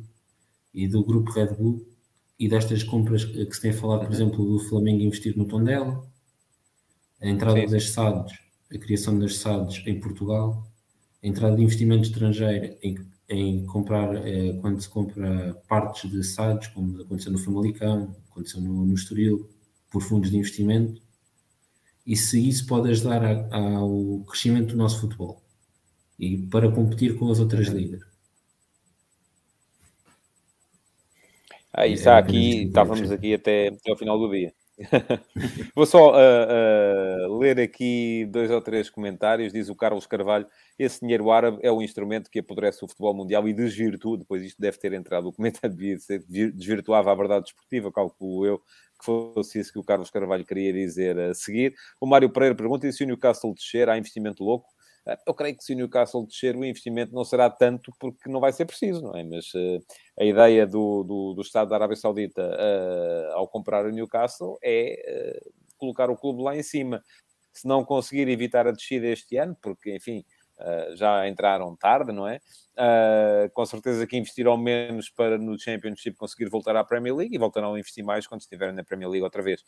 e 0.74 0.88
do 0.88 1.04
grupo 1.04 1.32
Red 1.32 1.56
Bull 1.56 1.86
e 2.40 2.48
destas 2.48 2.84
compras 2.84 3.26
que 3.26 3.54
se 3.54 3.62
tem 3.62 3.74
falado, 3.74 4.00
por 4.00 4.08
uhum. 4.08 4.14
exemplo, 4.14 4.46
do 4.46 4.60
Flamengo 4.60 5.04
investir 5.04 5.38
no 5.38 5.46
Tondela, 5.46 6.04
a 7.22 7.28
entrada 7.28 7.60
sim. 7.60 7.68
das 7.68 7.90
SADs 7.90 8.44
a 8.76 8.80
criação 8.80 9.18
das 9.20 9.38
SADs 9.38 9.84
em 9.86 10.00
Portugal, 10.00 10.68
a 11.24 11.28
entrada 11.28 11.56
de 11.56 11.64
investimento 11.64 12.04
estrangeiro 12.04 12.76
em, 12.82 12.98
em 13.30 13.66
comprar, 13.66 14.16
eh, 14.28 14.54
quando 14.62 14.82
se 14.82 14.90
compra 14.90 15.54
partes 15.68 16.10
de 16.10 16.24
SADs, 16.24 16.68
como 16.68 17.02
aconteceu 17.02 17.32
no 17.32 17.38
Famalicão, 17.38 18.16
aconteceu 18.32 18.60
no, 18.60 18.86
no 18.86 18.94
Estoril, 18.94 19.50
por 19.94 20.02
fundos 20.02 20.32
de 20.32 20.38
investimento, 20.38 21.00
e 22.06 22.18
se 22.18 22.50
isso 22.50 22.66
pode 22.66 22.90
ajudar 22.90 23.24
a, 23.24 23.58
ao 23.78 24.26
crescimento 24.28 24.72
do 24.72 24.76
nosso 24.76 25.00
futebol 25.00 25.42
e 26.20 26.38
para 26.48 26.72
competir 26.72 27.16
com 27.16 27.30
as 27.32 27.40
outras 27.40 27.68
ligas. 27.68 28.02
Ah, 31.72 31.88
isso 31.88 32.10
é, 32.10 32.18
aqui, 32.18 32.64
estávamos 32.64 33.12
aqui 33.12 33.36
até, 33.36 33.68
até 33.68 33.92
ao 33.92 33.98
final 33.98 34.18
do 34.18 34.30
dia. 34.30 34.54
Vou 35.76 35.86
só 35.86 36.12
uh, 36.12 37.28
uh, 37.30 37.38
ler 37.38 37.60
aqui 37.60 38.26
dois 38.32 38.50
ou 38.50 38.62
três 38.62 38.90
comentários. 38.90 39.54
Diz 39.54 39.70
o 39.70 39.76
Carlos 39.76 40.08
Carvalho: 40.08 40.48
esse 40.80 41.00
dinheiro 41.02 41.30
árabe 41.32 41.60
é 41.62 41.72
o 41.72 41.82
instrumento 41.82 42.30
que 42.30 42.40
apodrece 42.40 42.84
o 42.84 42.88
futebol 42.88 43.14
mundial 43.14 43.48
e 43.48 43.54
desvirtua. 43.54 44.18
Depois, 44.18 44.44
isto 44.44 44.60
deve 44.60 44.78
ter 44.80 44.94
entrado. 44.94 45.28
O 45.28 45.34
comentário 45.34 45.76
devia 45.76 46.00
ser 46.00 46.24
desvirtuava 46.28 47.12
a 47.12 47.16
verdade 47.16 47.46
desportiva, 47.46 47.92
calculo 47.92 48.46
eu 48.46 48.60
que 49.00 49.06
fosse 49.06 49.60
isso 49.60 49.74
que 49.74 49.80
o 49.80 49.84
Carlos 49.84 50.10
Carvalho 50.10 50.46
queria 50.46 50.72
dizer 50.72 51.20
a 51.20 51.34
seguir. 51.34 51.76
O 52.00 52.08
Mário 52.08 52.30
Pereira 52.32 52.56
pergunta: 52.56 52.88
e 52.88 52.94
se 52.94 53.04
o 53.04 53.08
Newcastle 53.08 53.54
descer, 53.54 53.90
há 53.90 53.98
investimento 53.98 54.44
louco? 54.44 54.73
Eu 55.26 55.34
creio 55.34 55.56
que 55.56 55.64
se 55.64 55.74
o 55.74 55.76
Newcastle 55.76 56.26
descer, 56.26 56.56
o 56.56 56.64
investimento 56.64 57.14
não 57.14 57.26
será 57.26 57.50
tanto 57.50 57.92
porque 58.00 58.30
não 58.30 58.40
vai 58.40 58.54
ser 58.54 58.66
preciso, 58.66 59.02
não 59.02 59.16
é? 59.16 59.24
Mas 59.24 59.54
uh, 59.54 59.84
a 60.18 60.24
ideia 60.24 60.66
do, 60.66 61.04
do, 61.04 61.34
do, 61.34 61.42
Estado 61.42 61.70
da 61.70 61.76
Arábia 61.76 61.98
Saudita 61.98 62.42
uh, 62.42 63.34
ao 63.34 63.48
comprar 63.48 63.86
o 63.86 63.92
Newcastle 63.92 64.58
é 64.64 65.42
uh, 65.46 65.54
colocar 65.78 66.10
o 66.10 66.16
clube 66.16 66.42
lá 66.42 66.56
em 66.56 66.64
cima. 66.64 67.04
Se 67.52 67.68
não 67.68 67.84
conseguir 67.84 68.30
evitar 68.30 68.66
a 68.66 68.72
descida 68.72 69.08
este 69.08 69.36
ano, 69.38 69.56
porque, 69.62 69.94
enfim, 69.96 70.26
já 70.96 71.28
entraram 71.28 71.76
tarde, 71.76 72.12
não 72.12 72.28
é? 72.28 72.40
com 73.54 73.66
certeza 73.66 74.08
que 74.08 74.18
investirão 74.18 74.58
menos 74.58 75.10
para 75.10 75.38
no 75.38 75.60
Championship 75.60 76.16
conseguir 76.16 76.50
voltar 76.50 76.76
à 76.76 76.84
Premier 76.84 77.14
League 77.16 77.36
e 77.36 77.38
voltarão 77.38 77.76
a 77.76 77.80
investir 77.80 78.04
mais 78.04 78.26
quando 78.26 78.42
estiverem 78.42 78.74
na 78.74 78.84
Premier 78.84 79.10
League 79.10 79.24
outra 79.24 79.44
vez. 79.44 79.62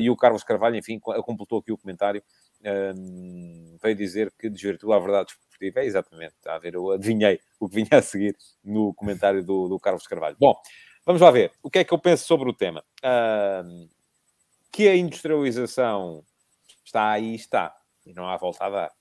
e 0.00 0.10
o 0.10 0.16
Carlos 0.16 0.42
Carvalho, 0.42 0.76
enfim, 0.76 0.98
completou 0.98 1.58
aqui 1.58 1.70
o 1.70 1.78
comentário 1.78 2.22
um, 2.64 3.76
veio 3.82 3.96
dizer 3.96 4.32
que 4.38 4.48
desvirtua 4.48 4.96
a 4.96 4.98
verdade 4.98 5.28
desportiva. 5.28 5.80
É 5.80 5.84
exatamente, 5.84 6.34
está 6.36 6.54
a 6.54 6.58
ver, 6.58 6.74
eu 6.74 6.90
adivinhei 6.90 7.40
o 7.58 7.68
que 7.68 7.76
vinha 7.76 7.88
a 7.92 8.02
seguir 8.02 8.36
no 8.64 8.94
comentário 8.94 9.44
do, 9.44 9.68
do 9.68 9.78
Carlos 9.78 10.06
Carvalho. 10.06 10.36
Bom, 10.38 10.54
vamos 11.04 11.20
lá 11.20 11.30
ver. 11.30 11.52
O 11.62 11.70
que 11.70 11.80
é 11.80 11.84
que 11.84 11.92
eu 11.92 11.98
penso 11.98 12.26
sobre 12.26 12.48
o 12.48 12.54
tema? 12.54 12.84
Um, 13.04 13.88
que 14.72 14.88
a 14.88 14.96
industrialização 14.96 16.24
está 16.84 17.10
aí, 17.10 17.34
está. 17.34 17.76
E 18.06 18.12
não 18.12 18.26
há 18.26 18.36
volta 18.36 18.64
a 18.64 18.70
dar. 18.70 18.92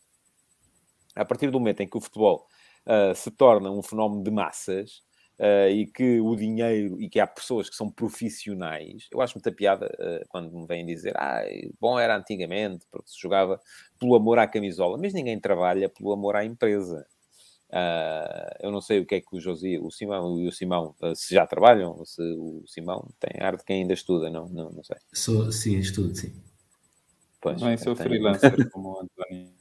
A 1.15 1.25
partir 1.25 1.49
do 1.49 1.59
momento 1.59 1.81
em 1.81 1.87
que 1.87 1.97
o 1.97 2.01
futebol 2.01 2.47
uh, 2.85 3.15
se 3.15 3.31
torna 3.31 3.69
um 3.71 3.81
fenómeno 3.81 4.23
de 4.23 4.31
massas, 4.31 5.03
uh, 5.39 5.69
e 5.69 5.87
que 5.87 6.19
o 6.19 6.35
dinheiro 6.35 7.01
e 7.01 7.09
que 7.09 7.19
há 7.19 7.25
pessoas 7.25 7.69
que 7.69 7.75
são 7.75 7.89
profissionais, 7.89 9.07
eu 9.11 9.21
acho 9.21 9.35
muita 9.35 9.51
piada 9.51 9.87
uh, 9.87 10.25
quando 10.27 10.51
me 10.51 10.67
vêm 10.67 10.85
dizer 10.85 11.13
ah, 11.17 11.41
bom 11.79 11.97
era 11.97 12.15
antigamente, 12.15 12.85
porque 12.91 13.09
se 13.09 13.19
jogava 13.19 13.59
pelo 13.99 14.15
amor 14.15 14.37
à 14.37 14.47
camisola, 14.47 14.97
mas 14.97 15.13
ninguém 15.13 15.39
trabalha 15.39 15.89
pelo 15.89 16.11
amor 16.11 16.35
à 16.35 16.45
empresa. 16.45 17.05
Uh, 17.69 18.49
eu 18.61 18.71
não 18.71 18.81
sei 18.81 18.99
o 18.99 19.05
que 19.05 19.15
é 19.15 19.21
que 19.21 19.35
o 19.35 19.39
Josi, 19.39 19.77
o 19.77 19.91
Simão 19.91 20.39
e 20.39 20.47
o 20.47 20.51
Simão, 20.51 20.95
se 21.15 21.35
já 21.35 21.45
trabalham, 21.45 22.03
se 22.03 22.21
o 22.21 22.63
Simão 22.65 23.07
tem 23.19 23.39
arte 23.39 23.63
quem 23.63 23.81
ainda 23.81 23.93
estuda, 23.93 24.29
não, 24.29 24.49
não, 24.49 24.71
não 24.71 24.83
sei. 24.83 24.97
Sou, 25.13 25.51
sim, 25.51 25.77
estudo, 25.77 26.15
sim. 26.15 26.33
Pois, 27.39 27.61
não, 27.61 27.77
sou 27.77 27.95
tenho... 27.95 28.09
freelancer 28.09 28.69
como 28.71 28.89
o 28.89 29.01
António. 29.01 29.58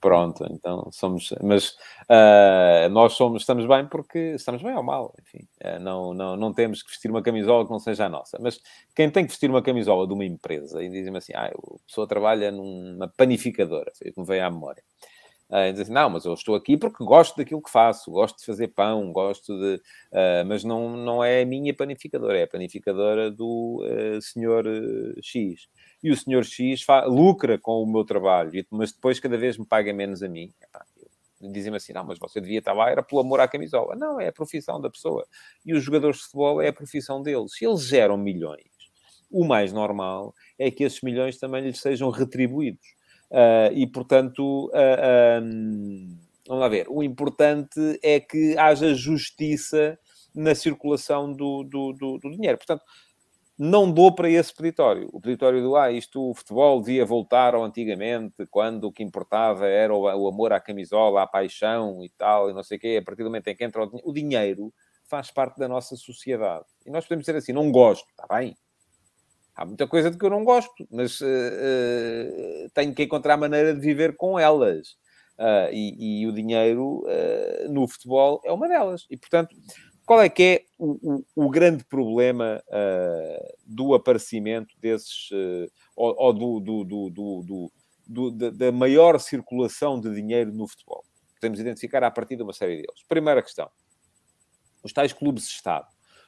Pronto, 0.00 0.46
então 0.50 0.88
somos, 0.90 1.34
mas 1.42 1.76
uh, 2.08 2.88
nós 2.90 3.12
somos, 3.12 3.42
estamos 3.42 3.66
bem 3.66 3.86
porque 3.86 4.18
estamos 4.34 4.62
bem 4.62 4.74
ou 4.74 4.82
mal, 4.82 5.14
enfim, 5.20 5.46
uh, 5.62 5.78
não, 5.78 6.14
não, 6.14 6.36
não 6.38 6.54
temos 6.54 6.82
que 6.82 6.88
vestir 6.88 7.10
uma 7.10 7.20
camisola 7.20 7.66
que 7.66 7.70
não 7.70 7.78
seja 7.78 8.06
a 8.06 8.08
nossa. 8.08 8.38
Mas 8.40 8.58
quem 8.94 9.10
tem 9.10 9.24
que 9.24 9.30
vestir 9.30 9.50
uma 9.50 9.60
camisola 9.60 10.06
de 10.06 10.14
uma 10.14 10.24
empresa 10.24 10.82
e 10.82 10.88
dizem-me 10.88 11.18
assim, 11.18 11.34
ah, 11.34 11.48
a 11.48 11.86
pessoa 11.86 12.08
trabalha 12.08 12.50
numa 12.50 13.08
panificadora, 13.08 13.92
foi 13.94 14.08
o 14.10 14.14
que 14.14 14.20
me 14.20 14.26
veio 14.26 14.46
à 14.46 14.50
memória. 14.50 14.82
Uh, 15.50 15.68
dizem 15.70 15.82
assim, 15.82 15.92
não, 15.92 16.08
mas 16.08 16.24
eu 16.24 16.32
estou 16.32 16.54
aqui 16.54 16.78
porque 16.78 17.04
gosto 17.04 17.36
daquilo 17.36 17.60
que 17.60 17.70
faço, 17.70 18.10
gosto 18.10 18.38
de 18.38 18.46
fazer 18.46 18.68
pão, 18.68 19.12
gosto 19.12 19.54
de. 19.54 19.74
Uh, 20.10 20.46
mas 20.46 20.64
não, 20.64 20.96
não 20.96 21.22
é 21.22 21.42
a 21.42 21.46
minha 21.46 21.74
panificadora, 21.74 22.38
é 22.38 22.44
a 22.44 22.48
panificadora 22.48 23.30
do 23.30 23.82
senhor 24.22 24.64
X 25.20 25.68
e 26.02 26.10
o 26.10 26.16
senhor 26.16 26.44
X 26.44 26.84
lucra 27.06 27.58
com 27.58 27.82
o 27.82 27.86
meu 27.86 28.04
trabalho, 28.04 28.64
mas 28.70 28.92
depois 28.92 29.20
cada 29.20 29.36
vez 29.36 29.58
me 29.58 29.66
paga 29.66 29.92
menos 29.92 30.22
a 30.22 30.28
mim. 30.28 30.52
Dizem-me 31.40 31.78
assim, 31.78 31.92
não, 31.92 32.04
mas 32.04 32.18
você 32.18 32.40
devia 32.40 32.58
estar 32.58 32.74
lá, 32.74 32.90
era 32.90 33.02
pelo 33.02 33.22
amor 33.22 33.40
à 33.40 33.48
camisola. 33.48 33.96
Não, 33.96 34.20
é 34.20 34.28
a 34.28 34.32
profissão 34.32 34.78
da 34.80 34.90
pessoa. 34.90 35.26
E 35.64 35.72
os 35.72 35.82
jogadores 35.82 36.18
de 36.18 36.22
futebol 36.24 36.60
é 36.60 36.68
a 36.68 36.72
profissão 36.72 37.22
deles. 37.22 37.54
Se 37.54 37.64
eles 37.64 37.86
geram 37.86 38.18
milhões, 38.18 38.70
o 39.30 39.44
mais 39.46 39.72
normal 39.72 40.34
é 40.58 40.70
que 40.70 40.84
esses 40.84 41.00
milhões 41.00 41.38
também 41.38 41.62
lhes 41.62 41.80
sejam 41.80 42.10
retribuídos. 42.10 42.86
Uh, 43.30 43.72
e, 43.72 43.86
portanto, 43.86 44.66
uh, 44.66 44.72
ah, 44.74 45.40
um, 45.40 46.18
vamos 46.46 46.60
lá 46.60 46.68
ver, 46.68 46.86
o 46.88 47.02
importante 47.02 47.78
é 48.02 48.18
que 48.18 48.58
haja 48.58 48.92
justiça 48.92 49.98
na 50.34 50.54
circulação 50.54 51.32
do, 51.32 51.62
do, 51.62 51.92
do, 51.92 52.18
do 52.18 52.30
dinheiro. 52.30 52.58
Portanto, 52.58 52.82
não 53.62 53.92
dou 53.92 54.10
para 54.14 54.30
esse 54.30 54.54
peditório. 54.54 55.10
O 55.12 55.20
peditório 55.20 55.60
do, 55.62 55.76
ah, 55.76 55.92
isto, 55.92 56.30
o 56.30 56.34
futebol 56.34 56.80
devia 56.80 57.04
voltar 57.04 57.54
ao 57.54 57.62
antigamente, 57.62 58.46
quando 58.50 58.84
o 58.84 58.92
que 58.92 59.02
importava 59.02 59.66
era 59.68 59.94
o, 59.94 60.26
amor 60.26 60.50
à 60.50 60.58
camisola, 60.58 61.22
à 61.22 61.26
paixão 61.26 62.02
e 62.02 62.08
tal, 62.08 62.48
e 62.48 62.54
não 62.54 62.62
sei 62.62 62.78
o 62.78 62.80
quê. 62.80 62.98
A 63.02 63.04
partir 63.04 63.22
do 63.22 63.28
momento 63.28 63.48
em 63.48 63.54
que 63.54 63.62
entra 63.62 63.82
o 63.82 63.86
dinheiro, 63.86 64.08
o 64.08 64.12
dinheiro 64.14 64.74
faz 65.04 65.30
parte 65.30 65.58
da 65.58 65.68
nossa 65.68 65.94
sociedade. 65.94 66.64
E 66.86 66.90
nós 66.90 67.04
podemos 67.04 67.26
dizer 67.26 67.36
assim, 67.36 67.52
não 67.52 67.70
gosto, 67.70 68.08
está 68.08 68.26
bem. 68.34 68.56
Há 69.54 69.66
muita 69.66 69.86
coisa 69.86 70.10
de 70.10 70.16
que 70.16 70.24
eu 70.24 70.30
não 70.30 70.42
gosto, 70.42 70.88
mas 70.90 71.20
uh, 71.20 71.26
uh, 71.26 72.70
tenho 72.72 72.94
que 72.94 73.02
encontrar 73.02 73.36
maneira 73.36 73.74
de 73.74 73.80
viver 73.80 74.16
com 74.16 74.38
elas. 74.38 74.92
Uh, 75.38 75.68
e, 75.70 76.22
e, 76.22 76.26
o 76.26 76.32
dinheiro 76.32 77.04
no 77.68 77.86
futebol 77.86 78.40
é 78.42 78.52
uma 78.52 78.68
delas. 78.68 79.06
E, 79.10 79.18
portanto, 79.18 79.54
qual 80.10 80.22
é 80.22 80.28
que 80.28 80.42
é 80.42 80.64
o, 80.76 81.20
o, 81.36 81.46
o 81.46 81.48
grande 81.48 81.84
problema 81.84 82.60
uh, 82.66 83.56
do 83.64 83.94
aparecimento 83.94 84.74
desses, 84.80 85.30
uh, 85.30 85.70
ou, 85.94 86.16
ou 86.18 86.32
do, 86.32 86.60
do, 86.60 87.10
do, 87.10 87.72
do, 88.08 88.50
da 88.50 88.72
maior 88.72 89.20
circulação 89.20 90.00
de 90.00 90.12
dinheiro 90.12 90.52
no 90.52 90.66
futebol? 90.66 91.04
Podemos 91.36 91.60
identificar 91.60 92.02
a 92.02 92.10
partir 92.10 92.34
de 92.34 92.42
uma 92.42 92.52
série 92.52 92.78
deles. 92.78 93.04
Primeira 93.08 93.40
questão: 93.40 93.70
os 94.82 94.92
tais 94.92 95.12
clubes-Estado. 95.12 95.86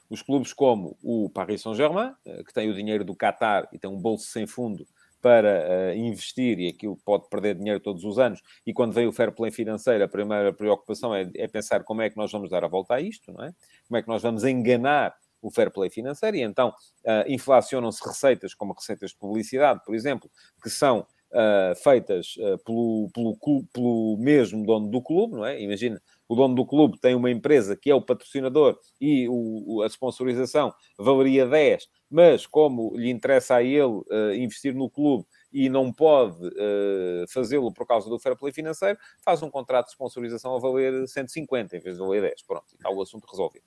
Os 0.08 0.22
clubes 0.22 0.52
como 0.52 0.96
o 1.02 1.28
Paris 1.28 1.62
Saint-Germain, 1.62 2.14
uh, 2.24 2.44
que 2.44 2.54
tem 2.54 2.70
o 2.70 2.74
dinheiro 2.76 3.04
do 3.04 3.16
Qatar 3.16 3.68
e 3.72 3.80
tem 3.80 3.90
um 3.90 3.98
bolso 3.98 4.26
sem 4.26 4.46
fundo 4.46 4.86
para 5.22 5.94
uh, 5.94 5.96
investir 5.96 6.58
e 6.58 6.68
aquilo 6.68 6.98
pode 7.04 7.28
perder 7.30 7.54
dinheiro 7.54 7.78
todos 7.78 8.04
os 8.04 8.18
anos. 8.18 8.42
E 8.66 8.72
quando 8.72 8.92
vem 8.92 9.06
o 9.06 9.12
fair 9.12 9.32
play 9.32 9.52
financeiro, 9.52 10.02
a 10.02 10.08
primeira 10.08 10.52
preocupação 10.52 11.14
é, 11.14 11.30
é, 11.36 11.46
pensar 11.46 11.84
como 11.84 12.02
é 12.02 12.10
que 12.10 12.16
nós 12.16 12.30
vamos 12.32 12.50
dar 12.50 12.64
a 12.64 12.68
volta 12.68 12.94
a 12.94 13.00
isto, 13.00 13.32
não 13.32 13.44
é? 13.44 13.54
Como 13.86 13.96
é 13.96 14.02
que 14.02 14.08
nós 14.08 14.20
vamos 14.20 14.44
enganar 14.44 15.14
o 15.40 15.50
fair 15.50 15.70
play 15.70 15.88
financeiro 15.88 16.36
e 16.36 16.42
então 16.42 16.68
uh, 16.68 17.32
inflacionam-se 17.32 18.06
receitas 18.06 18.52
como 18.52 18.74
receitas 18.74 19.10
de 19.10 19.16
publicidade, 19.16 19.80
por 19.84 19.94
exemplo, 19.94 20.28
que 20.60 20.68
são 20.68 21.00
uh, 21.00 21.74
feitas 21.82 22.34
pelo, 22.64 23.08
pelo, 23.14 23.64
pelo 23.72 24.16
mesmo 24.18 24.66
dono 24.66 24.88
do 24.88 25.00
clube, 25.00 25.34
não 25.34 25.46
é? 25.46 25.60
Imagina, 25.60 26.02
o 26.32 26.34
dono 26.34 26.54
do 26.54 26.64
clube 26.64 26.98
tem 26.98 27.14
uma 27.14 27.30
empresa 27.30 27.76
que 27.76 27.90
é 27.90 27.94
o 27.94 28.00
patrocinador 28.00 28.78
e 28.98 29.28
o, 29.28 29.82
a 29.82 29.86
sponsorização 29.86 30.72
valeria 30.98 31.46
10, 31.46 31.86
mas 32.10 32.46
como 32.46 32.96
lhe 32.96 33.10
interessa 33.10 33.56
a 33.56 33.62
ele 33.62 33.84
uh, 33.84 34.34
investir 34.34 34.74
no 34.74 34.88
clube 34.88 35.26
e 35.52 35.68
não 35.68 35.92
pode 35.92 36.38
uh, 36.46 37.28
fazê-lo 37.28 37.70
por 37.70 37.86
causa 37.86 38.08
do 38.08 38.18
fair 38.18 38.34
play 38.34 38.50
financeiro, 38.50 38.98
faz 39.22 39.42
um 39.42 39.50
contrato 39.50 39.88
de 39.88 39.92
sponsorização 39.92 40.56
a 40.56 40.58
valer 40.58 41.06
150 41.06 41.76
em 41.76 41.80
vez 41.80 41.96
de 41.96 42.00
valer 42.02 42.22
10. 42.22 42.42
Pronto, 42.44 42.64
está 42.72 42.88
o 42.88 43.02
assunto 43.02 43.26
resolvido. 43.30 43.66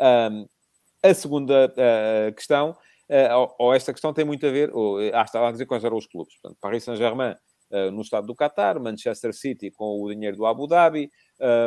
Um, 0.00 0.46
a 1.02 1.14
segunda 1.14 1.66
uh, 1.66 2.32
questão, 2.32 2.76
ou, 3.36 3.54
ou, 3.58 3.74
esta 3.74 3.92
questão 3.92 4.14
tem 4.14 4.24
muito 4.24 4.46
a 4.46 4.50
ver, 4.50 4.72
ou, 4.72 4.98
ah, 5.12 5.22
estava 5.22 5.48
a 5.48 5.52
dizer 5.52 5.66
quais 5.66 5.82
eram 5.82 5.96
os 5.96 6.06
clubes. 6.06 6.32
Portanto, 6.40 6.58
Paris 6.60 6.84
Saint-Germain 6.84 7.34
no 7.92 8.02
estado 8.02 8.24
do 8.24 8.36
Qatar, 8.36 8.78
Manchester 8.78 9.34
City 9.34 9.68
com 9.68 10.00
o 10.00 10.08
dinheiro 10.08 10.36
do 10.36 10.46
Abu 10.46 10.68
Dhabi, 10.68 11.06
uh, 11.06 11.23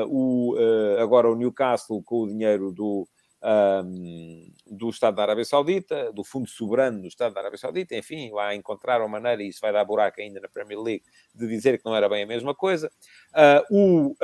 o, 0.07 0.55
uh, 0.55 1.01
agora 1.01 1.29
o 1.29 1.35
Newcastle 1.35 2.01
com 2.03 2.23
o 2.23 2.27
dinheiro 2.27 2.71
do, 2.71 3.07
um, 3.43 4.51
do 4.65 4.89
Estado 4.89 5.15
da 5.15 5.23
Arábia 5.23 5.45
Saudita, 5.45 6.11
do 6.11 6.23
Fundo 6.23 6.47
Soberano 6.47 7.01
do 7.01 7.07
Estado 7.07 7.33
da 7.33 7.41
Arábia 7.41 7.57
Saudita, 7.57 7.95
enfim, 7.95 8.31
lá 8.31 8.55
encontraram 8.55 9.07
maneira, 9.07 9.43
e 9.43 9.49
isso 9.49 9.59
vai 9.61 9.71
dar 9.71 9.85
buraco 9.85 10.21
ainda 10.21 10.39
na 10.39 10.47
Premier 10.47 10.79
League, 10.79 11.03
de 11.33 11.47
dizer 11.47 11.77
que 11.77 11.85
não 11.85 11.95
era 11.95 12.07
bem 12.09 12.23
a 12.23 12.27
mesma 12.27 12.55
coisa. 12.55 12.91
Uh, 13.33 13.75
o, 13.75 14.15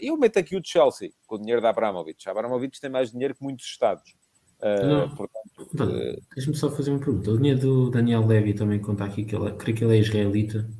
eu 0.00 0.16
meto 0.16 0.38
aqui 0.38 0.56
o 0.56 0.62
Chelsea, 0.64 1.10
com 1.26 1.36
o 1.36 1.38
dinheiro 1.38 1.60
da 1.60 1.70
Abramovich. 1.70 2.28
A 2.28 2.32
Abramovich 2.32 2.80
tem 2.80 2.90
mais 2.90 3.10
dinheiro 3.10 3.34
que 3.34 3.42
muitos 3.42 3.66
Estados. 3.66 4.14
Uh, 4.62 5.16
portanto, 5.16 5.90
uh, 5.90 6.22
Deixa-me 6.36 6.56
só 6.56 6.70
fazer 6.70 6.92
uma 6.92 7.00
pergunta. 7.00 7.32
O 7.32 7.36
dinheiro 7.36 7.58
do 7.58 7.90
Daniel 7.90 8.24
Levy 8.24 8.54
também 8.54 8.78
conta 8.78 9.04
aqui 9.04 9.24
que 9.24 9.34
ele, 9.34 9.48
é, 9.48 9.50
creio 9.50 9.76
que 9.76 9.84
ele 9.84 9.96
é 9.96 10.00
israelita. 10.00 10.70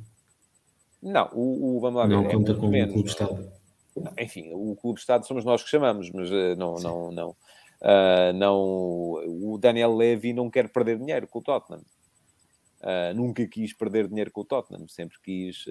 Não, 1.03 1.29
o, 1.33 1.77
o 1.77 1.79
vamos 1.81 1.99
lá 1.99 2.07
ver. 2.07 2.13
Não 2.13 2.25
é 2.25 2.31
conta 2.31 2.55
com 2.55 2.67
menos, 2.67 2.91
o 2.91 2.93
Clube 2.93 3.09
Estado. 3.09 3.51
Enfim, 4.17 4.51
o 4.53 4.75
Clube 4.75 4.99
Estado 4.99 5.27
somos 5.27 5.43
nós 5.43 5.61
que 5.61 5.69
chamamos, 5.69 6.09
mas 6.11 6.31
uh, 6.31 6.55
não, 6.57 6.75
não, 6.75 7.11
não, 7.11 7.29
uh, 7.29 8.33
não. 8.33 8.57
O 8.61 9.57
Daniel 9.59 9.95
Levy 9.95 10.33
não 10.33 10.49
quer 10.49 10.69
perder 10.69 10.97
dinheiro 10.97 11.27
com 11.27 11.39
o 11.39 11.41
Tottenham. 11.41 11.83
Uh, 12.81 13.15
nunca 13.15 13.45
quis 13.47 13.73
perder 13.73 14.07
dinheiro 14.07 14.31
com 14.31 14.41
o 14.41 14.45
Tottenham, 14.45 14.87
sempre 14.87 15.17
quis 15.23 15.65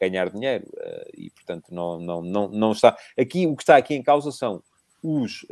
ganhar 0.00 0.30
dinheiro 0.30 0.66
e, 1.16 1.30
portanto, 1.30 1.66
não, 1.70 2.00
não, 2.00 2.22
não, 2.22 2.48
não 2.48 2.72
está. 2.72 2.96
Aqui, 3.16 3.46
o 3.46 3.54
que 3.54 3.62
está 3.62 3.76
aqui 3.76 3.94
em 3.94 4.02
causa 4.02 4.32
são 4.32 4.62
os 5.00 5.46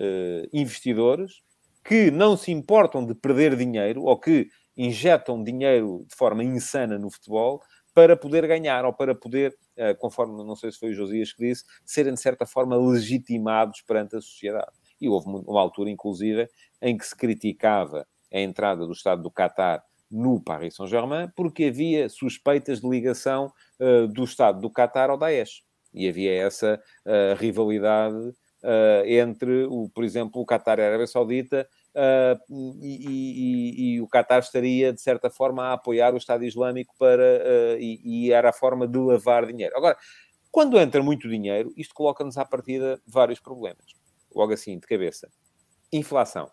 investidores 0.52 1.42
que 1.84 2.10
não 2.10 2.36
se 2.36 2.50
importam 2.50 3.06
de 3.06 3.14
perder 3.14 3.56
dinheiro 3.56 4.02
ou 4.02 4.18
que 4.18 4.48
injetam 4.76 5.42
dinheiro 5.42 6.04
de 6.08 6.16
forma 6.16 6.42
insana 6.42 6.98
no 6.98 7.10
futebol 7.10 7.62
para 7.94 8.16
poder 8.16 8.46
ganhar 8.46 8.84
ou 8.84 8.92
para 8.92 9.14
poder, 9.14 9.56
eh, 9.76 9.94
conforme 9.94 10.44
não 10.44 10.56
sei 10.56 10.70
se 10.70 10.78
foi 10.78 10.90
o 10.90 10.94
Josias 10.94 11.32
que 11.32 11.46
disse, 11.46 11.64
serem 11.84 12.14
de 12.14 12.20
certa 12.20 12.46
forma 12.46 12.76
legitimados 12.76 13.82
perante 13.82 14.16
a 14.16 14.20
sociedade. 14.20 14.72
E 15.00 15.08
houve 15.08 15.26
uma 15.28 15.60
altura, 15.60 15.90
inclusive, 15.90 16.48
em 16.80 16.96
que 16.96 17.06
se 17.06 17.16
criticava 17.16 18.06
a 18.32 18.40
entrada 18.40 18.86
do 18.86 18.92
Estado 18.92 19.22
do 19.22 19.30
Qatar 19.30 19.82
no 20.10 20.40
Paris 20.40 20.74
Saint-Germain 20.74 21.30
porque 21.36 21.64
havia 21.64 22.08
suspeitas 22.08 22.80
de 22.80 22.88
ligação 22.88 23.52
uh, 23.78 24.08
do 24.08 24.24
Estado 24.24 24.60
do 24.60 24.70
Qatar 24.70 25.08
ao 25.08 25.16
Daesh. 25.16 25.62
E 25.92 26.08
havia 26.08 26.32
essa 26.32 26.80
uh, 27.06 27.34
rivalidade 27.36 28.16
uh, 28.16 29.04
entre, 29.06 29.64
o, 29.64 29.88
por 29.88 30.04
exemplo, 30.04 30.40
o 30.40 30.46
Qatar 30.46 30.78
e 30.78 30.82
a 30.82 30.86
Arábia 30.86 31.06
Saudita 31.06 31.68
Uh, 31.94 32.78
e, 32.80 33.08
e, 33.08 33.94
e, 33.94 34.00
o 34.00 34.06
Qatar 34.06 34.38
estaria, 34.38 34.92
de 34.92 35.00
certa 35.00 35.28
forma, 35.28 35.64
a 35.64 35.72
apoiar 35.72 36.14
o 36.14 36.18
Estado 36.18 36.44
Islâmico 36.44 36.94
para, 36.96 37.22
uh, 37.22 37.80
e, 37.80 38.00
e, 38.04 38.32
era 38.32 38.50
a 38.50 38.52
forma 38.52 38.86
de 38.86 38.96
lavar 38.96 39.44
dinheiro. 39.46 39.76
Agora, 39.76 39.96
quando 40.52 40.78
entra 40.78 41.02
muito 41.02 41.28
dinheiro, 41.28 41.72
isto 41.76 41.92
coloca-nos 41.92 42.38
à 42.38 42.44
partida 42.44 43.00
vários 43.06 43.40
problemas. 43.40 43.86
Logo 44.34 44.52
assim, 44.52 44.78
de 44.78 44.86
cabeça. 44.86 45.28
Inflação. 45.92 46.48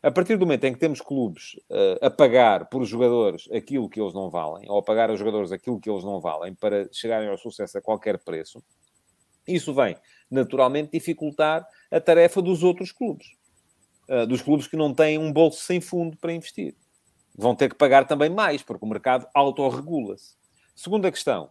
A 0.00 0.12
partir 0.12 0.36
do 0.36 0.46
momento 0.46 0.62
em 0.62 0.72
que 0.72 0.78
temos 0.78 1.00
clubes 1.00 1.54
uh, 1.68 2.06
a 2.06 2.08
pagar 2.08 2.68
por 2.68 2.84
jogadores 2.84 3.50
aquilo 3.50 3.88
que 3.88 4.00
eles 4.00 4.14
não 4.14 4.30
valem, 4.30 4.70
ou 4.70 4.78
a 4.78 4.82
pagar 4.82 5.10
aos 5.10 5.18
jogadores 5.18 5.50
aquilo 5.50 5.80
que 5.80 5.90
eles 5.90 6.04
não 6.04 6.20
valem, 6.20 6.54
para 6.54 6.88
chegarem 6.92 7.28
ao 7.28 7.36
sucesso 7.36 7.78
a 7.78 7.82
qualquer 7.82 8.22
preço, 8.22 8.62
isso 9.46 9.74
vem, 9.74 9.96
naturalmente, 10.30 10.92
dificultar 10.92 11.66
a 11.90 12.00
tarefa 12.00 12.40
dos 12.40 12.62
outros 12.62 12.92
clubes 12.92 13.37
uh, 14.08 14.26
dos 14.26 14.42
clubes 14.42 14.66
que 14.66 14.76
não 14.76 14.92
têm 14.92 15.18
um 15.18 15.32
bolso 15.32 15.60
sem 15.60 15.80
fundo 15.80 16.16
para 16.16 16.32
investir. 16.32 16.74
Vão 17.36 17.54
ter 17.54 17.68
que 17.68 17.76
pagar 17.76 18.06
também 18.06 18.30
mais, 18.30 18.62
porque 18.62 18.84
o 18.84 18.88
mercado 18.88 19.26
autorregula-se. 19.34 20.36
Segunda 20.74 21.10
questão. 21.10 21.50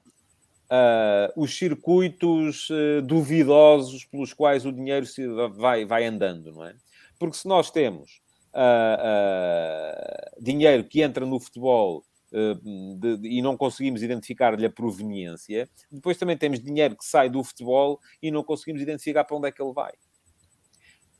Uh, 0.69 1.31
os 1.41 1.57
circuitos 1.57 2.69
uh, 2.69 3.01
duvidosos 3.01 4.03
pelos 4.03 4.33
quais 4.33 4.65
o 4.65 4.71
dinheiro 4.71 5.05
se 5.05 5.25
vai, 5.55 5.85
vai 5.85 6.05
andando, 6.05 6.51
não 6.51 6.65
é? 6.65 6.75
Porque 7.17 7.37
se 7.37 7.47
nós 7.47 7.71
temos 7.71 8.21
dinheiro 10.39 10.83
que 10.83 11.01
entra 11.03 11.23
no 11.25 11.39
futebol 11.39 12.03
de, 12.31 13.17
de, 13.17 13.27
e 13.27 13.39
não 13.41 13.55
conseguimos 13.55 14.01
identificar-lhe 14.01 14.65
a 14.65 14.69
proveniência, 14.69 15.69
depois 15.91 16.17
também 16.17 16.35
temos 16.35 16.59
dinheiro 16.59 16.95
que 16.95 17.05
sai 17.05 17.29
do 17.29 17.43
futebol 17.43 17.99
e 18.21 18.31
não 18.31 18.43
conseguimos 18.43 18.81
identificar 18.81 19.25
para 19.25 19.37
onde 19.37 19.47
é 19.47 19.51
que 19.51 19.61
ele 19.61 19.73
vai. 19.73 19.93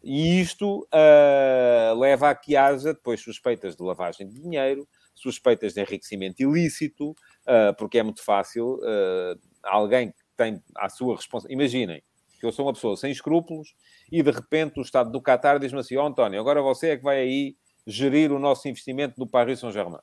E 0.10 0.40
isto 0.40 0.88
uh, 0.94 2.00
leva 2.00 2.30
a 2.30 2.36
que 2.36 2.56
haja 2.56 2.94
depois 2.94 3.20
suspeitas 3.20 3.76
de 3.76 3.84
lavagem 3.84 4.26
de 4.26 4.40
dinheiro, 4.40 4.88
suspeitas 5.14 5.74
de 5.74 5.82
enriquecimento 5.82 6.42
ilícito, 6.42 7.10
uh, 7.12 7.76
porque 7.78 8.00
é 8.00 8.04
muito 8.04 8.24
fácil 8.24 8.76
uh, 8.76 9.38
alguém 9.62 10.12
que 10.12 10.24
tem 10.38 10.64
a 10.78 10.88
sua 10.88 11.18
responsabilidade. 11.18 11.76
Imaginem 11.76 12.04
que 12.40 12.46
eu 12.46 12.54
sou 12.54 12.68
uma 12.68 12.74
pessoa 12.74 12.96
sem 12.96 13.12
escrúpulos 13.12 13.76
e 14.10 14.24
de 14.24 14.32
repente 14.32 14.80
o 14.80 14.82
Estado 14.82 15.12
do 15.12 15.22
Qatar 15.22 15.60
diz-me 15.60 15.80
assim: 15.80 15.98
oh, 15.98 16.06
António, 16.06 16.40
agora 16.40 16.62
você 16.62 16.92
é 16.92 16.98
que 16.98 17.04
vai 17.04 17.20
aí 17.20 17.58
gerir 17.86 18.32
o 18.32 18.40
nosso 18.40 18.66
investimento 18.70 19.16
do 19.18 19.28
Paris 19.28 19.60
Saint-Germain. 19.60 20.00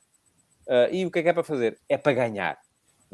e 0.91 1.03
o 1.03 1.09
que 1.09 1.17
é 1.17 1.23
que 1.23 1.29
é 1.29 1.33
para 1.33 1.43
fazer? 1.43 1.79
É 1.89 1.97
para 1.97 2.13
ganhar. 2.13 2.59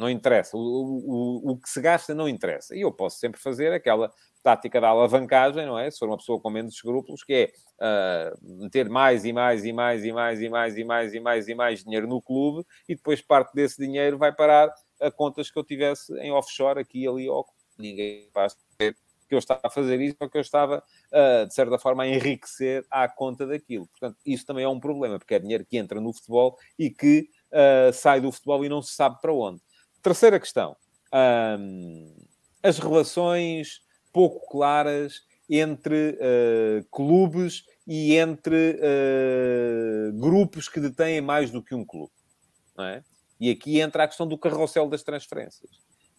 Não 0.01 0.09
interessa. 0.09 0.57
O, 0.57 0.59
o, 0.59 1.51
o 1.51 1.57
que 1.57 1.69
se 1.69 1.79
gasta 1.79 2.15
não 2.15 2.27
interessa. 2.27 2.75
E 2.75 2.81
eu 2.81 2.91
posso 2.91 3.19
sempre 3.19 3.39
fazer 3.39 3.71
aquela 3.71 4.11
tática 4.41 4.81
da 4.81 4.87
alavancagem, 4.87 5.63
não 5.67 5.77
é? 5.77 5.91
Se 5.91 5.99
for 5.99 6.07
uma 6.07 6.17
pessoa 6.17 6.41
com 6.41 6.49
menos 6.49 6.73
escrúpulos, 6.73 7.23
que 7.23 7.33
é 7.79 8.33
uh, 8.33 8.59
meter 8.63 8.89
mais 8.89 9.25
e 9.25 9.31
mais 9.31 9.63
e 9.63 9.71
mais 9.71 10.03
e 10.03 10.11
mais 10.11 10.41
e 10.41 10.49
mais 10.49 10.75
e 10.75 10.83
mais 10.83 11.13
e 11.13 11.19
mais 11.19 11.47
e 11.47 11.53
mais 11.53 11.83
dinheiro 11.83 12.07
no 12.07 12.19
clube 12.19 12.65
e 12.89 12.95
depois 12.95 13.21
parte 13.21 13.53
desse 13.53 13.79
dinheiro 13.79 14.17
vai 14.17 14.33
parar 14.33 14.73
a 14.99 15.11
contas 15.11 15.51
que 15.51 15.59
eu 15.59 15.63
tivesse 15.63 16.11
em 16.17 16.31
offshore, 16.31 16.79
aqui, 16.79 17.07
ali, 17.07 17.29
ou 17.29 17.45
ninguém 17.77 18.27
saber 18.33 18.95
que 19.29 19.35
eu 19.35 19.39
estava 19.39 19.61
a 19.63 19.69
fazer 19.69 20.01
isso 20.01 20.17
ou 20.19 20.29
que 20.29 20.37
eu 20.37 20.41
estava, 20.41 20.83
uh, 21.11 21.47
de 21.47 21.53
certa 21.53 21.77
forma, 21.77 22.03
a 22.03 22.07
enriquecer 22.07 22.83
à 22.89 23.07
conta 23.07 23.45
daquilo. 23.45 23.87
Portanto, 23.87 24.17
isso 24.25 24.45
também 24.45 24.65
é 24.65 24.67
um 24.67 24.79
problema, 24.79 25.19
porque 25.19 25.35
é 25.35 25.39
dinheiro 25.39 25.63
que 25.63 25.77
entra 25.77 26.01
no 26.01 26.11
futebol 26.11 26.57
e 26.77 26.89
que 26.89 27.29
uh, 27.51 27.93
sai 27.93 28.19
do 28.19 28.31
futebol 28.31 28.65
e 28.65 28.69
não 28.69 28.81
se 28.81 28.93
sabe 28.93 29.21
para 29.21 29.31
onde. 29.31 29.61
Terceira 30.01 30.39
questão. 30.39 30.75
Um, 31.13 32.15
as 32.63 32.79
relações 32.79 33.81
pouco 34.11 34.47
claras 34.47 35.21
entre 35.49 36.11
uh, 36.11 36.85
clubes 36.89 37.63
e 37.85 38.15
entre 38.15 38.79
uh, 38.79 40.13
grupos 40.19 40.69
que 40.69 40.79
detêm 40.79 41.21
mais 41.21 41.51
do 41.51 41.61
que 41.61 41.75
um 41.75 41.85
clube. 41.85 42.11
É? 42.79 43.03
E 43.39 43.49
aqui 43.49 43.79
entra 43.79 44.03
a 44.03 44.07
questão 44.07 44.27
do 44.27 44.37
carrossel 44.37 44.87
das 44.87 45.03
transferências, 45.03 45.69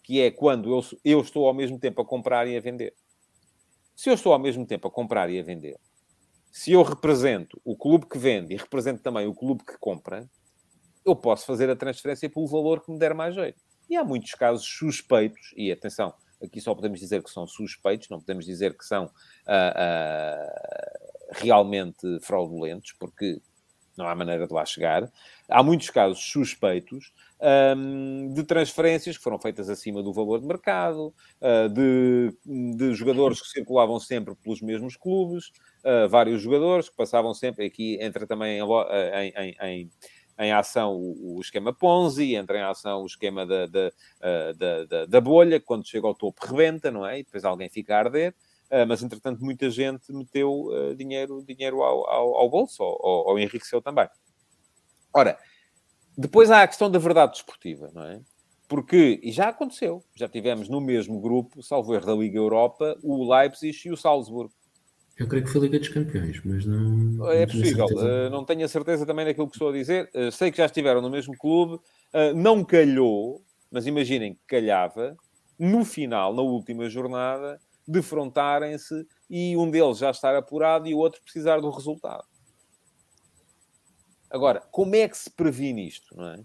que 0.02 0.20
é 0.20 0.30
quando 0.30 0.70
eu, 0.70 0.84
eu 1.04 1.20
estou 1.20 1.46
ao 1.46 1.54
mesmo 1.54 1.78
tempo 1.78 2.02
a 2.02 2.04
comprar 2.04 2.46
e 2.46 2.56
a 2.56 2.60
vender. 2.60 2.94
Se 3.96 4.10
eu 4.10 4.14
estou 4.14 4.32
ao 4.32 4.38
mesmo 4.38 4.66
tempo 4.66 4.86
a 4.86 4.90
comprar 4.90 5.30
e 5.30 5.38
a 5.38 5.42
vender, 5.42 5.78
se 6.50 6.72
eu 6.72 6.82
represento 6.82 7.60
o 7.64 7.76
clube 7.76 8.06
que 8.06 8.18
vende 8.18 8.52
e 8.52 8.56
represento 8.56 9.02
também 9.02 9.26
o 9.26 9.34
clube 9.34 9.64
que 9.64 9.78
compra, 9.78 10.28
eu 11.04 11.16
posso 11.16 11.46
fazer 11.46 11.70
a 11.70 11.76
transferência 11.76 12.28
pelo 12.28 12.46
valor 12.46 12.84
que 12.84 12.92
me 12.92 12.98
der 12.98 13.14
mais 13.14 13.34
jeito. 13.34 13.62
E 13.92 13.96
há 13.96 14.02
muitos 14.02 14.32
casos 14.32 14.66
suspeitos, 14.66 15.52
e 15.54 15.70
atenção, 15.70 16.14
aqui 16.42 16.62
só 16.62 16.74
podemos 16.74 16.98
dizer 16.98 17.22
que 17.22 17.28
são 17.28 17.46
suspeitos, 17.46 18.08
não 18.08 18.18
podemos 18.18 18.46
dizer 18.46 18.74
que 18.74 18.86
são 18.86 19.04
uh, 19.04 19.06
uh, 19.06 21.28
realmente 21.32 22.18
fraudulentos, 22.22 22.92
porque 22.92 23.38
não 23.94 24.08
há 24.08 24.14
maneira 24.14 24.46
de 24.46 24.54
lá 24.54 24.64
chegar. 24.64 25.12
Há 25.46 25.62
muitos 25.62 25.90
casos 25.90 26.24
suspeitos 26.24 27.12
um, 27.76 28.32
de 28.32 28.42
transferências 28.44 29.18
que 29.18 29.22
foram 29.22 29.38
feitas 29.38 29.68
acima 29.68 30.02
do 30.02 30.10
valor 30.10 30.40
de 30.40 30.46
mercado, 30.46 31.12
uh, 31.42 31.68
de, 31.68 32.34
de, 32.74 32.94
jogadores 32.94 33.42
que 33.42 33.48
circulavam 33.48 34.00
sempre 34.00 34.34
pelos 34.36 34.62
mesmos 34.62 34.96
clubes, 34.96 35.52
uh, 35.84 36.08
vários 36.08 36.40
jogadores 36.40 36.88
que 36.88 36.96
passavam 36.96 37.34
sempre, 37.34 37.66
aqui 37.66 37.98
entra 38.00 38.26
também 38.26 38.58
em, 38.58 39.32
em, 39.36 39.56
em, 39.60 39.90
em 40.38 40.52
ação 40.52 40.94
o, 40.94 41.36
o, 41.36 41.40
esquema 41.40 41.72
Ponzi, 41.72 42.34
entra 42.34 42.58
em 42.58 42.62
ação 42.62 43.02
o 43.02 43.06
esquema 43.06 43.46
da, 43.46 43.66
da, 43.66 43.92
uh, 44.18 44.86
da, 44.86 45.06
da, 45.06 45.20
bolha, 45.20 45.60
quando 45.60 45.86
chega 45.86 46.06
ao 46.06 46.14
topo 46.14 46.46
rebenta, 46.46 46.90
não 46.90 47.06
é? 47.06 47.20
E 47.20 47.24
depois 47.24 47.44
alguém 47.44 47.68
fica 47.68 47.94
a 47.94 47.98
arder. 47.98 48.34
Uh, 48.70 48.86
mas 48.88 49.02
entretanto 49.02 49.44
muita 49.44 49.70
gente 49.70 50.10
meteu 50.12 50.68
uh, 50.68 50.94
dinheiro, 50.94 51.44
dinheiro 51.46 51.82
ao, 51.82 52.08
ao, 52.08 52.34
ao 52.36 52.50
bolso, 52.50 52.82
ou, 52.82 53.28
ou 53.28 53.38
enriqueceu 53.38 53.82
também. 53.82 54.08
Ora, 55.14 55.38
depois 56.16 56.50
há 56.50 56.62
a 56.62 56.68
questão 56.68 56.90
da 56.90 56.98
verdade 56.98 57.32
desportiva, 57.32 57.90
não 57.94 58.04
é? 58.04 58.20
Porque, 58.66 59.20
e 59.22 59.30
já 59.30 59.48
aconteceu, 59.48 60.02
já 60.14 60.26
tivemos 60.26 60.68
no 60.68 60.80
mesmo 60.80 61.20
grupo, 61.20 61.62
salvo 61.62 61.94
erro 61.94 62.06
da 62.06 62.14
Liga 62.14 62.38
Europa, 62.38 62.96
o 63.02 63.30
Leipzig 63.30 63.86
e 63.86 63.92
o 63.92 63.96
Salzburgo. 63.98 64.54
Eu 65.22 65.28
creio 65.28 65.44
que 65.44 65.50
foi 65.50 65.60
Liga 65.60 65.78
dos 65.78 65.88
Campeões, 65.88 66.40
mas 66.44 66.66
não. 66.66 67.30
É 67.30 67.46
possível, 67.46 67.86
uh, 67.86 68.28
não 68.28 68.44
tenho 68.44 68.64
a 68.64 68.68
certeza 68.68 69.06
também 69.06 69.24
daquilo 69.24 69.46
que 69.46 69.54
estou 69.54 69.68
a 69.68 69.72
dizer. 69.72 70.10
Uh, 70.12 70.32
sei 70.32 70.50
que 70.50 70.56
já 70.56 70.66
estiveram 70.66 71.00
no 71.00 71.08
mesmo 71.08 71.36
clube, 71.38 71.74
uh, 71.74 72.34
não 72.34 72.64
calhou, 72.64 73.40
mas 73.70 73.86
imaginem 73.86 74.34
que 74.34 74.40
calhava, 74.48 75.16
no 75.56 75.84
final, 75.84 76.34
na 76.34 76.42
última 76.42 76.90
jornada, 76.90 77.60
defrontarem-se 77.86 79.06
e 79.30 79.56
um 79.56 79.70
deles 79.70 79.98
já 79.98 80.10
estar 80.10 80.34
apurado 80.34 80.88
e 80.88 80.94
o 80.94 80.98
outro 80.98 81.22
precisar 81.22 81.60
do 81.60 81.70
resultado. 81.70 82.24
Agora, 84.28 84.60
como 84.72 84.96
é 84.96 85.06
que 85.06 85.16
se 85.16 85.30
previne 85.30 85.86
isto, 85.86 86.16
não 86.16 86.30
é? 86.30 86.40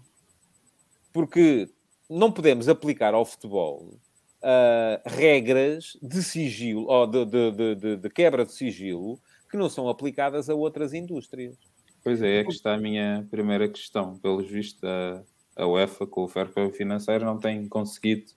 Porque 1.12 1.68
não 2.08 2.30
podemos 2.30 2.68
aplicar 2.68 3.12
ao 3.12 3.24
futebol 3.24 3.98
uh, 4.42 5.00
regras 5.06 5.96
de 6.02 6.22
sigilo, 6.22 6.86
ou 6.86 7.06
de, 7.06 7.24
de, 7.24 7.74
de, 7.74 7.96
de, 7.96 8.10
quebra 8.10 8.44
de 8.44 8.52
sigilo, 8.52 9.20
que 9.50 9.56
não 9.56 9.68
são 9.68 9.88
aplicadas 9.88 10.48
a 10.50 10.54
outras 10.54 10.92
indústrias. 10.92 11.56
Pois 12.02 12.22
é, 12.22 12.38
é 12.38 12.44
que 12.44 12.52
está 12.52 12.74
a 12.74 12.78
minha 12.78 13.26
primeira 13.30 13.68
questão. 13.68 14.16
Pelos 14.18 14.48
vistos, 14.48 14.82
a, 14.84 15.22
a 15.56 15.66
UEFA, 15.66 16.06
com 16.06 16.24
o 16.24 16.28
fair 16.28 16.48
play 16.52 16.70
financeiro, 16.72 17.24
não 17.24 17.38
tem 17.38 17.68
conseguido 17.68 18.32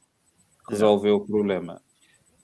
resolver 0.70 1.12
o 1.12 1.26
problema. 1.26 1.82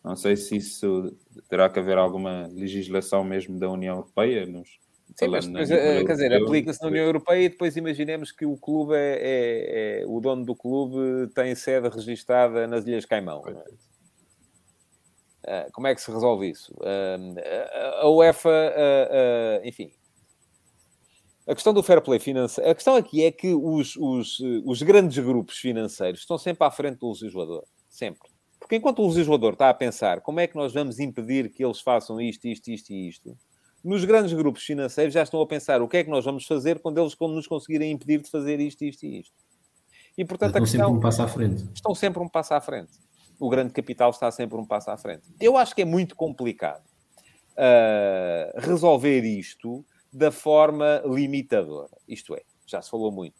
Não 0.03 0.15
sei 0.15 0.37
se 0.37 0.55
isso 0.55 1.15
terá 1.49 1.69
que 1.69 1.79
haver 1.79 1.97
alguma 1.97 2.47
legislação 2.47 3.23
mesmo 3.23 3.59
da 3.59 3.69
União 3.69 3.95
Europeia. 3.95 4.45
Nos, 4.45 4.79
Sim, 5.15 5.29
mas 5.29 5.47
depois, 5.47 5.71
eh, 5.71 6.03
quer 6.03 6.13
dizer, 6.13 6.33
aplica-se 6.33 6.81
na 6.81 6.89
União 6.89 7.05
Europeia 7.05 7.45
e 7.45 7.49
depois 7.49 7.75
imaginemos 7.75 8.31
que 8.31 8.45
o 8.45 8.55
clube 8.55 8.93
é, 8.95 8.99
é, 8.99 10.01
é, 10.01 10.05
o 10.05 10.19
dono 10.19 10.45
do 10.45 10.55
clube 10.55 11.27
tem 11.33 11.55
sede 11.55 11.89
registada 11.89 12.67
nas 12.67 12.85
Ilhas 12.85 13.05
Caimão. 13.05 13.43
É? 13.47 13.87
Uh, 15.47 15.71
como 15.71 15.87
é 15.87 15.95
que 15.95 16.01
se 16.01 16.11
resolve 16.11 16.49
isso? 16.49 16.73
Uh, 16.73 17.39
a 18.01 18.09
UEFA, 18.09 18.49
uh, 18.49 19.67
enfim, 19.67 19.91
a 21.47 21.55
questão 21.55 21.73
do 21.73 21.81
fair 21.81 22.01
play 22.01 22.19
financeiro, 22.19 22.69
a 22.69 22.75
questão 22.75 22.95
aqui 22.95 23.23
é 23.23 23.31
que 23.31 23.53
os, 23.53 23.95
os, 23.95 24.39
os 24.65 24.81
grandes 24.81 25.17
grupos 25.17 25.57
financeiros 25.57 26.19
estão 26.19 26.37
sempre 26.37 26.67
à 26.67 26.69
frente 26.69 26.99
do 26.99 27.07
legislador, 27.07 27.63
sempre. 27.87 28.29
Porque 28.59 28.75
enquanto 28.75 29.01
o 29.01 29.07
legislador 29.07 29.53
está 29.53 29.69
a 29.69 29.73
pensar 29.73 30.19
como 30.19 30.41
é 30.41 30.47
que 30.47 30.57
nós 30.57 30.73
vamos 30.73 30.99
impedir 30.99 31.49
que 31.49 31.63
eles 31.63 31.79
façam 31.79 32.19
isto, 32.19 32.45
isto, 32.45 32.67
isto 32.67 32.91
e 32.91 33.07
isto, 33.07 33.37
nos 33.87 34.03
grandes 34.03 34.33
grupos 34.33 34.63
financeiros 34.63 35.13
já 35.13 35.23
estão 35.23 35.39
a 35.41 35.47
pensar 35.47 35.81
o 35.81 35.87
que 35.87 35.95
é 35.95 36.03
que 36.03 36.09
nós 36.09 36.25
vamos 36.25 36.45
fazer 36.45 36.79
quando 36.79 36.99
eles 36.99 37.15
nos 37.17 37.47
conseguirem 37.47 37.89
impedir 37.89 38.21
de 38.21 38.29
fazer 38.29 38.59
isto, 38.59 38.83
isto 38.83 39.05
e 39.05 39.21
isto. 39.21 39.33
E, 40.17 40.25
portanto, 40.25 40.49
estão 40.49 40.61
questão, 40.63 40.85
sempre 40.87 40.97
um 40.97 40.99
passo 40.99 41.21
à 41.23 41.27
frente. 41.27 41.69
Estão 41.73 41.95
sempre 41.95 42.21
um 42.21 42.27
passo 42.27 42.53
à 42.53 42.59
frente. 42.59 42.91
O 43.39 43.49
grande 43.49 43.71
capital 43.71 44.09
está 44.09 44.29
sempre 44.29 44.57
um 44.57 44.65
passo 44.65 44.91
à 44.91 44.97
frente. 44.97 45.23
Eu 45.39 45.55
acho 45.55 45.73
que 45.73 45.83
é 45.83 45.85
muito 45.85 46.17
complicado 46.17 46.83
uh, 47.53 48.59
resolver 48.59 49.21
isto 49.23 49.85
da 50.11 50.31
forma 50.31 51.01
limitadora. 51.05 51.95
Isto 52.05 52.35
é, 52.35 52.41
já 52.65 52.81
se 52.81 52.89
falou 52.89 53.09
muito. 53.09 53.39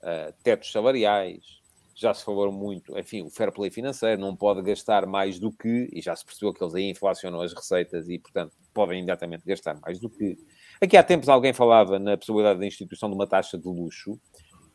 Uh, 0.00 0.32
tetos 0.42 0.72
salariais, 0.72 1.57
já 1.98 2.14
se 2.14 2.24
falou 2.24 2.52
muito, 2.52 2.96
enfim, 2.96 3.22
o 3.22 3.30
fair 3.30 3.50
play 3.50 3.72
financeiro 3.72 4.20
não 4.20 4.36
pode 4.36 4.62
gastar 4.62 5.04
mais 5.04 5.40
do 5.40 5.50
que, 5.50 5.90
e 5.92 6.00
já 6.00 6.14
se 6.14 6.24
percebeu 6.24 6.54
que 6.54 6.62
eles 6.62 6.72
aí 6.72 6.88
inflacionam 6.88 7.40
as 7.40 7.52
receitas 7.52 8.08
e, 8.08 8.20
portanto, 8.20 8.52
podem 8.72 8.98
imediatamente 8.98 9.44
gastar 9.44 9.76
mais 9.80 9.98
do 9.98 10.08
que. 10.08 10.38
Aqui 10.80 10.96
há 10.96 11.02
tempos 11.02 11.28
alguém 11.28 11.52
falava 11.52 11.98
na 11.98 12.16
possibilidade 12.16 12.60
da 12.60 12.66
instituição 12.66 13.08
de 13.08 13.16
uma 13.16 13.26
taxa 13.26 13.58
de 13.58 13.66
luxo. 13.66 14.16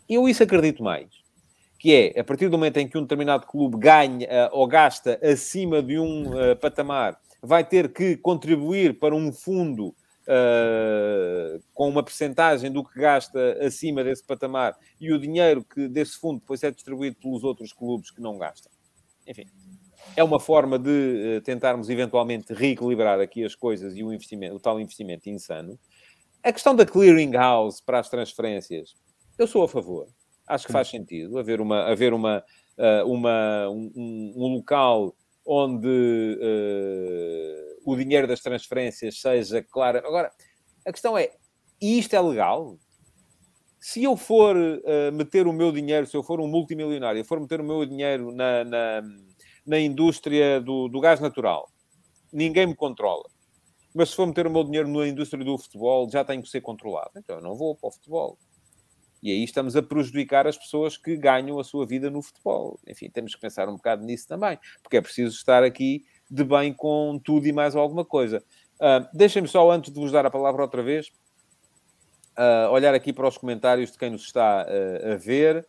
Eu 0.09 0.27
isso 0.27 0.43
acredito 0.43 0.83
mais. 0.83 1.07
Que 1.79 2.11
é, 2.13 2.19
a 2.19 2.23
partir 2.25 2.49
do 2.49 2.57
momento 2.57 2.77
em 2.77 2.89
que 2.89 2.97
um 2.97 3.03
determinado 3.03 3.47
clube 3.47 3.77
ganha 3.77 4.27
uh, 4.27 4.49
ou 4.51 4.67
gasta 4.67 5.17
acima 5.23 5.81
de 5.81 5.97
um 5.97 6.27
uh, 6.27 6.57
patamar, 6.57 7.17
vai 7.41 7.63
ter 7.63 7.93
que 7.93 8.17
contribuir 8.17 8.99
para 8.99 9.15
um 9.15 9.31
fundo 9.31 9.95
uh, 10.27 11.63
com 11.73 11.89
uma 11.89 12.03
percentagem 12.03 12.71
do 12.71 12.83
que 12.83 12.99
gasta 12.99 13.57
acima 13.65 14.03
desse 14.03 14.23
patamar 14.23 14.77
e 14.99 15.11
o 15.11 15.19
dinheiro 15.19 15.63
que 15.63 15.87
desse 15.87 16.17
fundo 16.17 16.39
depois 16.39 16.63
é 16.63 16.71
distribuído 16.71 17.17
pelos 17.17 17.43
outros 17.43 17.73
clubes 17.73 18.11
que 18.11 18.21
não 18.21 18.37
gastam. 18.37 18.71
Enfim, 19.27 19.45
é 20.15 20.23
uma 20.23 20.39
forma 20.39 20.77
de 20.77 21.37
uh, 21.37 21.41
tentarmos 21.41 21.89
eventualmente 21.89 22.53
reequilibrar 22.53 23.19
aqui 23.19 23.43
as 23.43 23.55
coisas 23.55 23.95
e 23.95 24.03
o 24.03 24.13
investimento, 24.13 24.55
o 24.55 24.59
tal 24.59 24.79
investimento 24.79 25.29
insano. 25.29 25.79
A 26.43 26.51
questão 26.51 26.75
da 26.75 26.85
clearing 26.85 27.31
house 27.31 27.79
para 27.79 27.99
as 27.99 28.09
transferências, 28.09 28.95
eu 29.37 29.47
sou 29.47 29.63
a 29.63 29.67
favor. 29.67 30.07
Acho 30.45 30.67
que 30.67 30.73
faz 30.73 30.89
sentido 30.89 31.39
haver 31.39 31.61
uma, 31.61 31.89
haver 31.89 32.13
uma, 32.13 32.43
uh, 32.77 33.09
uma 33.09 33.69
um, 33.69 34.33
um, 34.35 34.53
local 34.55 35.15
onde 35.45 36.37
o 37.85 37.95
dinheiro 37.95 38.27
das 38.27 38.41
transferências 38.41 39.19
seja 39.19 39.63
claro. 39.63 39.99
Agora, 39.99 40.31
a 40.85 40.91
questão 40.91 41.17
é: 41.17 41.31
isto 41.81 42.15
é 42.15 42.21
legal? 42.21 42.77
Se 43.79 44.03
eu 44.03 44.15
for 44.15 44.55
uh, 44.55 45.11
meter 45.11 45.45
o 45.45 45.51
meu 45.51 45.71
dinheiro, 45.71 46.07
se 46.07 46.15
eu 46.15 46.23
for 46.23 46.39
um 46.39 46.47
multimilionário, 46.47 47.19
eu 47.19 47.25
for 47.25 47.39
meter 47.39 47.59
o 47.59 47.65
meu 47.65 47.85
dinheiro 47.85 48.31
na, 48.31 48.63
na, 48.63 49.01
na 49.65 49.79
indústria 49.79 50.61
do, 50.61 50.87
do 50.87 51.01
gás 51.01 51.19
natural, 51.19 51.69
ninguém 52.31 52.67
me 52.67 52.75
controla. 52.75 53.25
Mas 53.93 54.09
se 54.09 54.15
for 54.15 54.25
meter 54.25 54.47
o 54.47 54.49
meu 54.49 54.63
dinheiro 54.63 54.87
na 54.87 55.07
indústria 55.07 55.43
do 55.43 55.57
futebol, 55.57 56.09
já 56.09 56.23
tenho 56.23 56.41
que 56.41 56.49
ser 56.49 56.61
controlado. 56.61 57.11
Então 57.17 57.35
eu 57.35 57.41
não 57.41 57.55
vou 57.55 57.75
para 57.75 57.89
o 57.89 57.91
futebol. 57.91 58.37
E 59.21 59.31
aí 59.31 59.43
estamos 59.43 59.75
a 59.75 59.81
prejudicar 59.81 60.47
as 60.47 60.57
pessoas 60.57 60.97
que 60.97 61.15
ganham 61.15 61.57
a 61.57 61.63
sua 61.63 61.85
vida 61.85 62.09
no 62.09 62.21
futebol. 62.21 62.77
Enfim, 62.87 63.09
temos 63.09 63.33
que 63.33 63.39
pensar 63.39 63.69
um 63.69 63.75
bocado 63.75 64.03
nisso 64.03 64.27
também, 64.27 64.59
porque 64.81 64.97
é 64.97 65.01
preciso 65.01 65.35
estar 65.35 65.63
aqui 65.63 66.03
de 66.33 66.43
bem 66.43 66.73
com 66.73 67.19
tudo 67.23 67.45
e 67.45 67.53
mais 67.53 67.75
alguma 67.75 68.03
coisa. 68.03 68.43
Uh, 68.79 69.07
Deixem-me 69.13 69.47
só, 69.47 69.69
antes 69.69 69.93
de 69.93 69.99
vos 69.99 70.11
dar 70.11 70.25
a 70.25 70.31
palavra 70.31 70.63
outra 70.63 70.81
vez, 70.81 71.09
uh, 72.35 72.71
olhar 72.71 72.95
aqui 72.95 73.13
para 73.13 73.27
os 73.27 73.37
comentários 73.37 73.91
de 73.91 73.99
quem 73.99 74.09
nos 74.09 74.23
está 74.23 74.65
uh, 74.65 75.13
a 75.13 75.15
ver. 75.15 75.63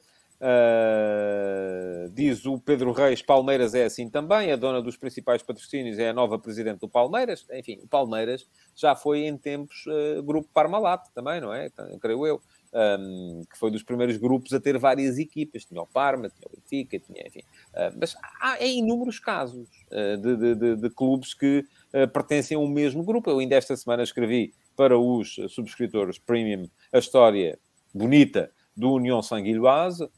diz 2.14 2.46
o 2.46 2.58
Pedro 2.58 2.92
Reis, 2.92 3.20
Palmeiras 3.20 3.74
é 3.74 3.84
assim 3.84 4.08
também, 4.08 4.52
a 4.52 4.56
dona 4.56 4.80
dos 4.80 4.96
principais 4.96 5.42
patrocínios 5.42 5.98
é 5.98 6.08
a 6.08 6.12
nova 6.12 6.38
presidente 6.38 6.80
do 6.80 6.88
Palmeiras. 6.88 7.46
Enfim, 7.52 7.80
o 7.82 7.86
Palmeiras 7.86 8.46
já 8.74 8.96
foi 8.96 9.26
em 9.26 9.36
tempos 9.36 9.84
grupo 10.24 10.48
Parmalat 10.52 11.08
também, 11.14 11.40
não 11.42 11.52
é? 11.52 11.66
Então, 11.66 11.86
creio 11.98 12.26
eu 12.26 12.40
um, 12.74 13.42
que 13.50 13.56
foi 13.58 13.70
dos 13.70 13.82
primeiros 13.82 14.16
grupos 14.16 14.52
a 14.52 14.60
ter 14.60 14.76
várias 14.78 15.18
equipas. 15.18 15.64
Tinha 15.64 15.80
o 15.80 15.86
Parma, 15.86 16.28
tinha 16.28 16.46
o 16.46 16.56
Benfica, 16.56 16.98
tinha, 16.98 17.26
enfim. 17.26 17.40
Uh, 17.72 17.96
mas 17.98 18.16
há 18.40 18.56
é 18.58 18.68
inúmeros 18.68 19.18
casos 19.18 19.68
uh, 19.90 20.16
de, 20.16 20.36
de, 20.36 20.54
de, 20.54 20.76
de, 20.76 20.90
clubes 20.90 21.34
que 21.34 21.64
uh, 21.94 22.08
pertencem 22.08 22.56
ao 22.56 22.66
mesmo 22.66 23.04
grupo. 23.04 23.30
Eu 23.30 23.38
ainda 23.38 23.54
esta 23.54 23.76
semana 23.76 24.02
escrevi 24.02 24.52
para 24.76 24.98
os 24.98 25.36
subscritores 25.50 26.18
premium 26.18 26.68
a 26.92 26.98
história 26.98 27.58
bonita 27.94 28.50
do 28.76 28.92
União 28.92 29.22
Sanguilhoise, 29.22 30.08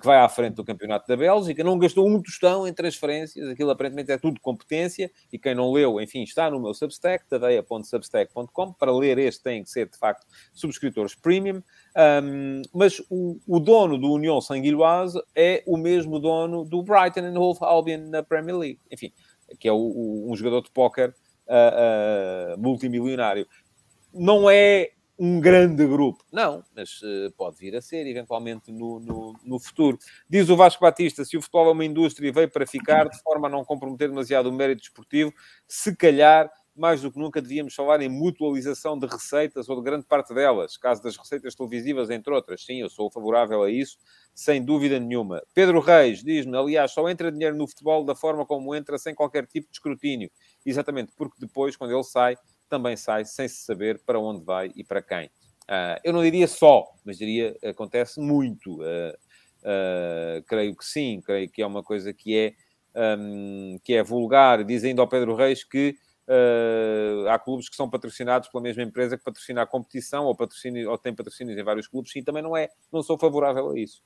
que 0.00 0.06
vai 0.06 0.18
à 0.18 0.28
frente 0.28 0.54
do 0.54 0.64
Campeonato 0.64 1.06
da 1.06 1.16
Bélgica, 1.16 1.62
não 1.62 1.78
gastou 1.78 2.08
um 2.08 2.22
tostão 2.22 2.66
em 2.66 2.72
transferências, 2.72 3.48
aquilo 3.48 3.70
aparentemente 3.70 4.10
é 4.10 4.16
tudo 4.16 4.40
competência, 4.40 5.10
e 5.30 5.38
quem 5.38 5.54
não 5.54 5.70
leu, 5.70 6.00
enfim, 6.00 6.22
está 6.22 6.50
no 6.50 6.58
meu 6.58 6.72
Substack, 6.72 7.26
tadeia.substack.com, 7.28 8.72
para 8.72 8.90
ler 8.90 9.18
este 9.18 9.42
tem 9.42 9.62
que 9.62 9.70
ser, 9.70 9.88
de 9.88 9.98
facto, 9.98 10.26
subscritores 10.54 11.14
premium, 11.14 11.62
um, 12.24 12.62
mas 12.72 13.00
o, 13.10 13.38
o, 13.46 13.60
dono 13.60 13.98
do 13.98 14.12
União 14.12 14.40
Saint-Gilloise 14.40 15.20
é 15.34 15.62
o 15.66 15.76
mesmo 15.76 16.18
dono 16.18 16.64
do 16.64 16.82
Brighton 16.82 17.20
and 17.20 17.38
Hove 17.38 17.58
Albion 17.62 18.08
na 18.08 18.22
Premier 18.22 18.56
League, 18.56 18.80
enfim, 18.90 19.12
que 19.58 19.68
é 19.68 19.72
o, 19.72 19.76
o, 19.76 20.32
um 20.32 20.36
jogador 20.36 20.62
de 20.62 20.70
póquer 20.70 21.10
uh, 21.46 22.54
uh, 22.54 22.58
multimilionário. 22.58 23.46
Não 24.12 24.48
é 24.48 24.92
um 25.18 25.40
grande 25.40 25.86
grupo. 25.86 26.24
Não, 26.30 26.62
mas 26.74 27.00
uh, 27.02 27.32
pode 27.36 27.56
vir 27.56 27.74
a 27.74 27.80
ser, 27.80 28.06
eventualmente, 28.06 28.70
no, 28.70 29.00
no, 29.00 29.34
no, 29.44 29.58
futuro. 29.58 29.98
Diz 30.28 30.48
o 30.48 30.56
Vasco 30.56 30.82
Batista, 30.82 31.24
se 31.24 31.36
o 31.36 31.42
futebol 31.42 31.68
é 31.68 31.72
uma 31.72 31.84
indústria 31.84 32.28
e 32.28 32.32
veio 32.32 32.50
para 32.50 32.66
ficar, 32.66 33.08
de 33.08 33.20
forma 33.22 33.48
a 33.48 33.50
não 33.50 33.64
comprometer 33.64 34.08
demasiado 34.08 34.48
o 34.48 34.52
mérito 34.52 34.82
desportivo, 34.82 35.32
se 35.66 35.96
calhar, 35.96 36.50
mais 36.76 37.00
do 37.00 37.10
que 37.10 37.18
nunca, 37.18 37.40
devíamos 37.40 37.74
falar 37.74 38.02
em 38.02 38.08
mutualização 38.08 38.98
de 38.98 39.06
receitas 39.06 39.68
ou 39.68 39.76
de 39.76 39.82
grande 39.82 40.04
parte 40.04 40.34
delas, 40.34 40.76
caso 40.76 41.02
das 41.02 41.16
receitas 41.16 41.54
televisivas, 41.54 42.10
entre 42.10 42.32
outras. 42.32 42.64
Sim, 42.64 42.80
eu 42.80 42.90
sou 42.90 43.10
favorável 43.10 43.62
a 43.62 43.70
isso, 43.70 43.96
sem 44.34 44.62
dúvida 44.62 45.00
nenhuma. 45.00 45.42
Pedro 45.54 45.80
Reis 45.80 46.22
diz-me, 46.22 46.56
aliás, 46.56 46.92
só 46.92 47.08
entra 47.08 47.32
dinheiro 47.32 47.56
no 47.56 47.66
futebol 47.66 48.04
da 48.04 48.14
forma 48.14 48.44
como 48.44 48.74
entra, 48.74 48.98
sem 48.98 49.14
qualquer 49.14 49.46
tipo 49.46 49.68
de 49.68 49.76
escrutínio. 49.76 50.30
Exatamente, 50.64 51.12
porque 51.16 51.36
depois, 51.40 51.74
quando 51.76 51.94
ele 51.94 52.04
sai, 52.04 52.36
também 52.68 52.96
sai 52.96 53.24
sem 53.24 53.48
se 53.48 53.64
saber 53.64 54.00
para 54.04 54.18
onde 54.18 54.44
vai 54.44 54.72
e 54.74 54.84
para 54.84 55.02
quem. 55.02 55.30
Uh, 55.66 55.98
eu 56.04 56.12
não 56.12 56.22
diria 56.22 56.46
só, 56.46 56.84
mas 57.04 57.18
diria 57.18 57.56
acontece 57.64 58.20
muito. 58.20 58.80
Uh, 58.80 59.12
uh, 59.62 60.42
creio 60.46 60.76
que 60.76 60.84
sim, 60.84 61.20
creio 61.24 61.50
que 61.50 61.60
é 61.60 61.66
uma 61.66 61.82
coisa 61.82 62.12
que 62.12 62.36
é, 62.36 62.54
um, 63.18 63.78
que 63.82 63.94
é 63.94 64.02
vulgar. 64.02 64.64
Dizendo 64.64 65.02
ao 65.02 65.08
Pedro 65.08 65.34
Reis 65.34 65.64
que 65.64 65.96
há 67.30 67.38
clubes 67.38 67.68
que 67.68 67.76
são 67.76 67.88
patrocinados 67.88 68.48
pela 68.48 68.60
mesma 68.60 68.82
empresa 68.82 69.16
que 69.16 69.22
patrocina 69.22 69.62
a 69.62 69.66
competição 69.66 70.24
ou, 70.24 70.34
patrocínio, 70.34 70.90
ou 70.90 70.98
tem 70.98 71.14
patrocínios 71.14 71.56
em 71.56 71.62
vários 71.62 71.86
clubes. 71.86 72.10
Sim, 72.10 72.22
também 72.22 72.42
não 72.42 72.56
é, 72.56 72.68
não 72.92 73.00
sou 73.00 73.16
favorável 73.16 73.70
a 73.70 73.78
isso. 73.78 74.02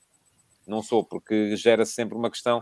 Não 0.66 0.82
sou, 0.82 1.02
porque 1.02 1.56
gera 1.56 1.84
-se 1.86 1.92
sempre 1.92 2.16
uma 2.16 2.30
questão 2.30 2.60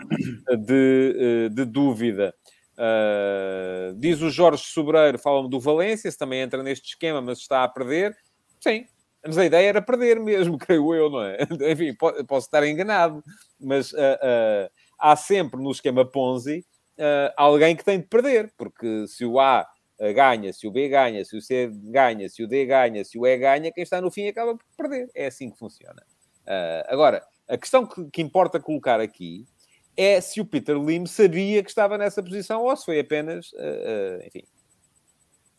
de, 0.65 1.49
de 1.51 1.65
dúvida. 1.65 2.33
Uh, 2.79 3.93
diz 3.97 4.23
o 4.23 4.31
Jorge 4.31 4.63
Sobreiro, 4.65 5.19
fala-me 5.19 5.51
do 5.51 5.59
Valência, 5.59 6.09
se 6.09 6.17
também 6.17 6.41
entra 6.41 6.63
neste 6.63 6.91
esquema, 6.91 7.21
mas 7.21 7.39
está 7.39 7.65
a 7.65 7.69
perder. 7.69 8.17
Sim, 8.61 8.87
mas 9.27 9.37
a 9.37 9.45
ideia 9.45 9.69
era 9.69 9.83
perder 9.83 10.21
mesmo, 10.21 10.57
creio 10.59 10.95
eu, 10.95 11.11
não 11.11 11.25
é? 11.25 11.39
Enfim, 11.73 11.93
posso 11.95 12.47
estar 12.47 12.65
enganado, 12.65 13.23
mas 13.59 13.93
uh, 13.93 13.97
uh, 13.97 14.71
há 14.97 15.17
sempre 15.17 15.61
no 15.61 15.73
esquema 15.73 16.05
Ponzi 16.05 16.65
alguém 17.37 17.77
que 17.77 17.85
tem 17.85 18.01
de 18.01 18.09
perder, 18.09 18.53
porque 18.57 19.07
se 19.07 19.25
o 19.25 19.39
A 19.39 19.65
ganha, 20.17 20.53
se 20.53 20.67
o 20.67 20.71
B 20.73 20.89
ganha, 20.89 21.25
se 21.25 21.37
o 21.37 21.41
C 21.41 21.71
ganha, 21.73 22.29
se 22.29 22.43
o 22.43 22.49
D 22.49 22.67
ganha, 22.67 23.05
se 23.05 23.17
o 23.17 23.25
E 23.25 23.37
ganha, 23.37 23.71
quem 23.71 23.85
está 23.85 24.01
no 24.01 24.11
fim 24.11 24.27
acaba 24.27 24.57
por 24.57 24.67
perder. 24.77 25.09
É 25.15 25.27
assim 25.27 25.49
que 25.49 25.57
funciona. 25.57 26.03
agora, 26.89 27.23
a 27.49 27.57
questão 27.57 27.87
que, 27.87 28.05
que 28.11 28.21
importa 28.21 28.59
colocar 28.59 29.01
aqui 29.01 29.47
é 29.99 30.21
se 30.21 30.41
o 30.41 30.47
Peter 30.47 30.79
Lim 30.79 31.07
sabia 31.07 31.61
que 31.61 31.69
estava 31.69 31.99
nessa 31.99 32.23
posição 32.23 32.63
ou 32.63 32.77
se 32.77 32.85
foi 32.85 33.01
apenas, 33.01 33.53
uh, 33.55 33.57
uh, 33.57 34.27
enfim, 34.29 34.45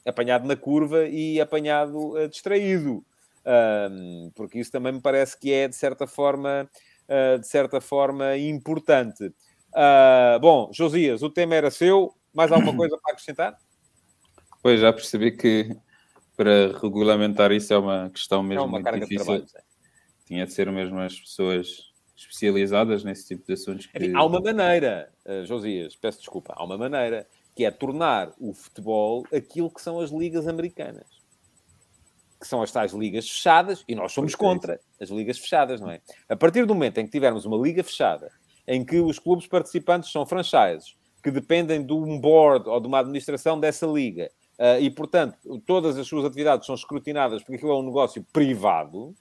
apanhado 0.05 0.47
na 0.47 0.55
curva 0.55 1.05
e 1.09 1.41
apanhado 1.41 2.13
uh, 2.13 2.29
distraído. 2.29 3.03
porque 4.35 4.59
isso 4.59 4.71
também 4.71 4.93
me 4.93 5.01
parece 5.01 5.37
que 5.37 5.51
é, 5.51 5.67
de 5.67 5.75
certa 5.75 6.07
forma, 6.07 6.69
de 7.39 7.47
certa 7.47 7.81
forma, 7.81 8.37
importante. 8.37 9.33
bom, 10.39 10.69
Josias, 10.71 11.21
o 11.23 11.29
tema 11.29 11.55
era 11.55 11.71
seu. 11.71 12.13
Mais 12.31 12.51
alguma 12.51 12.75
coisa 12.75 12.95
para 13.01 13.13
acrescentar? 13.13 13.57
Pois, 14.61 14.79
já 14.79 14.93
percebi 14.93 15.31
que 15.31 15.75
para 16.37 16.77
regulamentar 16.79 17.51
isso 17.51 17.73
é 17.73 17.77
uma 17.77 18.09
questão 18.11 18.43
mesmo 18.43 18.63
é 18.63 18.65
uma 18.65 18.79
muito 18.79 18.99
difícil. 18.99 19.17
De 19.17 19.25
trabalho, 19.25 19.65
Tinha 20.27 20.45
de 20.45 20.53
ser 20.53 20.71
mesmo 20.71 20.99
as 20.99 21.19
pessoas 21.19 21.88
especializadas 22.19 23.03
nesse 23.03 23.27
tipo 23.27 23.45
de 23.45 23.53
assuntos. 23.53 23.85
Que... 23.85 24.13
há 24.13 24.23
uma 24.25 24.41
maneira, 24.41 25.11
uh, 25.25 25.45
Josias, 25.45 25.95
peço 25.95 26.19
desculpa, 26.19 26.53
há 26.55 26.63
uma 26.63 26.77
maneira, 26.77 27.27
que 27.55 27.65
é 27.65 27.71
tornar 27.71 28.31
o 28.39 28.53
futebol 28.53 29.25
aquilo 29.33 29.69
que 29.69 29.81
são 29.81 29.99
as 29.99 30.11
ligas 30.11 30.47
americanas. 30.47 31.07
Que 32.39 32.47
são 32.47 32.61
as 32.61 32.71
tais 32.71 32.93
ligas 32.93 33.29
fechadas, 33.29 33.83
e 33.87 33.95
nós 33.95 34.11
somos 34.11 34.35
contra 34.35 34.79
as 34.99 35.09
ligas 35.09 35.37
fechadas, 35.37 35.81
não 35.81 35.89
é? 35.89 36.01
A 36.27 36.35
partir 36.35 36.65
do 36.65 36.73
momento 36.73 36.99
em 36.99 37.05
que 37.05 37.11
tivermos 37.11 37.45
uma 37.45 37.57
liga 37.57 37.83
fechada, 37.83 38.31
em 38.67 38.85
que 38.85 38.99
os 38.99 39.19
clubes 39.19 39.47
participantes 39.47 40.11
são 40.11 40.25
franchises, 40.25 40.95
que 41.23 41.31
dependem 41.31 41.85
de 41.85 41.91
um 41.91 42.19
board 42.19 42.69
ou 42.69 42.79
de 42.79 42.87
uma 42.87 42.99
administração 42.99 43.59
dessa 43.59 43.85
liga, 43.85 44.31
uh, 44.57 44.79
e, 44.79 44.89
portanto, 44.89 45.37
todas 45.65 45.97
as 45.97 46.07
suas 46.07 46.25
atividades 46.25 46.65
são 46.65 46.75
escrutinadas 46.75 47.41
porque 47.41 47.55
aquilo 47.55 47.71
é 47.71 47.75
um 47.75 47.83
negócio 47.83 48.25
privado, 48.31 49.13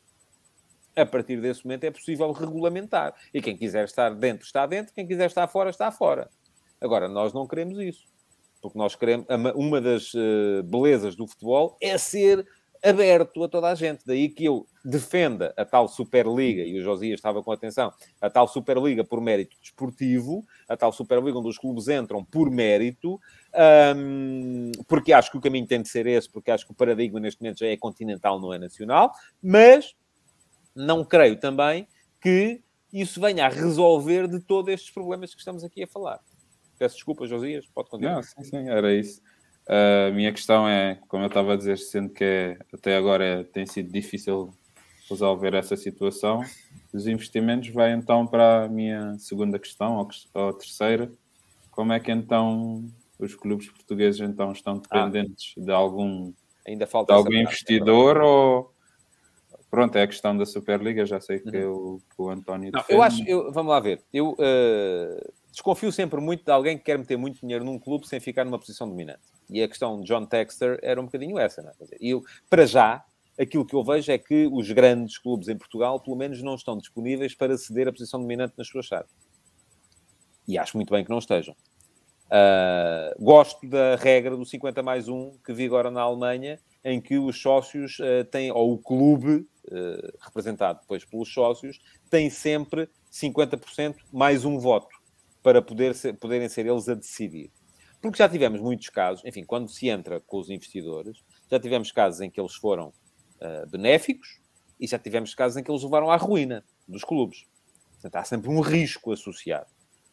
a 1.00 1.06
partir 1.06 1.40
desse 1.40 1.64
momento 1.64 1.84
é 1.84 1.90
possível 1.90 2.30
regulamentar. 2.32 3.14
E 3.32 3.40
quem 3.40 3.56
quiser 3.56 3.84
estar 3.84 4.14
dentro, 4.14 4.44
está 4.44 4.66
dentro, 4.66 4.92
quem 4.94 5.06
quiser 5.06 5.26
estar 5.26 5.46
fora, 5.48 5.70
está 5.70 5.90
fora. 5.90 6.28
Agora, 6.80 7.08
nós 7.08 7.32
não 7.32 7.46
queremos 7.46 7.78
isso. 7.78 8.04
Porque 8.60 8.78
nós 8.78 8.96
queremos. 8.96 9.26
Uma 9.54 9.80
das 9.80 10.12
uh, 10.14 10.62
belezas 10.64 11.14
do 11.14 11.26
futebol 11.26 11.76
é 11.80 11.96
ser 11.96 12.46
aberto 12.82 13.42
a 13.42 13.48
toda 13.48 13.68
a 13.68 13.74
gente. 13.74 14.04
Daí 14.06 14.28
que 14.28 14.44
eu 14.44 14.66
defenda 14.84 15.52
a 15.56 15.64
tal 15.64 15.88
Superliga, 15.88 16.62
e 16.62 16.78
o 16.78 16.82
Josias 16.82 17.18
estava 17.18 17.42
com 17.42 17.52
atenção, 17.52 17.92
a 18.20 18.30
tal 18.30 18.46
Superliga 18.48 19.04
por 19.04 19.20
mérito 19.20 19.56
desportivo, 19.60 20.44
a 20.68 20.76
tal 20.76 20.92
Superliga 20.92 21.38
onde 21.38 21.48
os 21.48 21.58
clubes 21.58 21.88
entram 21.88 22.24
por 22.24 22.50
mérito, 22.50 23.20
um, 23.96 24.72
porque 24.86 25.12
acho 25.12 25.30
que 25.30 25.36
o 25.36 25.40
caminho 25.40 25.66
tem 25.66 25.82
de 25.82 25.88
ser 25.88 26.06
esse, 26.06 26.30
porque 26.30 26.50
acho 26.50 26.64
que 26.64 26.72
o 26.72 26.74
paradigma 26.74 27.20
neste 27.20 27.40
momento 27.42 27.58
já 27.58 27.66
é 27.66 27.76
continental, 27.76 28.40
não 28.40 28.52
é 28.52 28.58
nacional, 28.58 29.12
mas 29.42 29.94
não 30.78 31.04
creio 31.04 31.38
também 31.38 31.86
que 32.20 32.62
isso 32.92 33.20
venha 33.20 33.46
a 33.46 33.48
resolver 33.48 34.28
de 34.28 34.40
todos 34.40 34.72
estes 34.72 34.90
problemas 34.90 35.34
que 35.34 35.40
estamos 35.40 35.62
aqui 35.64 35.82
a 35.82 35.86
falar. 35.86 36.20
Peço 36.78 36.94
desculpa, 36.94 37.26
Josias, 37.26 37.66
pode 37.66 37.90
continuar. 37.90 38.16
Não, 38.16 38.22
sim, 38.22 38.44
sim, 38.44 38.68
era 38.68 38.94
isso. 38.94 39.20
A 39.68 40.10
minha 40.12 40.32
questão 40.32 40.66
é, 40.66 40.98
como 41.08 41.24
eu 41.24 41.28
estava 41.28 41.52
a 41.52 41.56
dizer, 41.56 41.76
sendo 41.76 42.10
que 42.10 42.24
é, 42.24 42.58
até 42.72 42.96
agora 42.96 43.24
é, 43.24 43.44
tem 43.44 43.66
sido 43.66 43.92
difícil 43.92 44.50
resolver 45.10 45.54
essa 45.54 45.76
situação, 45.76 46.42
os 46.92 47.06
investimentos 47.06 47.68
vai 47.70 47.92
então 47.92 48.26
para 48.26 48.64
a 48.64 48.68
minha 48.68 49.18
segunda 49.18 49.58
questão, 49.58 49.96
ou, 49.96 50.08
ou 50.34 50.48
a 50.48 50.52
terceira. 50.52 51.10
Como 51.70 51.92
é 51.92 52.00
que 52.00 52.10
então 52.10 52.84
os 53.18 53.34
clubes 53.34 53.68
portugueses 53.70 54.20
então 54.20 54.52
estão 54.52 54.78
dependentes 54.78 55.54
ah, 55.58 55.60
de 55.60 55.70
algum, 55.70 56.32
ainda 56.66 56.86
falta 56.86 57.12
de 57.12 57.18
algum 57.18 57.34
investidor 57.34 58.18
ou 58.18 58.72
Pronto, 59.70 59.96
é 59.96 60.02
a 60.02 60.06
questão 60.06 60.36
da 60.36 60.46
Superliga, 60.46 61.04
já 61.04 61.20
sei 61.20 61.40
que, 61.40 61.58
uhum. 61.58 61.96
o, 61.96 61.98
que 61.98 62.22
o 62.22 62.30
António. 62.30 62.72
Não, 62.72 62.84
eu 62.88 63.02
acho, 63.02 63.22
eu, 63.28 63.52
vamos 63.52 63.70
lá 63.70 63.80
ver, 63.80 64.02
eu 64.12 64.30
uh, 64.32 65.32
desconfio 65.52 65.92
sempre 65.92 66.20
muito 66.20 66.44
de 66.44 66.50
alguém 66.50 66.78
que 66.78 66.84
quer 66.84 66.98
meter 66.98 67.18
muito 67.18 67.40
dinheiro 67.40 67.64
num 67.64 67.78
clube 67.78 68.08
sem 68.08 68.18
ficar 68.18 68.44
numa 68.44 68.58
posição 68.58 68.88
dominante. 68.88 69.20
E 69.50 69.62
a 69.62 69.68
questão 69.68 70.00
de 70.00 70.06
John 70.06 70.24
Texter 70.24 70.78
era 70.82 71.00
um 71.00 71.04
bocadinho 71.04 71.38
essa, 71.38 71.62
não 71.62 71.70
é? 71.70 71.74
E 72.00 72.10
eu, 72.10 72.22
para 72.48 72.64
já, 72.64 73.04
aquilo 73.38 73.66
que 73.66 73.74
eu 73.74 73.84
vejo 73.84 74.10
é 74.10 74.16
que 74.16 74.48
os 74.50 74.70
grandes 74.70 75.18
clubes 75.18 75.48
em 75.48 75.56
Portugal, 75.56 76.00
pelo 76.00 76.16
menos, 76.16 76.42
não 76.42 76.54
estão 76.54 76.78
disponíveis 76.78 77.34
para 77.34 77.56
ceder 77.58 77.88
a 77.88 77.92
posição 77.92 78.20
dominante 78.20 78.54
nas 78.56 78.68
suas 78.68 78.86
chaves. 78.86 79.10
E 80.46 80.56
acho 80.56 80.76
muito 80.78 80.92
bem 80.94 81.04
que 81.04 81.10
não 81.10 81.18
estejam. 81.18 81.54
Uh, 82.26 83.22
gosto 83.22 83.66
da 83.66 83.96
regra 83.96 84.36
do 84.36 84.44
50 84.44 84.82
mais 84.82 85.08
1 85.08 85.38
que 85.44 85.52
vigora 85.52 85.90
na 85.90 86.02
Alemanha, 86.02 86.58
em 86.84 87.00
que 87.00 87.18
os 87.18 87.40
sócios 87.40 87.98
uh, 88.00 88.24
têm, 88.30 88.50
ou 88.50 88.72
o 88.72 88.78
clube 88.78 89.46
representado 90.20 90.80
depois 90.80 91.04
pelos 91.04 91.32
sócios, 91.32 91.78
tem 92.10 92.30
sempre 92.30 92.88
50% 93.12 93.96
mais 94.12 94.44
um 94.44 94.58
voto 94.58 94.96
para 95.42 95.62
poder 95.62 95.94
ser, 95.94 96.14
poderem 96.14 96.48
ser 96.48 96.66
eles 96.66 96.88
a 96.88 96.94
decidir. 96.94 97.50
Porque 98.00 98.18
já 98.18 98.28
tivemos 98.28 98.60
muitos 98.60 98.88
casos, 98.88 99.24
enfim, 99.24 99.44
quando 99.44 99.68
se 99.68 99.88
entra 99.88 100.20
com 100.20 100.38
os 100.38 100.50
investidores, 100.50 101.24
já 101.50 101.58
tivemos 101.58 101.90
casos 101.90 102.20
em 102.20 102.30
que 102.30 102.40
eles 102.40 102.54
foram 102.54 102.88
uh, 102.88 103.66
benéficos 103.68 104.40
e 104.78 104.86
já 104.86 104.98
tivemos 104.98 105.34
casos 105.34 105.56
em 105.56 105.62
que 105.64 105.70
eles 105.70 105.82
levaram 105.82 106.10
à 106.10 106.16
ruína 106.16 106.64
dos 106.86 107.02
clubes. 107.02 107.46
Portanto, 107.94 108.16
há 108.16 108.24
sempre 108.24 108.48
um 108.48 108.60
risco 108.60 109.12
associado. 109.12 109.66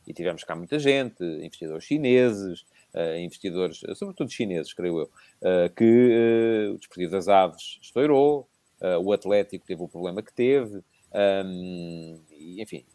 E 0.07 0.13
tivemos 0.13 0.43
cá 0.43 0.55
muita 0.55 0.79
gente, 0.79 1.23
investidores 1.23 1.83
chineses, 1.83 2.61
uh, 2.93 3.17
investidores, 3.19 3.81
sobretudo 3.95 4.31
chineses, 4.31 4.73
creio 4.73 4.99
eu, 4.99 5.05
uh, 5.05 5.73
que 5.75 6.71
o 6.73 6.77
Desportivo 6.77 7.11
das 7.11 7.27
Aves 7.27 7.77
estourou, 7.81 8.49
Uh, 8.81 8.99
o 9.03 9.13
Atlético 9.13 9.65
teve 9.65 9.81
o 9.81 9.87
problema 9.87 10.21
que 10.21 10.33
teve. 10.33 10.83
Um, 11.13 12.21
enfim. 12.57 12.85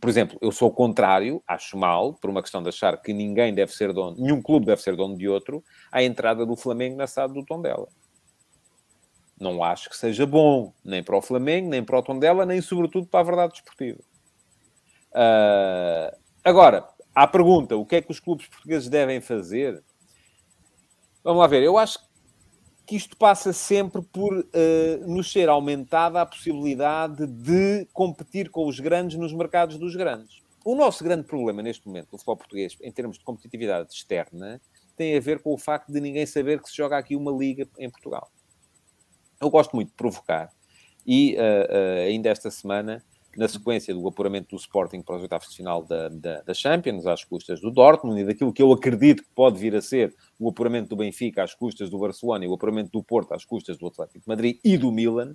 Por 0.00 0.08
exemplo, 0.08 0.38
eu 0.40 0.50
sou 0.50 0.70
contrário, 0.70 1.42
acho 1.46 1.76
mal, 1.76 2.14
por 2.14 2.30
uma 2.30 2.40
questão 2.40 2.62
de 2.62 2.70
achar 2.70 2.96
que 2.96 3.12
ninguém 3.12 3.52
deve 3.52 3.72
ser 3.72 3.92
dono, 3.92 4.16
nenhum 4.16 4.40
clube 4.40 4.64
deve 4.64 4.80
ser 4.80 4.96
dono 4.96 5.18
de 5.18 5.28
outro, 5.28 5.62
à 5.92 6.02
entrada 6.02 6.46
do 6.46 6.56
Flamengo 6.56 6.96
na 6.96 7.06
SAD 7.06 7.34
do 7.34 7.44
Tondela. 7.44 7.86
Não 9.38 9.62
acho 9.62 9.90
que 9.90 9.96
seja 9.96 10.24
bom, 10.24 10.72
nem 10.82 11.02
para 11.02 11.16
o 11.16 11.20
Flamengo, 11.20 11.68
nem 11.68 11.84
para 11.84 11.98
o 11.98 12.02
Tondela, 12.02 12.46
nem 12.46 12.62
sobretudo 12.62 13.06
para 13.06 13.20
a 13.20 13.24
verdade 13.24 13.52
desportiva. 13.52 14.00
Uh, 15.10 16.16
agora, 16.42 16.88
à 17.14 17.26
pergunta, 17.26 17.76
o 17.76 17.84
que 17.84 17.96
é 17.96 18.02
que 18.02 18.10
os 18.10 18.20
clubes 18.20 18.46
portugueses 18.46 18.88
devem 18.88 19.20
fazer? 19.20 19.82
Vamos 21.22 21.40
lá 21.40 21.46
ver, 21.46 21.62
eu 21.62 21.76
acho 21.76 21.98
que 21.98 22.13
isto 22.92 23.16
passa 23.16 23.52
sempre 23.52 24.02
por 24.02 24.32
uh, 24.32 24.44
nos 25.06 25.30
ser 25.32 25.48
aumentada 25.48 26.20
a 26.20 26.26
possibilidade 26.26 27.26
de 27.26 27.86
competir 27.92 28.50
com 28.50 28.66
os 28.66 28.80
grandes 28.80 29.16
nos 29.16 29.32
mercados 29.32 29.78
dos 29.78 29.96
grandes. 29.96 30.42
O 30.64 30.74
nosso 30.74 31.04
grande 31.04 31.24
problema 31.24 31.62
neste 31.62 31.86
momento 31.86 32.10
do 32.10 32.18
futebol 32.18 32.36
português, 32.36 32.76
em 32.82 32.90
termos 32.90 33.18
de 33.18 33.24
competitividade 33.24 33.92
externa, 33.92 34.60
tem 34.96 35.16
a 35.16 35.20
ver 35.20 35.40
com 35.40 35.52
o 35.52 35.58
facto 35.58 35.92
de 35.92 36.00
ninguém 36.00 36.26
saber 36.26 36.60
que 36.60 36.68
se 36.68 36.76
joga 36.76 36.96
aqui 36.96 37.16
uma 37.16 37.30
liga 37.30 37.68
em 37.78 37.90
Portugal. 37.90 38.30
Eu 39.40 39.50
gosto 39.50 39.74
muito 39.74 39.88
de 39.88 39.94
provocar 39.94 40.50
e 41.06 41.34
uh, 41.34 41.38
uh, 41.38 42.08
ainda 42.08 42.30
esta 42.30 42.50
semana 42.50 43.04
na 43.36 43.48
sequência 43.48 43.94
do 43.94 44.06
apuramento 44.06 44.50
do 44.50 44.56
Sporting 44.56 45.02
para 45.02 45.16
os 45.16 45.22
oitavos 45.22 45.48
de 45.48 45.56
final 45.56 45.82
da, 45.82 46.08
da, 46.08 46.42
da, 46.42 46.54
Champions, 46.54 47.06
às 47.06 47.24
custas 47.24 47.60
do 47.60 47.70
Dortmund, 47.70 48.20
e 48.20 48.24
daquilo 48.24 48.52
que 48.52 48.62
eu 48.62 48.72
acredito 48.72 49.22
que 49.22 49.28
pode 49.34 49.58
vir 49.58 49.74
a 49.74 49.82
ser 49.82 50.14
o 50.38 50.48
apuramento 50.48 50.90
do 50.90 50.96
Benfica 50.96 51.42
às 51.42 51.54
custas 51.54 51.90
do 51.90 51.98
Barcelona 51.98 52.44
e 52.44 52.48
o 52.48 52.54
apuramento 52.54 52.90
do 52.90 53.02
Porto 53.02 53.32
às 53.34 53.44
custas 53.44 53.78
do 53.78 53.86
Atlético 53.86 54.20
de 54.20 54.28
Madrid 54.28 54.58
e 54.64 54.76
do 54.76 54.90
Milan. 54.92 55.34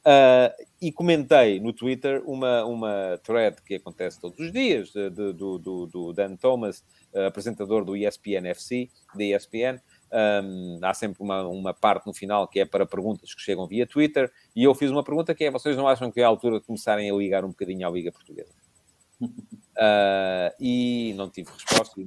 Uh, 0.00 0.48
e 0.80 0.90
comentei 0.90 1.60
no 1.60 1.74
Twitter 1.74 2.22
uma, 2.24 2.64
uma 2.64 3.20
thread 3.22 3.60
que 3.62 3.74
acontece 3.74 4.18
todos 4.18 4.38
os 4.38 4.50
dias, 4.50 4.90
do, 4.92 5.34
do, 5.34 5.86
do, 5.86 6.12
Dan 6.14 6.36
Thomas, 6.36 6.82
uh, 7.12 7.26
apresentador 7.26 7.84
do 7.84 7.94
ESPN 7.94 8.46
FC, 8.46 8.88
da 9.14 9.24
ESPN, 9.24 9.78
um, 10.12 10.78
há 10.82 10.92
sempre 10.92 11.22
uma, 11.22 11.46
uma 11.46 11.72
parte 11.72 12.06
no 12.06 12.12
final 12.12 12.48
que 12.48 12.60
é 12.60 12.64
para 12.64 12.84
perguntas 12.84 13.32
que 13.34 13.40
chegam 13.40 13.66
via 13.66 13.86
Twitter. 13.86 14.30
E 14.54 14.64
eu 14.64 14.74
fiz 14.74 14.90
uma 14.90 15.04
pergunta 15.04 15.34
que 15.34 15.44
é: 15.44 15.50
vocês 15.50 15.76
não 15.76 15.86
acham 15.86 16.10
que 16.10 16.20
é 16.20 16.24
a 16.24 16.28
altura 16.28 16.60
de 16.60 16.66
começarem 16.66 17.10
a 17.10 17.14
ligar 17.14 17.44
um 17.44 17.48
bocadinho 17.48 17.86
à 17.86 17.90
Liga 17.90 18.10
Portuguesa? 18.10 18.52
Uh, 19.20 20.50
e 20.58 21.14
não 21.16 21.30
tive 21.30 21.50
resposta. 21.50 22.00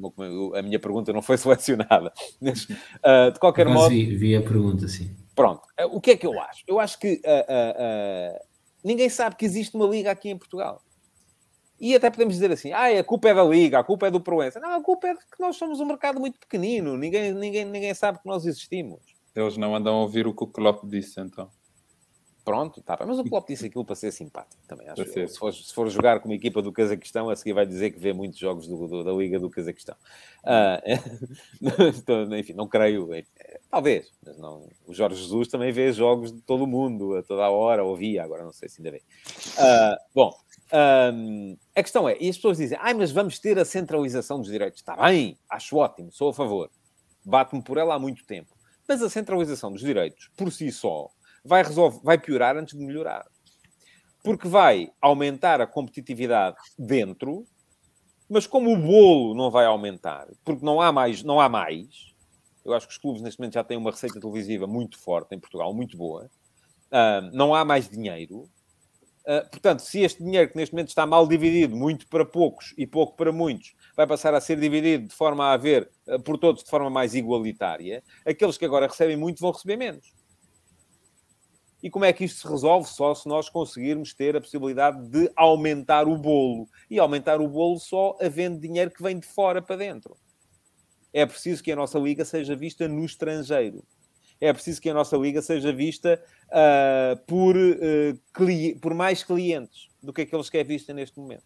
A 0.58 0.62
minha 0.62 0.80
pergunta 0.80 1.14
não 1.14 1.22
foi 1.22 1.38
selecionada. 1.38 2.12
Mas, 2.42 2.66
uh, 2.66 3.32
de 3.34 3.40
qualquer 3.40 3.66
Mas 3.66 3.76
modo. 3.76 3.90
Vi, 3.90 4.16
vi, 4.16 4.36
a 4.36 4.42
pergunta, 4.42 4.88
sim. 4.88 5.16
Pronto. 5.36 5.62
Uh, 5.80 5.96
o 5.96 6.02
que 6.02 6.12
é 6.12 6.18
que 6.18 6.28
eu 6.28 6.40
acho? 6.40 6.64
Eu 6.68 6.80
acho 6.80 7.00
que 7.00 7.22
ninguém 8.84 9.10
sabe 9.10 9.36
que 9.36 9.46
existe 9.46 9.76
uma 9.76 9.88
liga 9.88 10.12
aqui 10.12 10.30
em 10.30 10.38
Portugal. 10.38 10.82
E 11.84 11.94
até 11.94 12.10
podemos 12.10 12.36
dizer 12.36 12.50
assim, 12.50 12.72
ah, 12.72 12.98
a 12.98 13.04
culpa 13.04 13.28
é 13.28 13.34
da 13.34 13.44
Liga, 13.44 13.78
a 13.78 13.84
culpa 13.84 14.08
é 14.08 14.10
do 14.10 14.22
Proença. 14.22 14.58
Não, 14.58 14.72
a 14.72 14.82
culpa 14.82 15.06
é 15.06 15.16
que 15.16 15.38
nós 15.38 15.58
somos 15.58 15.82
um 15.82 15.86
mercado 15.86 16.18
muito 16.18 16.40
pequenino. 16.40 16.96
Ninguém, 16.96 17.34
ninguém, 17.34 17.66
ninguém 17.66 17.94
sabe 17.94 18.20
que 18.20 18.26
nós 18.26 18.46
existimos. 18.46 19.02
Eles 19.36 19.58
não 19.58 19.76
andam 19.76 19.96
a 19.96 20.02
ouvir 20.04 20.26
o 20.26 20.34
que 20.34 20.46
o 20.46 20.48
Klopp 20.48 20.86
disse, 20.86 21.20
então. 21.20 21.50
Pronto, 22.46 22.82
tá. 22.82 22.98
Mas 23.06 23.20
o 23.20 23.24
Klopp 23.26 23.50
disse 23.50 23.66
aquilo 23.66 23.84
para 23.84 23.96
ser 23.96 24.14
simpático 24.14 24.64
também. 24.66 24.88
Acho 24.88 25.04
se, 25.04 25.38
for, 25.38 25.54
se 25.54 25.74
for 25.74 25.90
jogar 25.90 26.22
com 26.22 26.30
uma 26.30 26.36
equipa 26.36 26.62
do 26.62 26.72
Cazaquistão, 26.72 27.30
a 27.30 27.36
seguir 27.36 27.52
vai 27.52 27.66
dizer 27.66 27.92
que 27.92 28.00
vê 28.00 28.14
muitos 28.14 28.40
jogos 28.40 28.66
do, 28.66 28.88
do, 28.88 29.04
da 29.04 29.12
Liga 29.12 29.38
do 29.38 29.50
Cazaquistão. 29.50 29.96
Uh, 30.46 32.34
enfim, 32.40 32.54
não 32.54 32.66
creio. 32.68 33.10
Talvez, 33.70 34.10
mas 34.26 34.38
não. 34.38 34.70
O 34.88 34.94
Jorge 34.94 35.22
Jesus 35.22 35.50
também 35.50 35.74
vê 35.74 35.92
jogos 35.92 36.32
de 36.32 36.42
todo 36.42 36.64
o 36.64 36.68
mundo, 36.68 37.18
a 37.18 37.24
toda 37.24 37.44
a 37.44 37.50
hora, 37.50 37.84
ouvia, 37.84 38.24
agora 38.24 38.46
não 38.46 38.54
sei 38.54 38.70
se 38.70 38.80
ainda 38.80 38.92
vê. 38.92 39.02
Uh, 39.58 39.96
bom, 40.16 40.34
um, 40.72 41.58
a 41.76 41.84
questão 41.84 42.08
é, 42.08 42.18
e 42.20 42.30
as 42.30 42.36
pessoas 42.36 42.58
dizem, 42.58 42.78
ai, 42.82 42.94
mas 42.94 43.12
vamos 43.12 43.40
ter 43.40 43.58
a 43.60 43.66
centralização 43.66 44.40
dos 44.40 44.50
direitos. 44.50 44.80
Está 44.80 44.96
bem, 44.96 45.38
acho 45.50 45.78
ótimo, 45.78 46.12
sou 46.12 46.30
a 46.30 46.34
favor. 46.34 46.70
Bato-me 47.26 47.64
por 47.64 47.78
ela 47.78 47.96
há 47.96 48.00
muito 48.00 48.26
tempo. 48.26 48.56
Mas 48.88 49.02
a 49.02 49.10
centralização 49.10 49.72
dos 49.72 49.82
direitos, 49.82 50.30
por 50.36 50.52
si 50.52 50.72
só, 50.72 51.10
vai, 51.44 51.64
resolver, 51.64 52.00
vai 52.04 52.18
piorar 52.18 52.58
antes 52.58 52.78
de 52.78 52.86
melhorar. 52.86 53.26
Porque 54.24 54.48
vai 54.48 54.92
aumentar 55.02 55.62
a 55.62 55.68
competitividade 55.68 56.58
dentro, 56.78 57.46
mas 58.30 58.48
como 58.48 58.74
o 58.74 58.78
bolo 58.78 59.36
não 59.36 59.52
vai 59.52 59.66
aumentar, 59.66 60.28
porque 60.44 60.66
não 60.66 60.82
há 60.82 60.92
mais, 60.92 61.24
não 61.24 61.40
há 61.40 61.50
mais, 61.50 62.14
eu 62.64 62.74
acho 62.74 62.88
que 62.88 62.94
os 62.94 62.98
clubes 62.98 63.22
neste 63.22 63.40
momento 63.40 63.56
já 63.56 63.64
têm 63.64 63.78
uma 63.78 63.92
receita 63.92 64.20
televisiva 64.20 64.66
muito 64.66 64.98
forte 64.98 65.36
em 65.36 65.40
Portugal, 65.40 65.74
muito 65.74 65.98
boa, 65.98 66.30
uh, 66.88 67.30
não 67.34 67.54
há 67.54 67.66
mais 67.66 67.90
dinheiro, 67.90 68.50
Uh, 69.26 69.50
portanto, 69.50 69.80
se 69.80 70.02
este 70.02 70.22
dinheiro 70.22 70.52
que 70.52 70.58
neste 70.58 70.74
momento 70.74 70.90
está 70.90 71.06
mal 71.06 71.26
dividido, 71.26 71.76
muito 71.76 72.08
para 72.08 72.26
poucos 72.26 72.74
e 72.78 72.86
pouco 72.86 73.16
para 73.16 73.32
muitos, 73.32 73.74
vai 73.96 74.06
passar 74.06 74.34
a 74.34 74.42
ser 74.42 74.60
dividido 74.60 75.08
de 75.08 75.16
forma 75.16 75.46
a 75.46 75.54
haver 75.54 75.90
uh, 76.08 76.20
por 76.22 76.38
todos 76.38 76.64
de 76.64 76.70
forma 76.70 76.90
mais 76.90 77.16
igualitária, 77.16 78.04
aqueles 78.26 78.58
que 78.58 78.66
agora 78.66 78.88
recebem 78.88 79.16
muito 79.16 79.40
vão 79.40 79.52
receber 79.52 79.78
menos. 79.78 80.14
E 81.82 81.90
como 81.90 82.06
é 82.06 82.14
que 82.14 82.24
isto 82.24 82.40
se 82.40 82.48
resolve? 82.48 82.88
Só 82.88 83.14
se 83.14 83.28
nós 83.28 83.50
conseguirmos 83.50 84.14
ter 84.14 84.38
a 84.38 84.42
possibilidade 84.42 85.06
de 85.10 85.30
aumentar 85.36 86.08
o 86.08 86.18
bolo. 86.18 86.66
E 86.90 86.98
aumentar 86.98 87.42
o 87.42 87.48
bolo 87.48 87.78
só 87.78 88.18
havendo 88.22 88.58
dinheiro 88.58 88.90
que 88.90 89.04
vem 89.04 89.20
de 89.20 89.28
fora 89.28 89.62
para 89.62 89.76
dentro. 89.76 90.16
É 91.12 91.26
preciso 91.26 91.62
que 91.62 91.74
a 91.74 91.76
nossa 91.76 92.00
liga 92.00 92.24
seja 92.24 92.56
vista 92.56 92.88
no 92.88 93.04
estrangeiro. 93.04 93.84
É 94.40 94.52
preciso 94.52 94.82
que 94.82 94.90
a 94.90 94.94
nossa 94.94 95.16
liga 95.16 95.42
seja 95.42 95.72
vista 95.72 96.22
uh, 96.50 97.18
por, 97.26 97.56
uh, 97.56 98.80
por 98.80 98.94
mais 98.94 99.24
clientes 99.24 99.90
do 100.02 100.12
que 100.12 100.22
aqueles 100.22 100.50
que 100.50 100.58
é 100.58 100.64
vista 100.64 100.94
neste 100.94 101.20
momento. 101.20 101.46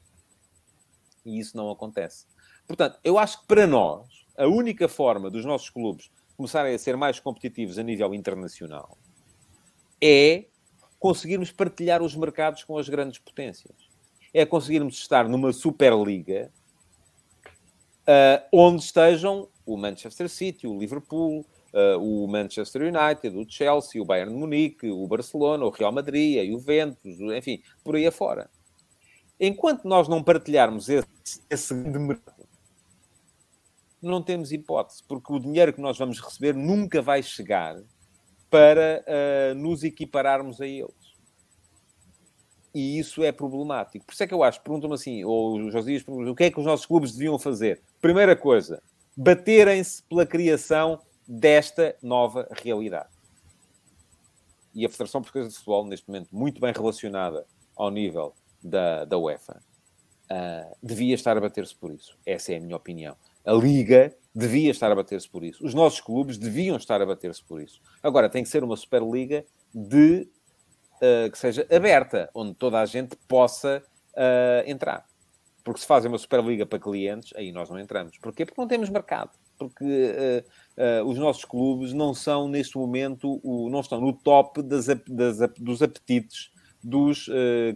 E 1.26 1.40
isso 1.40 1.56
não 1.56 1.70
acontece. 1.70 2.26
Portanto, 2.66 3.00
eu 3.04 3.18
acho 3.18 3.42
que 3.42 3.48
para 3.48 3.68
nós, 3.68 4.26
a 4.38 4.48
única 4.48 4.88
forma 4.88 5.30
dos 5.30 5.46
nossos 5.46 5.70
clubes 5.70 6.10
começarem 6.36 6.74
a 6.74 6.80
ser 6.80 6.98
mais 6.98 7.20
competitivos 7.20 7.80
a 7.80 7.84
nível 7.84 8.14
internacional 8.14 8.98
é 10.02 10.46
conseguirmos 11.00 11.52
partilhar 11.52 12.02
os 12.02 12.16
mercados 12.16 12.64
com 12.64 12.78
as 12.78 12.90
grandes 12.90 13.20
potências. 13.20 13.76
É 14.34 14.46
conseguirmos 14.46 14.98
estar 14.98 15.28
numa 15.28 15.54
Superliga 15.54 16.52
uh, 18.08 18.48
onde 18.52 18.84
estejam 18.84 19.50
o 19.66 19.78
Manchester 19.78 20.30
City, 20.30 20.68
o 20.68 20.78
Liverpool, 20.78 21.46
uh, 21.74 21.98
o 22.00 22.28
Manchester 22.28 22.82
United, 22.84 23.38
o 23.38 23.46
Chelsea, 23.48 24.02
o 24.02 24.06
Bayern 24.06 24.34
de 24.34 24.40
Munique, 24.40 24.90
o 24.90 25.08
Barcelona, 25.08 25.66
o 25.66 25.70
Real 25.70 25.92
Madrid, 25.92 26.40
a 26.40 26.46
Juventus, 26.46 27.20
enfim, 27.36 27.62
por 27.84 27.96
aí 27.96 28.08
afora. 28.08 28.50
Enquanto 29.40 29.88
nós 29.88 30.08
não 30.08 30.24
partilharmos 30.24 30.90
esse, 30.90 31.08
esse 31.50 31.74
mercado, 31.74 32.48
não 34.02 34.22
temos 34.22 34.52
hipótese, 34.52 35.04
porque 35.08 35.32
o 35.34 35.40
dinheiro 35.40 35.74
que 35.74 35.82
nós 35.82 35.98
vamos 35.98 36.20
receber 36.20 36.54
nunca 36.54 37.02
vai 37.02 37.22
chegar 37.22 37.78
para 38.50 39.04
uh, 39.06 39.56
nos 39.56 39.84
equipararmos 39.84 40.62
a 40.62 40.68
eles. 40.68 41.08
E 42.74 43.00
isso 43.00 43.24
é 43.24 43.32
problemático. 43.32 44.06
Por 44.06 44.14
isso 44.14 44.24
é 44.24 44.28
que 44.28 44.34
eu 44.34 44.44
acho, 44.44 44.62
perguntam-me 44.62 44.96
assim, 44.96 45.24
ou 45.24 45.60
os 45.60 45.74
Josias 45.74 46.04
perguntam 46.04 46.32
o 46.32 46.36
que 46.36 46.44
é 46.44 46.52
que 46.52 46.60
os 46.60 46.66
nossos 46.66 46.86
clubes 46.86 47.12
deviam 47.12 47.40
fazer? 47.40 47.82
Primeira 48.00 48.36
coisa, 48.36 48.82
baterem-se 49.16 50.04
pela 50.04 50.26
criação 50.26 51.00
desta 51.28 51.96
nova 52.02 52.48
realidade. 52.52 53.10
E 54.74 54.86
a 54.86 54.90
Federação 54.90 55.22
Portuguesa 55.22 55.50
de 55.50 55.56
Futebol, 55.56 55.86
neste 55.86 56.08
momento, 56.08 56.30
muito 56.32 56.62
bem 56.62 56.72
relacionada 56.72 57.46
ao 57.76 57.90
nível 57.90 58.34
da, 58.64 59.06
da 59.06 59.18
UEFA, 59.18 59.62
uh, 60.32 60.78
devia 60.82 61.16
estar 61.16 61.36
a 61.36 61.42
bater-se 61.42 61.76
por 61.76 61.92
isso. 61.92 62.18
Essa 62.26 62.54
é 62.54 62.58
a 62.58 62.60
minha 62.60 62.76
opinião. 62.76 63.16
A 63.44 63.54
Liga 63.54 64.16
devia 64.36 64.70
estar 64.70 64.92
a 64.92 64.96
bater-se 64.96 65.28
por 65.28 65.44
isso. 65.44 65.66
Os 65.66 65.74
nossos 65.74 66.00
clubes 66.00 66.38
deviam 66.38 66.78
estar 66.78 67.02
a 67.02 67.06
bater-se 67.06 67.44
por 67.44 67.62
isso. 67.62 67.82
Agora, 68.04 68.30
tem 68.30 68.44
que 68.44 68.50
ser 68.50 68.64
uma 68.64 68.78
Superliga 68.78 69.44
de, 69.74 70.30
uh, 71.02 71.32
que 71.32 71.38
seja 71.38 71.66
aberta, 71.72 72.30
onde 72.34 72.54
toda 72.54 72.80
a 72.80 72.86
gente 72.86 73.16
possa 73.28 73.84
uh, 74.14 74.70
entrar. 74.70 75.06
Porque 75.64 75.82
se 75.82 75.88
fazem 75.88 76.10
uma 76.10 76.18
Superliga 76.18 76.66
para 76.66 76.80
clientes, 76.80 77.34
aí 77.36 77.52
nós 77.52 77.70
não 77.70 77.80
entramos. 77.80 78.18
Porquê? 78.20 78.46
Porque 78.46 78.62
não 78.62 78.68
temos 78.68 78.90
mercado. 78.90 79.32
Porque 79.58 79.84
uh, 79.84 80.50
os 81.06 81.18
nossos 81.18 81.44
clubes 81.44 81.92
não 81.94 82.14
são, 82.14 82.48
neste 82.48 82.78
momento, 82.78 83.40
o, 83.44 83.70
não 83.70 83.80
estão 83.80 84.00
no 84.00 84.14
top 84.14 84.62
das, 84.62 84.86
das, 85.08 85.38
dos 85.58 85.82
apetites 85.82 86.52
dos 86.84 87.28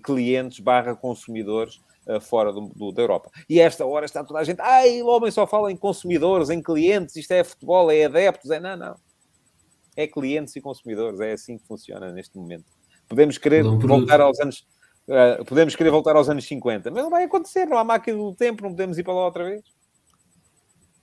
clientes 0.04 0.60
barra 0.60 0.96
consumidores 0.96 1.82
eh, 2.08 2.20
fora 2.20 2.52
do, 2.52 2.62
do, 2.70 2.92
da 2.92 3.04
Europa. 3.04 3.30
E 3.48 3.60
esta 3.60 3.86
hora 3.86 4.06
está 4.06 4.24
toda 4.24 4.40
a 4.40 4.44
gente, 4.44 4.60
ai, 4.60 5.04
o 5.04 5.08
homem 5.08 5.30
só 5.30 5.46
fala 5.46 5.72
em 5.72 5.78
consumidores, 5.78 6.50
em 6.50 6.60
clientes, 6.60 7.16
isto 7.16 7.32
é 7.32 7.44
futebol, 7.44 7.92
é 7.92 8.06
adeptos, 8.06 8.50
é 8.50 8.60
não, 8.60 8.76
não. 8.76 8.96
É 9.96 10.08
clientes 10.08 10.56
e 10.56 10.62
consumidores, 10.62 11.20
é 11.20 11.34
assim 11.34 11.60
que 11.60 11.68
funciona 11.68 12.12
neste 12.12 12.36
momento. 12.36 12.66
Podemos 13.08 13.38
querer 13.38 13.64
voltar 13.64 14.20
aos 14.20 14.40
anos. 14.40 14.66
Uh, 15.08 15.46
podemos 15.46 15.76
querer 15.76 15.92
voltar 15.92 16.16
aos 16.16 16.28
anos 16.28 16.46
50, 16.46 16.90
mas 16.90 17.04
não 17.04 17.10
vai 17.10 17.24
acontecer, 17.24 17.66
não 17.66 17.78
há 17.78 17.84
máquina 17.84 18.18
do 18.18 18.34
tempo, 18.34 18.64
não 18.64 18.72
podemos 18.72 18.98
ir 18.98 19.04
para 19.04 19.14
lá 19.14 19.26
outra 19.26 19.44
vez. 19.44 19.62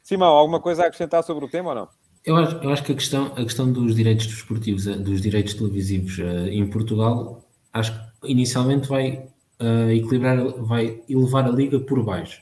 Simão, 0.09 0.29
alguma 0.29 0.59
coisa 0.59 0.85
a 0.85 0.87
acrescentar 0.87 1.23
sobre 1.23 1.45
o 1.45 1.49
tema 1.49 1.69
ou 1.69 1.75
não? 1.75 1.89
Eu 2.25 2.35
acho, 2.37 2.57
eu 2.65 2.71
acho 2.71 2.83
que 2.83 2.93
a 2.93 2.95
questão, 2.95 3.27
a 3.27 3.45
questão 3.45 3.71
dos 3.71 3.95
direitos 3.95 4.27
desportivos, 4.27 4.87
eh, 4.87 4.97
dos 4.97 5.21
direitos 5.21 5.53
televisivos 5.53 6.17
uh, 6.17 6.49
em 6.49 6.67
Portugal, 6.67 7.47
acho 7.75 7.93
que 7.93 8.33
inicialmente 8.33 8.89
vai 8.89 9.29
uh, 9.61 9.91
equilibrar, 9.91 10.39
vai 10.63 11.03
elevar 11.11 11.45
a 11.45 11.51
liga 11.51 11.79
por 11.79 12.03
baixo. 12.03 12.41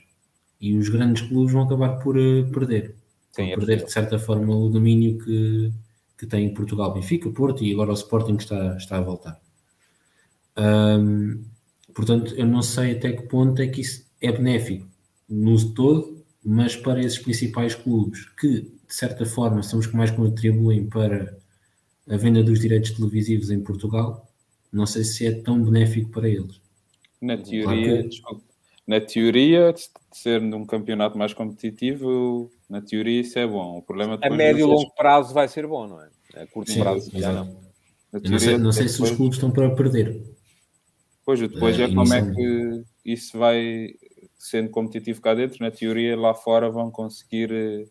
E 0.61 0.79
os 0.79 0.89
grandes 0.89 1.23
clubes 1.23 1.53
vão 1.53 1.65
acabar 1.65 1.99
por 1.99 2.17
uh, 2.17 2.49
perder. 2.53 2.95
Sim, 3.33 3.51
é 3.51 3.57
perder, 3.57 3.85
de 3.85 3.91
certa 3.91 4.17
forma, 4.17 4.55
o 4.55 4.69
domínio 4.69 5.19
que, 5.19 5.73
que 6.19 6.25
tem 6.25 6.47
em 6.47 6.55
Portugal, 6.55 6.95
Benfica, 6.95 7.29
Porto 7.31 7.65
e 7.65 7.73
agora 7.73 7.91
o 7.91 7.95
Sporting 7.95 8.37
que 8.37 8.45
está, 8.45 8.77
está 8.77 8.99
a 8.99 9.01
voltar. 9.01 9.41
Um, 10.57 11.43
portanto, 11.93 12.33
eu 12.37 12.47
não 12.47 12.63
sei 12.63 12.93
até 12.93 13.11
que 13.11 13.23
ponto 13.23 13.61
é 13.61 13.67
que 13.67 13.81
isso 13.81 14.07
é 14.23 14.31
benéfico 14.31 14.87
no 15.29 15.75
todo, 15.75 16.16
mas 16.49 16.77
para 16.77 17.01
esses 17.01 17.19
principais 17.19 17.75
clubes 17.75 18.25
que, 18.39 18.61
de 18.61 18.95
certa 18.95 19.27
forma, 19.27 19.65
são 19.65 19.81
os 19.81 19.87
que 19.89 19.97
mais 19.97 20.13
contribuem 20.13 20.87
para 20.87 21.37
a 22.09 22.17
venda 22.17 22.41
dos 22.41 22.61
direitos 22.61 22.93
televisivos 22.93 23.51
em 23.51 23.59
Portugal, 23.59 24.31
não 24.73 24.87
sei 24.87 25.03
se 25.03 25.27
é 25.27 25.33
tão 25.33 25.61
benéfico 25.61 26.09
para 26.11 26.29
eles. 26.29 26.61
Na 27.21 27.37
teoria, 27.37 28.09
claro 28.23 28.37
que... 28.37 28.45
na 28.87 29.01
teoria, 29.01 29.73
de 29.73 29.89
ser 30.13 30.41
num 30.41 30.65
campeonato 30.65 31.19
mais 31.19 31.35
competitivo, 31.35 32.49
na 32.71 32.81
teoria 32.81 33.23
isso 33.23 33.37
é 33.41 33.47
bom. 33.47 33.79
O 33.79 33.83
problema 33.83 34.17
a 34.23 34.31
médio 34.31 34.61
e 34.61 34.65
longo 34.65 34.95
prazo 34.95 35.35
vai 35.35 35.49
ser 35.49 35.67
bom, 35.67 35.89
não 35.89 36.01
é? 36.01 36.09
A 36.37 36.47
curto 36.47 36.71
Sim, 36.71 36.81
prazo 36.81 37.11
já 37.13 37.33
não. 37.33 37.57
não 38.13 38.39
sei, 38.39 38.57
não 38.57 38.71
sei 38.71 38.89
se 38.89 39.03
os 39.03 39.11
clubes 39.11 39.37
estão 39.37 39.51
para 39.51 39.69
perder. 39.75 40.23
Pois, 41.25 41.41
depois 41.41 41.77
é, 41.81 41.85
é 41.85 41.89
como 41.93 42.15
é 42.15 42.23
que 42.33 42.85
isso 43.05 43.37
vai 43.37 43.97
sendo 44.49 44.71
competitivo 44.71 45.21
cá 45.21 45.35
dentro. 45.35 45.59
Na 45.61 45.71
teoria, 45.71 46.17
lá 46.17 46.35
fora 46.35 46.71
vão 46.71 46.91
conseguir 46.91 47.89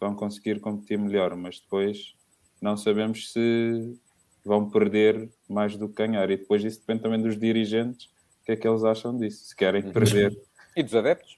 vão 0.00 0.14
conseguir 0.14 0.60
competir 0.60 0.98
melhor, 0.98 1.34
mas 1.34 1.58
depois 1.60 2.14
não 2.62 2.76
sabemos 2.76 3.32
se 3.32 3.94
vão 4.44 4.70
perder 4.70 5.28
mais 5.48 5.76
do 5.76 5.88
que 5.88 5.94
ganhar. 5.94 6.30
E 6.30 6.36
depois 6.36 6.62
isso 6.64 6.80
depende 6.80 7.02
também 7.02 7.20
dos 7.20 7.38
dirigentes, 7.38 8.06
o 8.42 8.44
que 8.44 8.52
é 8.52 8.56
que 8.56 8.66
eles 8.66 8.84
acham 8.84 9.16
disso, 9.16 9.46
se 9.46 9.56
querem 9.56 9.82
perder. 9.82 10.36
E 10.76 10.82
dos 10.82 10.94
adeptos. 10.94 11.36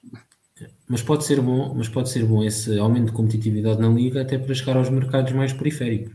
Mas 0.87 1.01
pode 1.01 1.25
ser 1.25 1.41
bom, 1.41 1.73
mas 1.73 1.89
pode 1.89 2.09
ser 2.09 2.23
bom 2.25 2.43
esse 2.43 2.77
aumento 2.77 3.07
de 3.07 3.13
competitividade 3.13 3.81
na 3.81 3.89
liga 3.89 4.21
até 4.21 4.37
para 4.37 4.53
chegar 4.53 4.77
aos 4.77 4.89
mercados 4.89 5.33
mais 5.33 5.51
periféricos. 5.51 6.13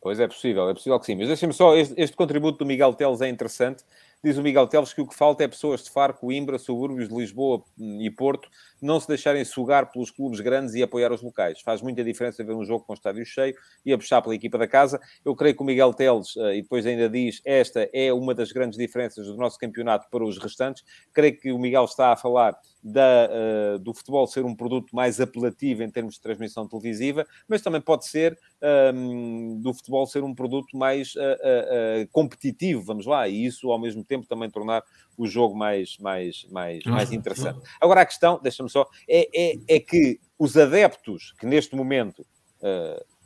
Pois 0.00 0.20
é 0.20 0.28
possível, 0.28 0.68
é 0.68 0.74
possível 0.74 0.98
que 1.00 1.06
sim. 1.06 1.16
Mas 1.16 1.26
deixem-me 1.26 1.52
só, 1.52 1.76
este, 1.76 1.94
este, 1.96 2.16
contributo 2.16 2.58
do 2.58 2.66
Miguel 2.66 2.94
Teles 2.94 3.20
é 3.20 3.28
interessante. 3.28 3.82
Diz 4.22 4.36
o 4.36 4.42
Miguel 4.42 4.66
Teles 4.66 4.92
que 4.92 5.00
o 5.00 5.06
que 5.06 5.14
falta 5.14 5.44
é 5.44 5.48
pessoas 5.48 5.84
de 5.84 5.90
Faro, 5.90 6.12
Coimbra, 6.12 6.58
subúrbios 6.58 7.08
de 7.08 7.14
Lisboa 7.14 7.62
e 7.78 8.10
Porto 8.10 8.48
não 8.82 8.98
se 8.98 9.06
deixarem 9.06 9.44
sugar 9.44 9.92
pelos 9.92 10.10
clubes 10.10 10.40
grandes 10.40 10.74
e 10.74 10.82
apoiar 10.82 11.12
os 11.12 11.22
locais. 11.22 11.60
Faz 11.60 11.80
muita 11.80 12.02
diferença 12.02 12.42
ver 12.42 12.54
um 12.54 12.64
jogo 12.64 12.84
com 12.84 12.92
o 12.92 12.96
estádio 12.96 13.24
cheio 13.24 13.54
e 13.86 13.92
a 13.92 13.98
puxar 13.98 14.20
pela 14.20 14.34
equipa 14.34 14.58
da 14.58 14.66
casa. 14.66 15.00
Eu 15.24 15.36
creio 15.36 15.54
que 15.54 15.62
o 15.62 15.64
Miguel 15.64 15.94
Teles, 15.94 16.36
eh, 16.36 16.56
e 16.56 16.62
depois 16.62 16.84
ainda 16.84 17.08
diz, 17.08 17.40
esta 17.44 17.88
é 17.92 18.12
uma 18.12 18.34
das 18.34 18.50
grandes 18.50 18.76
diferenças 18.76 19.26
do 19.26 19.36
nosso 19.36 19.56
campeonato 19.56 20.08
para 20.10 20.24
os 20.24 20.36
restantes. 20.36 20.82
Creio 21.12 21.38
que 21.38 21.52
o 21.52 21.58
Miguel 21.58 21.84
está 21.84 22.12
a 22.12 22.16
falar 22.16 22.58
da, 22.82 23.28
uh, 23.30 23.78
do 23.78 23.92
futebol 23.92 24.26
ser 24.26 24.44
um 24.44 24.54
produto 24.54 24.94
mais 24.94 25.20
apelativo 25.20 25.82
em 25.82 25.90
termos 25.90 26.14
de 26.14 26.20
transmissão 26.20 26.66
televisiva, 26.68 27.26
mas 27.48 27.62
também 27.62 27.80
pode 27.80 28.06
ser 28.06 28.38
um, 28.62 28.66
ehm, 28.66 29.60
do 29.60 29.74
futebol 29.74 30.06
ser 30.06 30.22
um 30.22 30.34
produto 30.34 30.76
mais 30.76 31.14
uh, 31.14 31.20
uh, 31.20 32.08
competitivo, 32.12 32.82
vamos 32.82 33.06
lá, 33.06 33.28
e 33.28 33.44
isso 33.44 33.70
ao 33.70 33.78
mesmo 33.78 34.04
tempo 34.04 34.26
também 34.26 34.50
tornar 34.50 34.82
o 35.16 35.26
jogo 35.26 35.56
mais, 35.56 35.96
mais, 35.98 36.46
mais, 36.50 36.84
mais 36.84 37.12
interessante. 37.12 37.60
Agora 37.80 38.02
a 38.02 38.06
questão, 38.06 38.38
deixa-me 38.42 38.70
só, 38.70 38.86
é, 39.08 39.28
é, 39.34 39.58
é 39.68 39.80
que 39.80 40.20
os 40.38 40.56
adeptos 40.56 41.34
que 41.38 41.46
neste 41.46 41.74
momento 41.74 42.24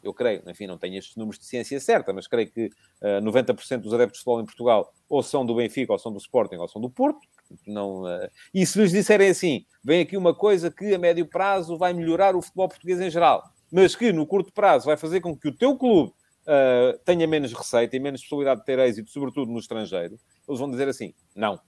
eu 0.02 0.12
creio, 0.12 0.42
enfim, 0.48 0.66
não 0.66 0.76
tenho 0.76 0.98
estes 0.98 1.14
números 1.16 1.38
de 1.38 1.46
ciência 1.46 1.78
certa, 1.78 2.12
mas 2.12 2.26
creio 2.26 2.50
que 2.50 2.66
uh, 2.66 3.22
90% 3.22 3.78
dos 3.78 3.94
adeptos 3.94 4.18
de 4.18 4.24
futebol 4.24 4.40
em 4.40 4.44
Portugal 4.44 4.92
ou 5.08 5.22
são 5.22 5.46
do 5.46 5.54
Benfica, 5.54 5.92
ou 5.92 5.98
são 5.98 6.10
do 6.10 6.18
Sporting, 6.18 6.56
ou 6.56 6.68
são 6.68 6.80
do 6.80 6.90
Porto. 6.90 7.20
Não, 7.66 8.02
uh, 8.02 8.28
e 8.52 8.64
se 8.66 8.80
lhes 8.80 8.92
disserem 8.92 9.30
assim, 9.30 9.64
vem 9.82 10.00
aqui 10.00 10.16
uma 10.16 10.34
coisa 10.34 10.70
que 10.70 10.94
a 10.94 10.98
médio 10.98 11.26
prazo 11.26 11.76
vai 11.76 11.92
melhorar 11.92 12.36
o 12.36 12.42
futebol 12.42 12.68
português 12.68 13.00
em 13.00 13.10
geral, 13.10 13.42
mas 13.70 13.96
que 13.96 14.12
no 14.12 14.26
curto 14.26 14.52
prazo 14.52 14.86
vai 14.86 14.96
fazer 14.96 15.20
com 15.20 15.36
que 15.36 15.48
o 15.48 15.56
teu 15.56 15.76
clube 15.76 16.12
uh, 16.42 16.98
tenha 17.04 17.26
menos 17.26 17.52
receita 17.52 17.96
e 17.96 18.00
menos 18.00 18.20
possibilidade 18.22 18.60
de 18.60 18.66
ter 18.66 18.78
êxito, 18.78 19.10
sobretudo 19.10 19.50
no 19.50 19.58
estrangeiro, 19.58 20.18
eles 20.48 20.60
vão 20.60 20.70
dizer 20.70 20.88
assim, 20.88 21.14
não, 21.34 21.58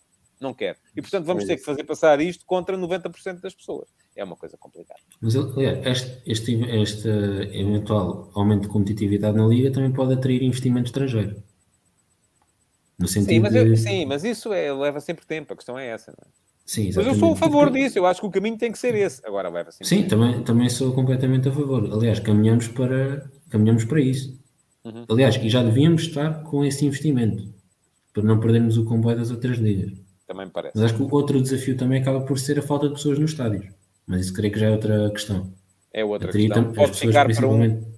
não 0.40 0.52
quero. 0.52 0.78
E, 0.94 1.00
portanto, 1.00 1.24
vamos 1.24 1.44
ter 1.44 1.56
que 1.56 1.64
fazer 1.64 1.84
passar 1.84 2.20
isto 2.20 2.44
contra 2.44 2.76
90% 2.76 3.40
das 3.40 3.54
pessoas. 3.54 3.88
É 4.14 4.22
uma 4.22 4.36
coisa 4.36 4.56
complicada. 4.56 5.00
Mas, 5.20 5.36
aliás, 5.36 5.86
este, 5.86 6.22
este, 6.26 6.64
este 6.70 7.08
eventual 7.08 8.30
aumento 8.34 8.62
de 8.62 8.68
competitividade 8.68 9.36
na 9.36 9.46
Liga 9.46 9.72
também 9.72 9.92
pode 9.92 10.14
atrair 10.14 10.42
investimento 10.42 10.86
estrangeiro. 10.86 11.42
No 12.98 13.08
sentido 13.08 13.30
sim, 13.30 13.40
mas, 13.40 13.54
eu, 13.54 13.64
de... 13.64 13.76
sim, 13.76 14.06
mas 14.06 14.24
isso 14.24 14.52
é, 14.52 14.72
leva 14.72 15.00
sempre 15.00 15.26
tempo. 15.26 15.52
A 15.52 15.56
questão 15.56 15.78
é 15.78 15.88
essa, 15.88 16.12
não 16.12 16.26
é? 16.26 16.44
Sim, 16.66 16.90
mas 16.96 17.06
eu 17.06 17.14
sou 17.14 17.32
a 17.34 17.36
favor 17.36 17.70
disso, 17.70 17.98
eu 17.98 18.06
acho 18.06 18.20
que 18.20 18.26
o 18.26 18.30
caminho 18.30 18.56
tem 18.56 18.72
que 18.72 18.78
ser 18.78 18.94
esse. 18.94 19.20
Agora 19.26 19.50
leva 19.50 19.70
sempre 19.70 19.86
Sim, 19.86 20.08
também, 20.08 20.42
também 20.42 20.68
sou 20.70 20.94
completamente 20.94 21.46
a 21.46 21.52
favor. 21.52 21.92
Aliás, 21.92 22.20
caminhamos 22.20 22.68
para, 22.68 23.30
caminhamos 23.50 23.84
para 23.84 24.00
isso. 24.00 24.38
Uhum. 24.82 25.04
Aliás, 25.10 25.36
e 25.36 25.48
já 25.50 25.62
devíamos 25.62 26.02
estar 26.02 26.42
com 26.42 26.64
esse 26.64 26.86
investimento 26.86 27.52
para 28.14 28.22
não 28.22 28.40
perdermos 28.40 28.78
o 28.78 28.84
comboio 28.84 29.18
das 29.18 29.30
outras 29.30 29.58
ligas. 29.58 29.92
Também 30.26 30.48
parece. 30.48 30.72
Mas 30.74 30.84
acho 30.86 30.94
que 30.94 31.02
o 31.02 31.14
outro 31.14 31.40
desafio 31.42 31.76
também 31.76 32.00
acaba 32.00 32.22
por 32.22 32.38
ser 32.38 32.58
a 32.58 32.62
falta 32.62 32.88
de 32.88 32.94
pessoas 32.94 33.18
nos 33.18 33.32
estádios. 33.32 33.66
Mas 34.06 34.22
isso 34.22 34.32
creio 34.32 34.52
que 34.52 34.58
já 34.58 34.68
é 34.68 34.70
outra 34.70 35.10
questão. 35.10 35.52
É 35.92 36.04
outra 36.04 36.32
questão. 36.32 36.72
Pode 36.72 36.98
ficar, 36.98 37.30
para 37.30 37.48
um, 37.48 37.93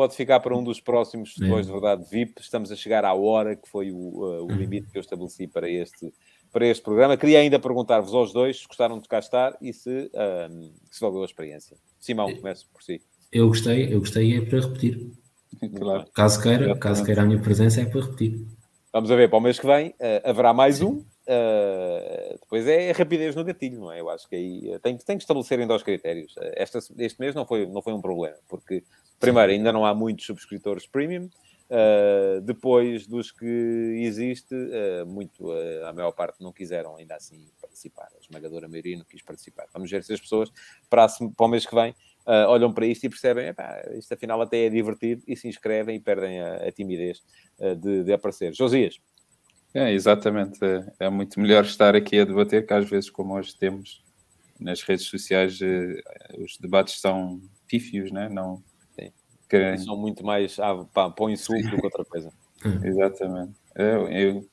pode 0.00 0.16
ficar 0.16 0.40
para 0.40 0.56
um 0.56 0.64
dos 0.64 0.80
próximos, 0.80 1.34
depois 1.36 1.66
de 1.66 1.72
verdade, 1.72 2.06
VIP. 2.10 2.40
Estamos 2.40 2.72
a 2.72 2.76
chegar 2.76 3.04
à 3.04 3.12
hora 3.12 3.54
que 3.54 3.68
foi 3.68 3.92
o, 3.92 3.96
uh, 3.96 4.46
o 4.46 4.50
limite 4.50 4.90
que 4.90 4.96
eu 4.96 5.00
estabeleci 5.00 5.46
para 5.46 5.68
este, 5.68 6.10
para 6.50 6.66
este 6.66 6.82
programa. 6.82 7.18
Queria 7.18 7.38
ainda 7.38 7.58
perguntar-vos 7.58 8.14
aos 8.14 8.32
dois 8.32 8.60
se 8.60 8.66
gostaram 8.66 8.98
de 8.98 9.06
cá 9.06 9.18
estar 9.18 9.58
e 9.60 9.74
se, 9.74 9.90
uh, 10.14 10.72
se 10.90 11.00
valeu 11.02 11.20
a 11.20 11.26
experiência. 11.26 11.76
Simão, 11.98 12.34
começo 12.34 12.66
por 12.72 12.82
si. 12.82 13.02
Eu 13.30 13.48
gostei, 13.48 13.92
eu 13.92 14.00
gostei 14.00 14.30
e 14.30 14.36
é 14.38 14.40
para 14.40 14.60
repetir. 14.60 15.10
Claro. 15.78 16.06
Caso 16.14 16.42
queira, 16.42 16.74
caso 16.78 17.04
queira 17.04 17.20
a 17.20 17.26
minha 17.26 17.38
presença, 17.38 17.82
é 17.82 17.84
para 17.84 18.00
repetir. 18.00 18.40
Vamos 18.90 19.10
a 19.10 19.16
ver, 19.16 19.28
para 19.28 19.38
o 19.38 19.42
mês 19.42 19.60
que 19.60 19.66
vem 19.66 19.90
uh, 19.90 19.94
haverá 20.24 20.54
mais 20.54 20.76
Sim. 20.76 20.86
um. 20.86 21.04
Uh, 21.30 22.36
depois 22.40 22.66
é 22.66 22.90
rapidez 22.90 23.36
no 23.36 23.44
gatilho, 23.44 23.78
não 23.78 23.92
é? 23.92 24.00
Eu 24.00 24.10
acho 24.10 24.28
que 24.28 24.34
aí 24.34 24.78
tem, 24.80 24.98
tem 24.98 25.16
que 25.16 25.22
estabelecer 25.22 25.60
ainda 25.60 25.76
os 25.76 25.82
critérios. 25.84 26.36
Uh, 26.36 26.40
esta, 26.56 26.80
este 26.98 27.20
mês 27.20 27.36
não 27.36 27.46
foi, 27.46 27.66
não 27.66 27.80
foi 27.80 27.92
um 27.92 28.00
problema, 28.00 28.36
porque, 28.48 28.82
primeiro, 29.20 29.52
ainda 29.52 29.72
não 29.72 29.86
há 29.86 29.94
muitos 29.94 30.26
subscritores 30.26 30.88
premium. 30.88 31.30
Uh, 31.70 32.40
depois 32.40 33.06
dos 33.06 33.30
que 33.30 33.46
existe, 34.02 34.52
muito, 35.06 35.52
a 35.86 35.92
maior 35.92 36.10
parte 36.10 36.42
não 36.42 36.52
quiseram 36.52 36.96
ainda 36.96 37.14
assim 37.14 37.46
participar. 37.60 38.08
A 38.16 38.20
esmagadora 38.20 38.66
maioria 38.66 38.98
não 38.98 39.04
quis 39.04 39.22
participar. 39.22 39.66
Vamos 39.72 39.88
ver 39.88 40.02
se 40.02 40.12
as 40.12 40.20
pessoas, 40.20 40.50
para, 40.88 41.06
para 41.36 41.46
o 41.46 41.48
mês 41.48 41.64
que 41.64 41.74
vem, 41.76 41.94
olham 42.48 42.72
para 42.72 42.86
isto 42.86 43.04
e 43.04 43.08
percebem, 43.08 43.54
isto 43.96 44.12
afinal 44.12 44.42
até 44.42 44.66
é 44.66 44.68
divertido, 44.68 45.22
e 45.28 45.36
se 45.36 45.46
inscrevem 45.46 45.94
e 45.94 46.00
perdem 46.00 46.40
a, 46.40 46.56
a 46.56 46.72
timidez 46.72 47.22
de, 47.78 48.02
de 48.02 48.12
aparecer. 48.12 48.52
Josias. 48.52 49.00
É, 49.74 49.92
exatamente. 49.92 50.58
É, 50.64 51.06
é, 51.06 51.10
muito 51.10 51.38
melhor 51.38 51.64
estar 51.64 51.94
aqui 51.94 52.18
a 52.18 52.24
debater 52.24 52.66
que 52.66 52.72
às 52.72 52.88
vezes, 52.88 53.10
como 53.10 53.34
hoje 53.34 53.56
temos 53.56 54.04
nas 54.58 54.82
redes 54.82 55.06
sociais, 55.06 55.58
eh, 55.62 56.02
os 56.38 56.58
debates 56.58 57.00
são 57.00 57.40
pífios, 57.66 58.12
né? 58.12 58.28
não 58.28 58.62
que... 59.50 59.78
São 59.78 59.96
muito 59.96 60.24
mais 60.24 60.58
ah, 60.60 60.86
pá, 60.94 61.10
para 61.10 61.24
o 61.24 61.28
insulto 61.28 61.68
do 61.68 61.76
que 61.76 61.84
outra 61.84 62.04
coisa. 62.04 62.32
exatamente. 62.84 63.52
Eu, 63.74 64.08
eu, 64.08 64.48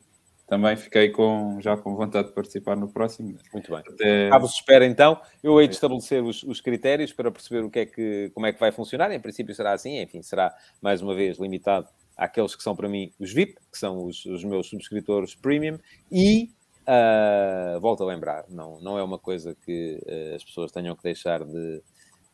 também 0.47 0.76
fiquei 0.76 1.09
com, 1.09 1.59
já 1.61 1.78
com 1.78 1.95
vontade 1.95 2.30
de 2.30 2.34
participar 2.34 2.76
no 2.76 2.88
próximo. 2.88 3.38
Muito 3.53 3.70
bem. 3.70 3.84
Até... 3.88 4.30
Ah, 4.32 4.38
espera 4.38 4.86
então. 4.86 5.22
Eu 5.43 5.61
hei 5.61 5.68
de 5.68 5.76
estabelecer 5.76 6.24
os, 6.24 6.41
os, 6.41 6.61
critérios 6.61 7.13
para 7.13 7.30
perceber 7.30 7.63
o 7.63 7.70
que 7.70 7.80
é 7.80 7.86
que, 7.86 8.32
como 8.34 8.45
é 8.47 8.53
que 8.53 8.59
vai 8.59 8.72
funcionar. 8.72 9.11
Em 9.11 9.20
princípio 9.20 9.53
será 9.53 9.74
assim, 9.74 9.99
enfim, 10.01 10.24
será 10.24 10.55
mais 10.82 11.01
uma 11.01 11.13
vez 11.13 11.38
limitado 11.38 11.88
àqueles 12.18 12.55
que 12.55 12.63
são 12.63 12.76
para 12.76 12.89
mim 12.89 13.11
os 13.20 13.32
VIP, 13.32 13.55
que 13.72 13.78
são 13.78 14.05
os, 14.05 14.26
os 14.26 14.43
meus 14.43 14.68
subscritores 14.68 15.36
premium, 15.36 15.78
e 16.11 16.49
uh, 16.84 17.80
volto 17.80 18.03
a 18.03 18.07
lembrar, 18.07 18.45
não, 18.49 18.80
não 18.82 18.97
é 18.97 19.03
uma 19.03 19.20
coisa 19.20 19.55
que 19.65 20.01
uh, 20.05 20.36
as 20.36 20.43
pessoas 20.43 20.72
tenham 20.72 20.95
que 20.95 21.03
deixar 21.03 21.43
de, 21.43 21.84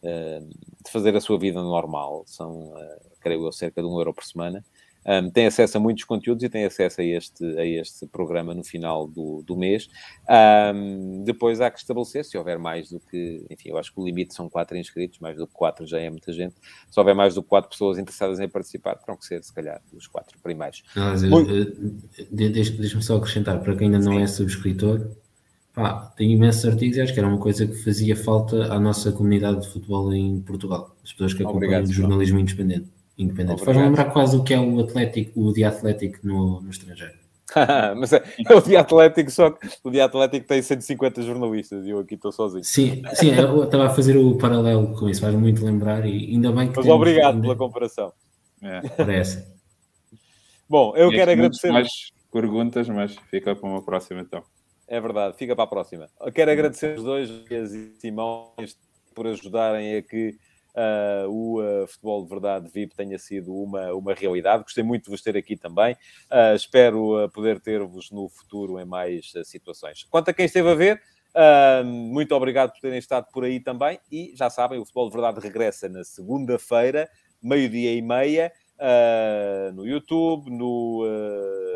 uh, 0.03 0.49
de 0.84 0.91
fazer 0.91 1.15
a 1.15 1.21
sua 1.21 1.38
vida 1.38 1.61
normal, 1.61 2.23
são, 2.25 2.73
creio 3.19 3.45
eu, 3.45 3.51
cerca 3.51 3.81
de 3.81 3.88
um 3.88 3.97
euro 3.97 4.13
por 4.13 4.23
semana 4.23 4.63
um, 5.06 5.30
tem 5.30 5.45
acesso 5.45 5.78
a 5.78 5.80
muitos 5.80 6.04
conteúdos 6.04 6.43
e 6.43 6.49
tem 6.49 6.66
acesso 6.66 7.01
a 7.01 7.04
este, 7.04 7.45
a 7.58 7.66
este 7.66 8.08
programa 8.08 8.54
no 8.54 8.64
final 8.64 9.08
do, 9.08 9.43
do 9.45 9.56
mês. 9.56 9.89
Um, 10.76 11.24
depois 11.24 11.60
há 11.60 11.70
que 11.70 11.80
estabelecer, 11.80 12.24
se 12.24 12.38
houver 12.38 12.58
mais 12.58 12.89
do 12.89 12.99
que, 12.99 13.45
enfim, 13.49 13.70
eu 13.70 13.78
acho 13.78 13.93
que 13.93 13.99
o 13.99 14.06
limite 14.06 14.34
são 14.34 14.49
quatro 14.49 14.78
inscritos, 14.78 15.20
mais 15.20 15.38
do 15.38 15.45
que 15.45 15.54
quatro 15.54 15.86
já 15.86 15.99
é 15.99 16.10
muita 16.10 16.32
gente. 16.32 16.56
Se 16.89 16.99
houver 16.99 17.14
mais 17.16 17.36
do 17.36 17.43
que 17.43 17.49
quatro 17.49 17.70
pessoas 17.70 17.97
interessadas 17.97 18.39
em 18.39 18.47
participar, 18.47 18.95
terão 18.95 19.18
que 19.18 19.26
ser, 19.26 19.43
se 19.43 19.54
calhar, 19.54 19.82
os 19.93 20.08
quatro 20.08 20.39
primeiros. 20.39 20.84
Deixa-me 22.32 23.04
só 23.04 23.18
acrescentar, 23.18 23.62
para 23.62 23.76
quem 23.76 23.88
ainda 23.88 23.99
não 23.99 24.18
Sim. 24.18 24.24
é 24.24 24.28
subscritor, 24.28 25.12
Pá, 25.74 26.14
tem 26.16 26.32
imensos 26.32 26.64
artigos 26.66 26.97
e 26.97 27.01
acho 27.01 27.14
que 27.14 27.20
era 27.20 27.28
uma 27.28 27.39
coisa 27.39 27.66
que 27.66 27.74
fazia 27.74 28.16
falta 28.16 28.72
à 28.72 28.80
nossa 28.80 29.12
comunidade 29.12 29.62
de 29.62 29.70
futebol 29.70 30.14
em 30.14 30.39
Portugal, 30.41 30.95
as 31.04 31.12
pessoas 31.12 31.34
que 31.34 31.41
acompanham 31.41 31.82
o 31.82 31.91
jornalismo 31.91 32.38
independente 32.38 32.93
independente. 33.18 33.64
Faz 33.64 33.78
lembrar 33.78 34.05
quase 34.05 34.36
o 34.36 34.43
que 34.43 34.53
é 34.53 34.59
o 34.59 34.80
Atlético, 34.80 35.41
o 35.41 35.53
dia 35.53 35.70
Atlético 35.70 36.20
no, 36.24 36.61
no 36.61 36.70
estrangeiro. 36.70 37.14
Mas 37.97 38.14
é, 38.14 38.24
é, 38.49 38.53
o 38.53 38.61
dia 38.61 38.80
Atlético, 38.80 39.30
só 39.30 39.51
que 39.51 39.68
o 39.84 39.91
dia 39.91 40.05
Atlético 40.05 40.47
tem 40.47 40.61
150 40.61 41.22
jornalistas 41.22 41.86
e 41.86 41.91
eu 41.91 41.99
aqui 41.99 42.16
estou 42.16 42.32
sozinho. 42.32 42.64
Sim, 42.64 43.03
sim, 43.14 43.32
eu 43.36 43.64
estava 43.64 43.86
a 43.86 43.89
fazer 43.89 44.18
o 44.18 44.38
paralelo 44.38 44.97
com 44.97 45.07
isso, 45.07 45.22
faz 45.22 45.36
muito 45.36 45.64
lembrar 45.64 46.05
e 46.05 46.32
ainda 46.32 46.51
bem 46.51 46.72
que. 46.72 46.78
Mas 46.78 46.88
obrigado 46.88 47.41
pela 47.41 47.55
comparação. 47.55 48.11
É. 48.61 48.82
Parece. 48.89 49.45
Bom, 50.70 50.93
eu 50.95 51.11
e 51.11 51.16
quero 51.16 51.32
agradecer. 51.32 51.72
mais 51.72 51.89
perguntas, 52.32 52.89
mas 52.89 53.16
fica 53.30 53.55
para 53.55 53.70
uma 53.70 53.84
próxima 53.84 54.22
então. 54.22 54.43
É 54.88 54.99
verdade, 54.99 55.38
fica 55.38 55.55
para 55.55 55.66
a 55.66 55.68
próxima. 55.68 56.09
Eu 56.20 56.32
quero 56.32 56.51
agradecer 56.51 56.97
os 56.97 57.03
dois, 57.03 57.30
e 57.30 57.93
Simão, 57.99 58.53
por 59.14 59.28
ajudarem 59.28 59.97
a 59.97 60.01
que 60.01 60.36
uh, 60.76 61.30
o 61.30 61.61
uh, 61.61 61.88
Futebol 61.88 62.24
de 62.24 62.30
Verdade 62.30 62.69
VIP 62.69 62.95
tenha 62.95 63.17
sido 63.17 63.53
uma, 63.53 63.93
uma 63.93 64.13
realidade. 64.13 64.63
Gostei 64.63 64.84
muito 64.84 65.05
de 65.05 65.11
vos 65.11 65.21
ter 65.21 65.38
aqui 65.38 65.55
também. 65.55 65.93
Uh, 66.32 66.55
espero 66.55 67.30
poder 67.34 67.59
ter-vos 67.59 68.11
no 68.11 68.30
futuro 68.30 68.80
em 68.80 68.86
mais 68.86 69.32
situações. 69.45 70.03
Quanto 70.09 70.30
a 70.30 70.34
quem 70.34 70.45
esteve 70.45 70.69
a 70.69 70.76
ver, 70.76 71.01
muito 71.86 72.36
obrigado 72.36 72.71
por 72.71 72.80
terem 72.82 72.99
estado 72.99 73.28
por 73.32 73.43
aí 73.43 73.59
também. 73.59 73.99
E 74.11 74.34
já 74.36 74.49
sabem, 74.49 74.80
o 74.80 74.86
Futebol 74.86 75.09
de 75.09 75.15
Verdade 75.15 75.39
regressa 75.39 75.89
na 75.89 76.03
segunda-feira, 76.03 77.09
meio-dia 77.41 77.93
e 77.93 78.01
meia. 78.01 78.51
no 79.74 79.86
YouTube, 79.86 80.51
no, 80.51 81.03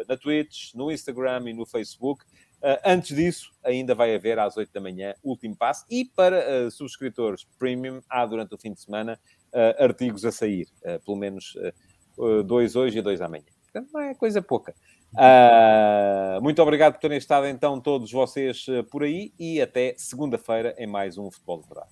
na 0.08 0.16
Twitch, 0.16 0.74
no 0.76 0.92
Instagram 0.92 1.50
e 1.50 1.54
no 1.54 1.66
Facebook. 1.66 2.24
Uh, 2.58 2.80
antes 2.84 3.16
disso, 3.16 3.52
ainda 3.64 3.94
vai 3.94 4.16
haver 4.16 4.40
às 4.40 4.58
8 4.58 4.74
da 4.74 4.82
manhã 4.82 5.14
último 5.24 5.56
passo 5.56 5.86
e 5.90 6.04
para 6.04 6.66
uh, 6.66 6.72
subscritores 6.72 7.46
premium 7.60 8.02
há 8.10 8.26
durante 8.26 8.56
o 8.56 8.58
fim 8.58 8.74
de 8.74 8.82
semana 8.82 9.20
uh, 9.54 9.84
artigos 9.84 10.26
a 10.26 10.32
sair, 10.32 10.68
pelo 11.06 11.18
menos 11.18 11.56
dois 12.46 12.76
hoje 12.76 12.98
e 12.98 13.02
dois 13.02 13.22
amanhã. 13.22 13.46
Portanto, 13.64 13.90
não 13.94 14.02
é 14.02 14.16
coisa 14.16 14.42
pouca. 14.42 14.74
muito 16.42 16.62
obrigado 16.62 16.94
por 16.94 17.00
terem 17.00 17.18
estado 17.18 17.46
então 17.46 17.80
todos 17.80 18.12
vocês 18.12 18.66
por 18.90 19.04
aí 19.04 19.32
e 19.38 19.62
até 19.62 19.94
segunda-feira 19.98 20.74
em 20.80 20.88
mais 20.88 21.18
um 21.18 21.30
Futebol 21.30 21.62
de 21.62 21.68
Verdade. 21.68 21.92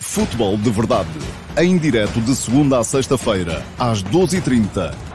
Futebol 0.00 0.56
de 0.56 0.70
Verdade, 0.70 1.10
em 1.58 1.76
direto 1.76 2.20
de 2.22 2.34
segunda 2.34 2.78
a 2.78 2.84
sexta-feira, 2.84 3.62
às 3.78 4.02
12h30 4.02 5.11